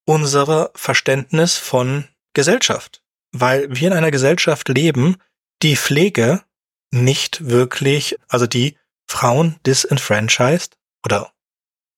[0.05, 3.03] unser Verständnis von Gesellschaft.
[3.31, 5.17] Weil wir in einer Gesellschaft leben,
[5.61, 6.43] die Pflege
[6.91, 8.77] nicht wirklich, also die
[9.07, 11.31] Frauen disenfranchised oder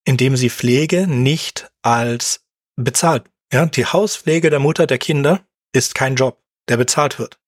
[0.04, 2.43] indem sie Pflege nicht als
[2.76, 3.30] bezahlt.
[3.54, 7.39] Ja, die Hauspflege der Mutter der Kinder ist kein Job, der bezahlt wird.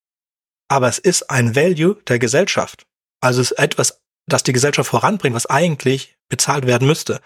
[0.70, 2.86] Aber es ist ein Value der Gesellschaft.
[3.22, 7.22] Also es ist etwas, das die Gesellschaft voranbringt, was eigentlich bezahlt werden müsste.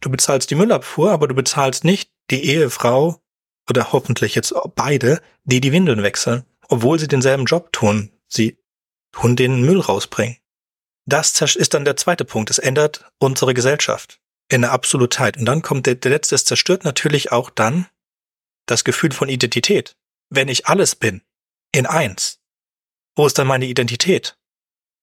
[0.00, 3.22] Du bezahlst die Müllabfuhr, aber du bezahlst nicht die Ehefrau
[3.68, 8.10] oder hoffentlich jetzt beide, die die Windeln wechseln, obwohl sie denselben Job tun.
[8.28, 8.58] Sie
[9.20, 10.38] und den Müll rausbringen.
[11.06, 12.50] Das ist dann der zweite Punkt.
[12.50, 15.36] Es ändert unsere Gesellschaft in der Absolutheit.
[15.36, 17.86] Und dann kommt der, der letzte, es zerstört natürlich auch dann
[18.66, 19.96] das Gefühl von Identität.
[20.30, 21.22] Wenn ich alles bin,
[21.72, 22.40] in eins,
[23.14, 24.38] wo ist dann meine Identität?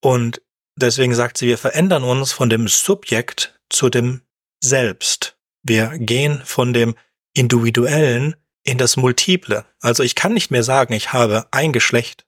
[0.02, 0.42] Und
[0.76, 4.22] deswegen sagt sie, wir verändern uns von dem Subjekt zu dem
[4.64, 5.38] Selbst.
[5.64, 6.96] Wir gehen von dem
[7.34, 9.66] Individuellen in das Multiple.
[9.80, 12.26] Also ich kann nicht mehr sagen, ich habe ein Geschlecht.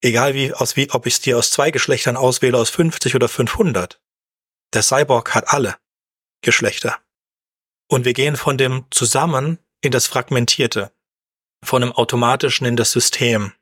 [0.00, 3.28] Egal wie, aus wie, ob ich es dir aus zwei Geschlechtern auswähle, aus 50 oder
[3.28, 4.00] 500.
[4.72, 5.76] Der Cyborg hat alle
[6.42, 6.98] Geschlechter.
[7.88, 10.92] Und wir gehen von dem Zusammen in das Fragmentierte,
[11.64, 13.52] von dem Automatischen in das System,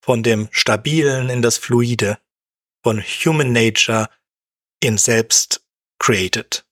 [0.00, 2.18] von dem Stabilen in das Fluide,
[2.82, 4.08] von Human Nature
[4.80, 5.64] in Selbst
[5.98, 6.64] created.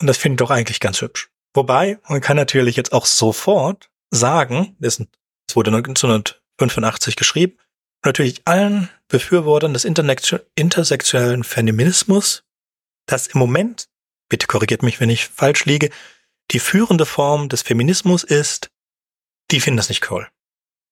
[0.00, 1.30] Und das finde ich doch eigentlich ganz hübsch.
[1.54, 5.02] Wobei, man kann natürlich jetzt auch sofort sagen, das
[5.54, 7.58] wurde 1985 geschrieben,
[8.04, 12.44] natürlich allen Befürwortern des intersektionellen Feminismus,
[13.06, 13.88] dass im Moment,
[14.28, 15.90] bitte korrigiert mich, wenn ich falsch liege,
[16.50, 18.70] die führende Form des Feminismus ist,
[19.50, 20.28] die finden das nicht cool.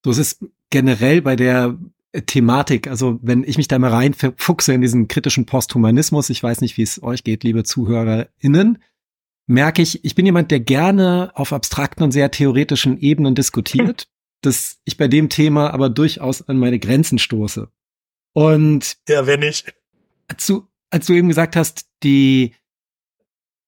[0.05, 1.77] So, es ist generell bei der
[2.23, 6.77] Thematik, also wenn ich mich da mal reinfuchse in diesen kritischen Posthumanismus, ich weiß nicht,
[6.77, 8.79] wie es euch geht, liebe ZuhörerInnen,
[9.47, 14.09] merke ich, ich bin jemand, der gerne auf abstrakten und sehr theoretischen Ebenen diskutiert,
[14.43, 17.69] dass ich bei dem Thema aber durchaus an meine Grenzen stoße.
[18.33, 19.65] Und ja, wenn ich.
[20.29, 22.55] Als du, als du eben gesagt hast, die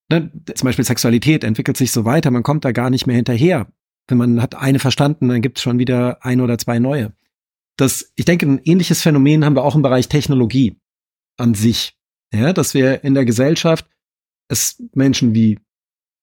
[0.09, 3.67] ne, zum Beispiel Sexualität entwickelt sich so weiter, man kommt da gar nicht mehr hinterher.
[4.07, 7.13] Wenn man hat eine verstanden, dann gibt es schon wieder ein oder zwei neue.
[7.77, 10.77] Das, ich denke, ein ähnliches Phänomen haben wir auch im Bereich Technologie
[11.37, 11.95] an sich.
[12.33, 13.87] Ja, dass wir in der Gesellschaft
[14.49, 15.59] es Menschen wie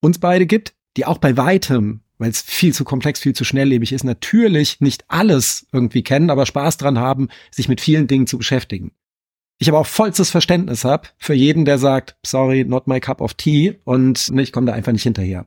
[0.02, 3.92] uns beide gibt, die auch bei weitem, weil es viel zu komplex, viel zu schnelllebig
[3.92, 8.38] ist, natürlich nicht alles irgendwie kennen, aber Spaß dran haben, sich mit vielen Dingen zu
[8.38, 8.92] beschäftigen.
[9.58, 13.34] Ich aber auch vollstes Verständnis habe für jeden, der sagt, sorry, not my cup of
[13.34, 15.46] tea und ich komme da einfach nicht hinterher.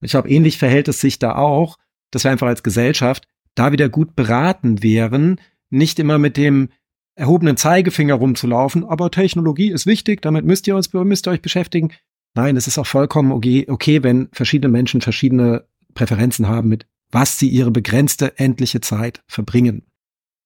[0.00, 1.76] Ich glaube, ähnlich verhält es sich da auch,
[2.10, 3.28] dass wir einfach als Gesellschaft
[3.58, 5.40] da wieder gut beraten wären,
[5.70, 6.68] nicht immer mit dem
[7.14, 11.92] erhobenen Zeigefinger rumzulaufen, aber Technologie ist wichtig, damit müsst ihr uns, müsst ihr euch beschäftigen.
[12.34, 17.38] Nein, es ist auch vollkommen okay, okay, wenn verschiedene Menschen verschiedene Präferenzen haben, mit was
[17.38, 19.86] sie ihre begrenzte endliche Zeit verbringen.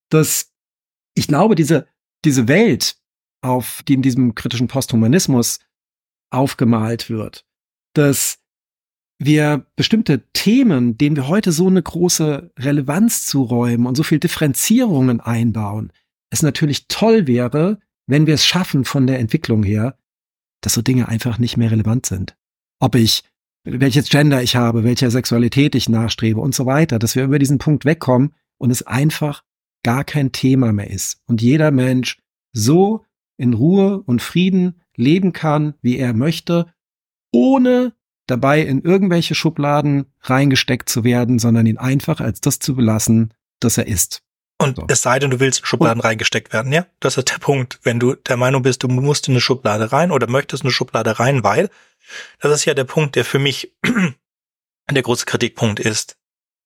[0.08, 0.52] Das,
[1.14, 1.86] ich glaube, diese,
[2.24, 2.96] diese Welt,
[3.42, 5.58] auf die in diesem kritischen Posthumanismus
[6.30, 7.44] aufgemalt wird,
[7.92, 8.38] dass
[9.24, 15.20] wir bestimmte Themen, denen wir heute so eine große Relevanz zuräumen und so viel Differenzierungen
[15.20, 15.92] einbauen,
[16.30, 19.96] es natürlich toll wäre, wenn wir es schaffen von der Entwicklung her,
[20.60, 22.36] dass so Dinge einfach nicht mehr relevant sind.
[22.80, 23.24] Ob ich,
[23.64, 27.58] welches Gender ich habe, welcher Sexualität ich nachstrebe und so weiter, dass wir über diesen
[27.58, 29.44] Punkt wegkommen und es einfach
[29.84, 32.18] gar kein Thema mehr ist und jeder Mensch
[32.52, 33.04] so
[33.36, 36.72] in Ruhe und Frieden leben kann, wie er möchte,
[37.32, 37.94] ohne
[38.26, 43.78] dabei in irgendwelche Schubladen reingesteckt zu werden, sondern ihn einfach als das zu belassen, das
[43.78, 44.22] er ist.
[44.58, 44.86] Und so.
[44.88, 46.86] es sei denn, du willst in Schubladen und, reingesteckt werden, ja?
[47.00, 47.80] Das ist der Punkt.
[47.82, 51.18] Wenn du der Meinung bist, du musst in eine Schublade rein oder möchtest eine Schublade
[51.18, 51.68] rein, weil,
[52.40, 53.74] das ist ja der Punkt, der für mich
[54.90, 56.16] der große Kritikpunkt ist.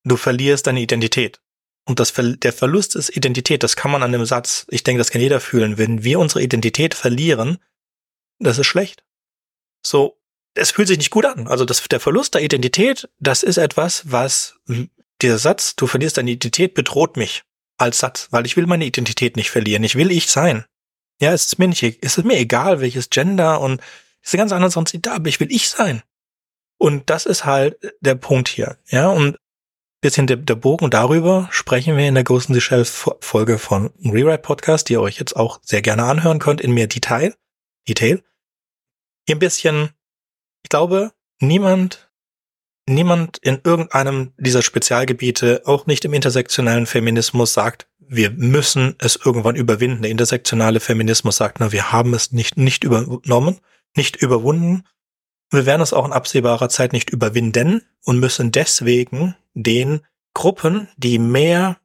[0.04, 1.40] Du verlierst deine Identität.
[1.88, 3.62] Und das, der Verlust ist Identität.
[3.62, 5.78] Das kann man an dem Satz, ich denke, das kann jeder fühlen.
[5.78, 7.59] Wenn wir unsere Identität verlieren,
[8.38, 9.04] das ist schlecht.
[9.84, 10.18] So,
[10.57, 11.46] es fühlt sich nicht gut an.
[11.46, 14.59] Also das, der Verlust der Identität, das ist etwas, was
[15.22, 17.44] dieser Satz, du verlierst deine Identität, bedroht mich
[17.78, 19.84] als Satz, weil ich will meine Identität nicht verlieren.
[19.84, 20.64] Ich will ich sein.
[21.20, 23.80] Ja, es ist mir nicht, es ist mir egal, welches Gender und
[24.24, 26.02] diese ganz anderen sonst da, aber ich will ich sein.
[26.78, 28.76] Und das ist halt der Punkt hier.
[28.88, 29.38] Ja, und
[30.02, 33.90] bisschen der, der Bogen darüber sprechen wir in der Ghost in the Shell Folge von
[34.04, 37.34] Rewrite Podcast, die ihr euch jetzt auch sehr gerne anhören könnt in mehr Detail.
[37.88, 38.22] Detail.
[39.26, 39.90] Hier ein bisschen
[40.66, 42.10] ich glaube, niemand,
[42.88, 49.55] niemand in irgendeinem dieser Spezialgebiete, auch nicht im intersektionellen Feminismus, sagt, wir müssen es irgendwann
[49.55, 50.02] überwinden.
[50.02, 53.60] Der intersektionale Feminismus sagt, na, wir haben es nicht, nicht übernommen,
[53.94, 54.82] nicht überwunden.
[55.51, 60.01] Wir werden es auch in absehbarer Zeit nicht überwinden und müssen deswegen den
[60.34, 61.76] Gruppen, die mehr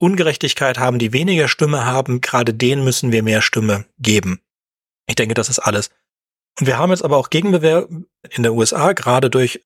[0.00, 4.40] Ungerechtigkeit haben, die weniger Stimme haben, gerade denen müssen wir mehr Stimme geben.
[5.06, 5.90] Ich denke, das ist alles.
[6.58, 7.88] Und wir haben jetzt aber auch Gegenbewehr
[8.30, 9.64] in der USA, gerade durch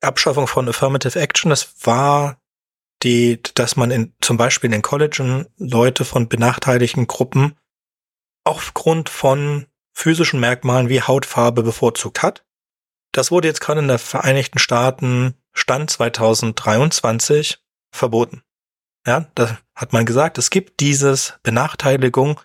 [0.00, 1.50] Abschaffung von Affirmative Action.
[1.50, 2.40] Das war
[3.02, 7.56] die, dass man in, zum Beispiel in Colleges Leute von benachteiligten Gruppen
[8.44, 12.44] aufgrund von physischen Merkmalen wie Hautfarbe bevorzugt hat.
[13.12, 17.58] Das wurde jetzt gerade in den Vereinigten Staaten Stand 2023
[17.92, 18.42] verboten.
[19.06, 22.40] Ja, da hat man gesagt, es gibt dieses Benachteiligung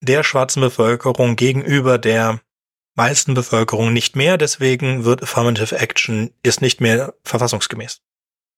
[0.00, 2.40] der schwarzen Bevölkerung gegenüber der
[2.94, 8.02] meisten Bevölkerung nicht mehr, deswegen wird Affirmative Action ist nicht mehr verfassungsgemäß.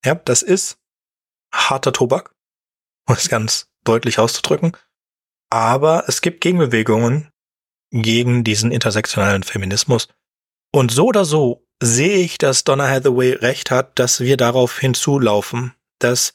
[0.05, 0.79] Ja, das ist
[1.53, 2.35] harter Tobak,
[3.09, 4.77] um es ganz deutlich auszudrücken.
[5.51, 7.31] Aber es gibt Gegenbewegungen
[7.91, 10.09] gegen diesen intersektionalen Feminismus.
[10.73, 15.73] Und so oder so sehe ich, dass Donna Hathaway recht hat, dass wir darauf hinzulaufen,
[15.99, 16.35] dass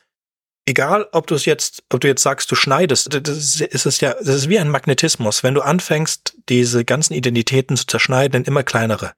[0.66, 4.14] egal, ob du es jetzt, ob du jetzt sagst, du schneidest, das ist es ja,
[4.14, 5.44] das ist wie ein Magnetismus.
[5.44, 9.14] Wenn du anfängst, diese ganzen Identitäten zu zerschneiden in immer kleinere,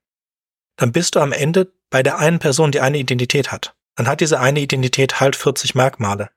[0.78, 3.76] dann bist du am Ende bei der einen Person, die eine Identität hat.
[3.96, 6.32] Dann hat diese eine Identität halt 40 Merkmale.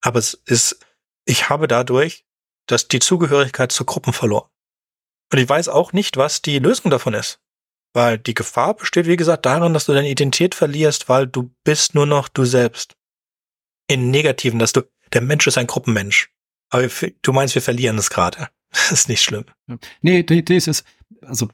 [0.00, 0.80] Aber es ist,
[1.26, 2.24] ich habe dadurch,
[2.66, 4.48] dass die Zugehörigkeit zu Gruppen verloren.
[5.30, 7.40] Und ich weiß auch nicht, was die Lösung davon ist.
[7.92, 11.94] Weil die Gefahr besteht, wie gesagt, darin, dass du deine Identität verlierst, weil du bist
[11.94, 12.96] nur noch du selbst.
[13.88, 14.82] In Negativen, dass du,
[15.12, 16.30] der Mensch ist ein Gruppenmensch.
[16.70, 16.88] Aber
[17.22, 18.48] du meinst, wir verlieren es gerade.
[18.70, 19.46] Das ist nicht schlimm.
[20.02, 20.84] Nee, das ist,
[21.22, 21.48] also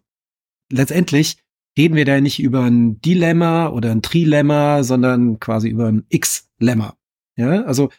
[0.69, 1.39] letztendlich
[1.79, 6.97] reden wir da nicht über ein Dilemma oder ein Trilemma, sondern quasi über ein X-Lemma.
[7.37, 7.91] Ja, also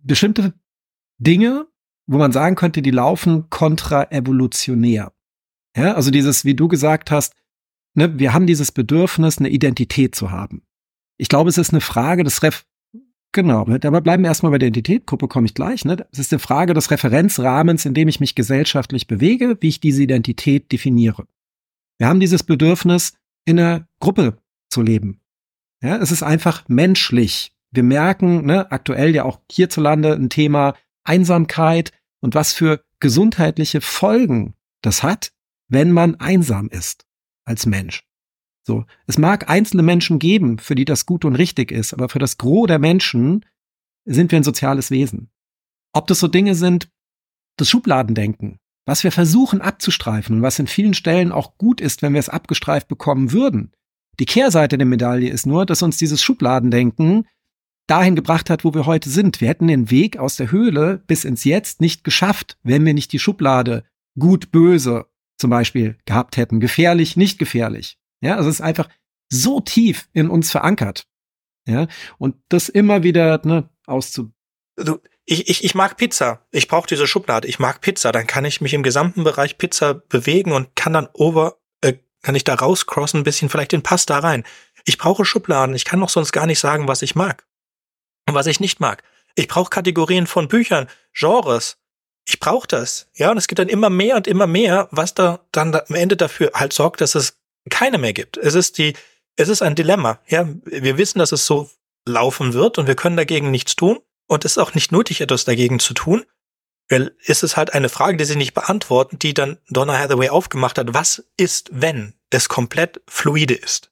[0.00, 0.52] bestimmte
[1.18, 1.68] Dinge,
[2.06, 5.12] wo man sagen könnte, die laufen kontraevolutionär.
[5.76, 7.34] Ja, also dieses, wie du gesagt hast,
[7.94, 10.66] ne, wir haben dieses Bedürfnis, eine Identität zu haben.
[11.16, 12.64] Ich glaube, es ist eine Frage des Ref
[13.34, 15.84] Genau, aber bleiben wir erstmal bei der Identitätgruppe, komme ich gleich.
[15.84, 16.06] Ne?
[16.12, 20.04] Es ist eine Frage des Referenzrahmens, in dem ich mich gesellschaftlich bewege, wie ich diese
[20.04, 21.26] Identität definiere.
[21.98, 24.38] Wir haben dieses Bedürfnis, in einer Gruppe
[24.70, 25.20] zu leben.
[25.82, 27.52] Ja, es ist einfach menschlich.
[27.72, 31.90] Wir merken, ne, aktuell ja auch hierzulande ein Thema Einsamkeit
[32.20, 35.32] und was für gesundheitliche Folgen das hat,
[35.68, 37.04] wenn man einsam ist
[37.44, 38.04] als Mensch.
[38.66, 42.18] So, es mag einzelne Menschen geben, für die das gut und richtig ist, aber für
[42.18, 43.44] das Gros der Menschen
[44.06, 45.30] sind wir ein soziales Wesen.
[45.92, 46.88] Ob das so Dinge sind,
[47.56, 52.14] das Schubladendenken, was wir versuchen abzustreifen und was in vielen Stellen auch gut ist, wenn
[52.14, 53.72] wir es abgestreift bekommen würden.
[54.18, 57.26] Die Kehrseite der Medaille ist nur, dass uns dieses Schubladendenken
[57.86, 59.40] dahin gebracht hat, wo wir heute sind.
[59.40, 63.12] Wir hätten den Weg aus der Höhle bis ins Jetzt nicht geschafft, wenn wir nicht
[63.12, 63.84] die Schublade
[64.18, 66.60] gut, böse zum Beispiel gehabt hätten.
[66.60, 67.98] Gefährlich, nicht gefährlich.
[68.24, 68.88] Ja, also es ist einfach
[69.30, 71.06] so tief in uns verankert.
[71.68, 71.86] Ja,
[72.18, 74.32] und das immer wieder ne, auszu.
[74.76, 76.46] Du, ich, ich, ich mag Pizza.
[76.50, 77.48] Ich brauche diese Schublade.
[77.48, 78.12] Ich mag Pizza.
[78.12, 82.34] Dann kann ich mich im gesamten Bereich Pizza bewegen und kann dann over, äh, kann
[82.34, 84.44] ich da rauscrossen, ein bisschen vielleicht den Pasta rein.
[84.84, 85.74] Ich brauche Schubladen.
[85.74, 87.46] Ich kann doch sonst gar nicht sagen, was ich mag
[88.26, 89.02] und was ich nicht mag.
[89.34, 91.78] Ich brauche Kategorien von Büchern, Genres.
[92.26, 93.10] Ich brauche das.
[93.14, 96.16] Ja, und es gibt dann immer mehr und immer mehr, was da dann am Ende
[96.16, 97.38] dafür halt sorgt, dass es
[97.70, 98.36] keine mehr gibt.
[98.36, 98.94] Es ist die,
[99.36, 100.20] es ist ein Dilemma.
[100.26, 101.70] Ja, wir wissen, dass es so
[102.06, 103.98] laufen wird und wir können dagegen nichts tun.
[104.26, 106.24] Und es ist auch nicht nötig, etwas dagegen zu tun.
[106.88, 110.78] Weil es ist halt eine Frage, die sie nicht beantworten, die dann Donna Hathaway aufgemacht
[110.78, 110.92] hat.
[110.92, 113.90] Was ist, wenn es komplett fluide ist?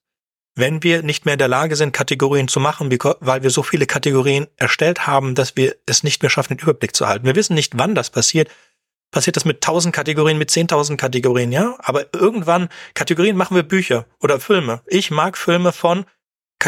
[0.55, 2.90] Wenn wir nicht mehr in der Lage sind, Kategorien zu machen,
[3.20, 6.94] weil wir so viele Kategorien erstellt haben, dass wir es nicht mehr schaffen, den Überblick
[6.94, 7.24] zu halten.
[7.24, 8.51] Wir wissen nicht, wann das passiert
[9.12, 11.76] passiert das mit tausend Kategorien, mit zehntausend Kategorien, ja.
[11.78, 14.82] Aber irgendwann, Kategorien machen wir Bücher oder Filme.
[14.89, 16.05] Ich mag Filme von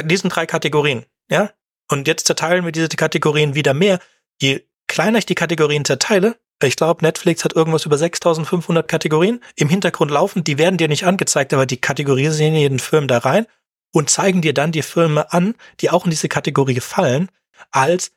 [0.05, 1.51] diesen drei Kategorien, ja.
[1.91, 3.99] Und jetzt zerteilen wir diese Kategorien wieder mehr.
[4.41, 9.69] Je kleiner ich die Kategorien zerteile, ich glaube, Netflix hat irgendwas über 6500 Kategorien im
[9.69, 13.47] Hintergrund laufen, die werden dir nicht angezeigt, aber die kategorisieren jeden Film da rein
[13.93, 17.31] und zeigen dir dann die Filme an, die auch in diese Kategorie fallen,
[17.71, 18.13] als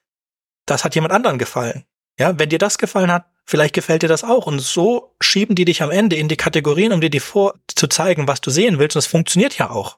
[0.66, 1.86] das hat jemand anderen gefallen.
[2.20, 4.46] Ja, wenn dir das gefallen hat, vielleicht gefällt dir das auch.
[4.46, 7.88] Und so schieben die dich am Ende in die Kategorien, um dir die vor zu
[7.88, 8.96] zeigen, was du sehen willst.
[8.96, 9.98] Und es funktioniert ja auch.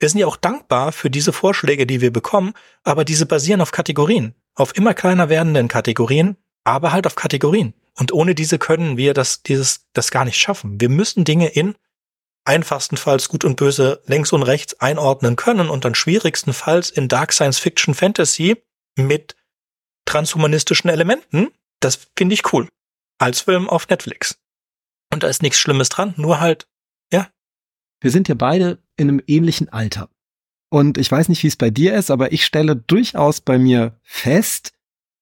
[0.00, 2.52] Wir sind ja auch dankbar für diese Vorschläge, die wir bekommen,
[2.82, 7.72] aber diese basieren auf Kategorien, auf immer kleiner werdenden Kategorien, aber halt auf Kategorien.
[7.98, 10.80] Und ohne diese können wir das, dieses, das gar nicht schaffen.
[10.80, 11.76] Wir müssen Dinge in
[12.44, 17.58] einfachstenfalls gut und böse links und rechts einordnen können und dann schwierigstenfalls in Dark Science
[17.58, 18.62] Fiction Fantasy
[18.96, 19.34] mit
[20.04, 21.48] transhumanistischen Elementen.
[21.80, 22.68] Das finde ich cool.
[23.18, 24.38] Als Film auf Netflix.
[25.12, 26.68] Und da ist nichts Schlimmes dran, nur halt,
[27.12, 27.30] ja.
[28.00, 30.10] Wir sind ja beide in einem ähnlichen Alter.
[30.68, 33.98] Und ich weiß nicht, wie es bei dir ist, aber ich stelle durchaus bei mir
[34.02, 34.72] fest,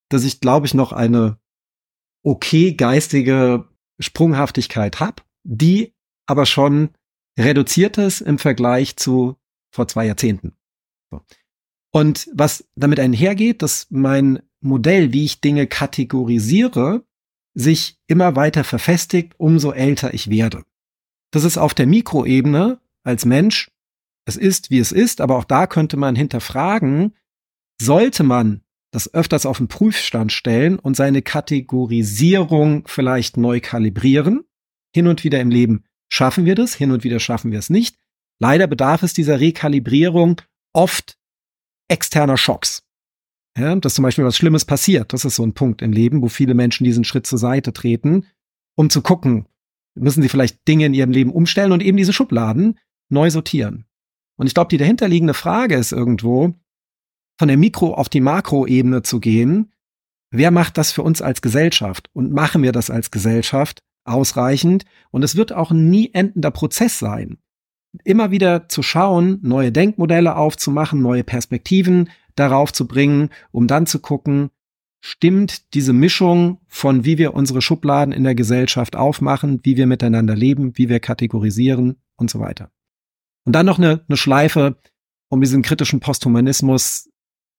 [0.08, 1.38] dass ich, glaube ich, noch eine
[2.22, 3.68] okay geistige
[3.98, 5.94] Sprunghaftigkeit habe, die
[6.26, 6.90] aber schon
[7.38, 9.36] reduziert ist im Vergleich zu
[9.70, 10.56] vor zwei Jahrzehnten.
[11.92, 17.04] Und was damit einhergeht, dass mein Modell, wie ich Dinge kategorisiere,
[17.54, 20.64] sich immer weiter verfestigt, umso älter ich werde.
[21.30, 23.70] Das ist auf der Mikroebene als Mensch,
[24.26, 27.14] es ist, wie es ist, aber auch da könnte man hinterfragen,
[27.80, 34.44] sollte man das öfters auf den Prüfstand stellen und seine Kategorisierung vielleicht neu kalibrieren.
[34.94, 37.98] Hin und wieder im Leben schaffen wir das, hin und wieder schaffen wir es nicht.
[38.38, 40.40] Leider bedarf es dieser Rekalibrierung
[40.72, 41.18] oft
[41.88, 42.83] externer Schocks.
[43.56, 45.12] Ja, dass zum Beispiel was Schlimmes passiert.
[45.12, 48.26] Das ist so ein Punkt im Leben, wo viele Menschen diesen Schritt zur Seite treten,
[48.76, 49.46] um zu gucken,
[49.94, 52.78] müssen sie vielleicht Dinge in ihrem Leben umstellen und eben diese Schubladen
[53.08, 53.84] neu sortieren.
[54.36, 56.54] Und ich glaube, die dahinterliegende Frage ist irgendwo,
[57.38, 59.72] von der Mikro- auf die Makroebene zu gehen.
[60.30, 62.10] Wer macht das für uns als Gesellschaft?
[62.12, 64.84] Und machen wir das als Gesellschaft ausreichend?
[65.10, 67.38] Und es wird auch ein nie endender Prozess sein.
[68.02, 74.00] Immer wieder zu schauen, neue Denkmodelle aufzumachen, neue Perspektiven darauf zu bringen, um dann zu
[74.00, 74.50] gucken,
[75.00, 80.34] stimmt diese Mischung von wie wir unsere Schubladen in der Gesellschaft aufmachen, wie wir miteinander
[80.34, 82.70] leben, wie wir kategorisieren und so weiter.
[83.44, 84.76] Und dann noch eine, eine Schleife
[85.28, 87.10] um diesen kritischen Posthumanismus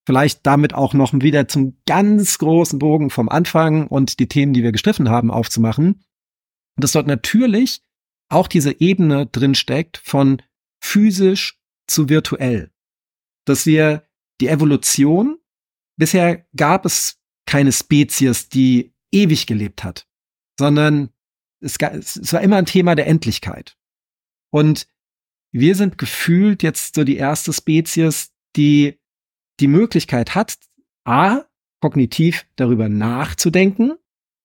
[0.05, 4.63] vielleicht damit auch noch wieder zum ganz großen Bogen vom Anfang und die Themen, die
[4.63, 6.03] wir gestriffen haben, aufzumachen.
[6.75, 7.81] Und dass dort natürlich
[8.29, 10.41] auch diese Ebene drin steckt von
[10.79, 12.71] physisch zu virtuell.
[13.45, 14.03] Dass wir
[14.41, 15.37] die Evolution,
[15.97, 20.07] bisher gab es keine Spezies, die ewig gelebt hat,
[20.59, 21.09] sondern
[21.61, 23.77] es, es war immer ein Thema der Endlichkeit.
[24.51, 24.87] Und
[25.51, 28.99] wir sind gefühlt jetzt so die erste Spezies, die
[29.59, 30.57] die Möglichkeit hat,
[31.05, 31.45] a,
[31.81, 33.93] kognitiv darüber nachzudenken,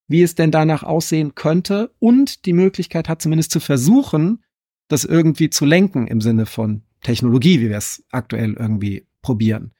[0.07, 4.43] wie es denn danach aussehen könnte und die Möglichkeit hat, zumindest zu versuchen,
[4.87, 9.73] das irgendwie zu lenken im Sinne von Technologie, wie wir es aktuell irgendwie probieren.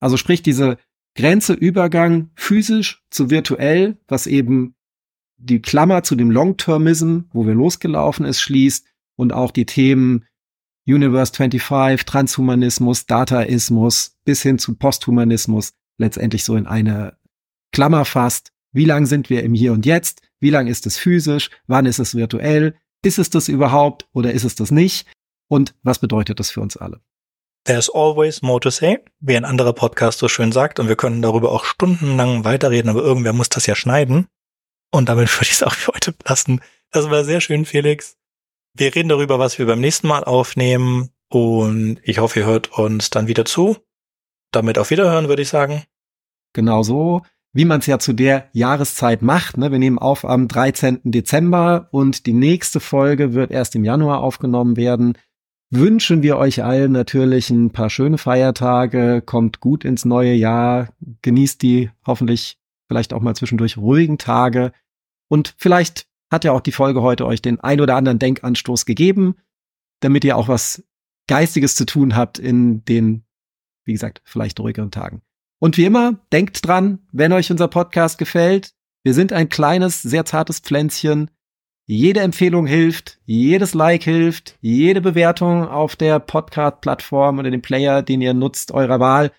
[0.00, 0.78] Also sprich, diese
[1.14, 4.74] Grenze Übergang physisch zu virtuell, was eben
[5.38, 8.86] die Klammer zu dem Long-Termism, wo wir losgelaufen ist, schließt
[9.16, 10.24] und auch die Themen
[10.86, 17.16] Universe 25, Transhumanismus, Dataismus bis hin zu Posthumanismus letztendlich so in eine
[17.72, 18.52] Klammer fasst.
[18.72, 20.22] Wie lang sind wir im Hier und Jetzt?
[20.38, 21.50] Wie lang ist es physisch?
[21.66, 22.76] Wann ist es virtuell?
[23.02, 25.08] Ist es das überhaupt oder ist es das nicht?
[25.48, 27.00] Und was bedeutet das für uns alle?
[27.66, 31.20] There's always more to say, wie ein anderer Podcast so schön sagt, und wir können
[31.20, 34.28] darüber auch stundenlang weiterreden, aber irgendwer muss das ja schneiden.
[34.92, 36.60] Und damit würde ich es auch für heute lassen.
[36.92, 38.18] Das war sehr schön, Felix.
[38.74, 43.10] Wir reden darüber, was wir beim nächsten Mal aufnehmen und ich hoffe, ihr hört uns
[43.10, 43.76] dann wieder zu.
[44.52, 45.82] Damit auf Wiederhören, würde ich sagen.
[46.52, 47.22] Genau so,
[47.52, 49.56] wie man es ja zu der Jahreszeit macht.
[49.56, 49.72] Ne?
[49.72, 51.00] Wir nehmen auf am 13.
[51.02, 55.18] Dezember und die nächste Folge wird erst im Januar aufgenommen werden.
[55.70, 60.90] Wünschen wir euch allen natürlich ein paar schöne Feiertage, kommt gut ins neue Jahr,
[61.22, 64.72] genießt die hoffentlich vielleicht auch mal zwischendurch ruhigen Tage
[65.28, 69.36] und vielleicht hat ja auch die Folge heute euch den ein oder anderen Denkanstoß gegeben,
[70.00, 70.84] damit ihr auch was
[71.28, 73.24] Geistiges zu tun habt in den,
[73.84, 75.22] wie gesagt, vielleicht ruhigeren Tagen.
[75.58, 80.24] Und wie immer, denkt dran, wenn euch unser Podcast gefällt, wir sind ein kleines, sehr
[80.24, 81.30] zartes Pflänzchen.
[81.88, 88.20] Jede Empfehlung hilft, jedes Like hilft, jede Bewertung auf der Podcast-Plattform oder dem Player, den
[88.20, 89.30] ihr nutzt, eurer Wahl,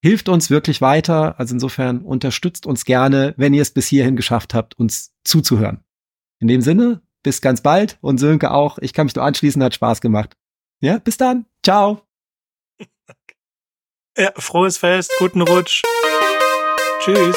[0.00, 1.38] hilft uns wirklich weiter.
[1.40, 5.82] Also insofern unterstützt uns gerne, wenn ihr es bis hierhin geschafft habt, uns zuzuhören.
[6.38, 8.78] In dem Sinne, bis ganz bald und Sönke auch.
[8.78, 10.36] Ich kann mich nur anschließen, hat Spaß gemacht.
[10.80, 11.46] Ja, bis dann.
[11.64, 12.02] Ciao.
[14.16, 15.82] Ja, frohes Fest, guten Rutsch.
[17.00, 17.36] Tschüss.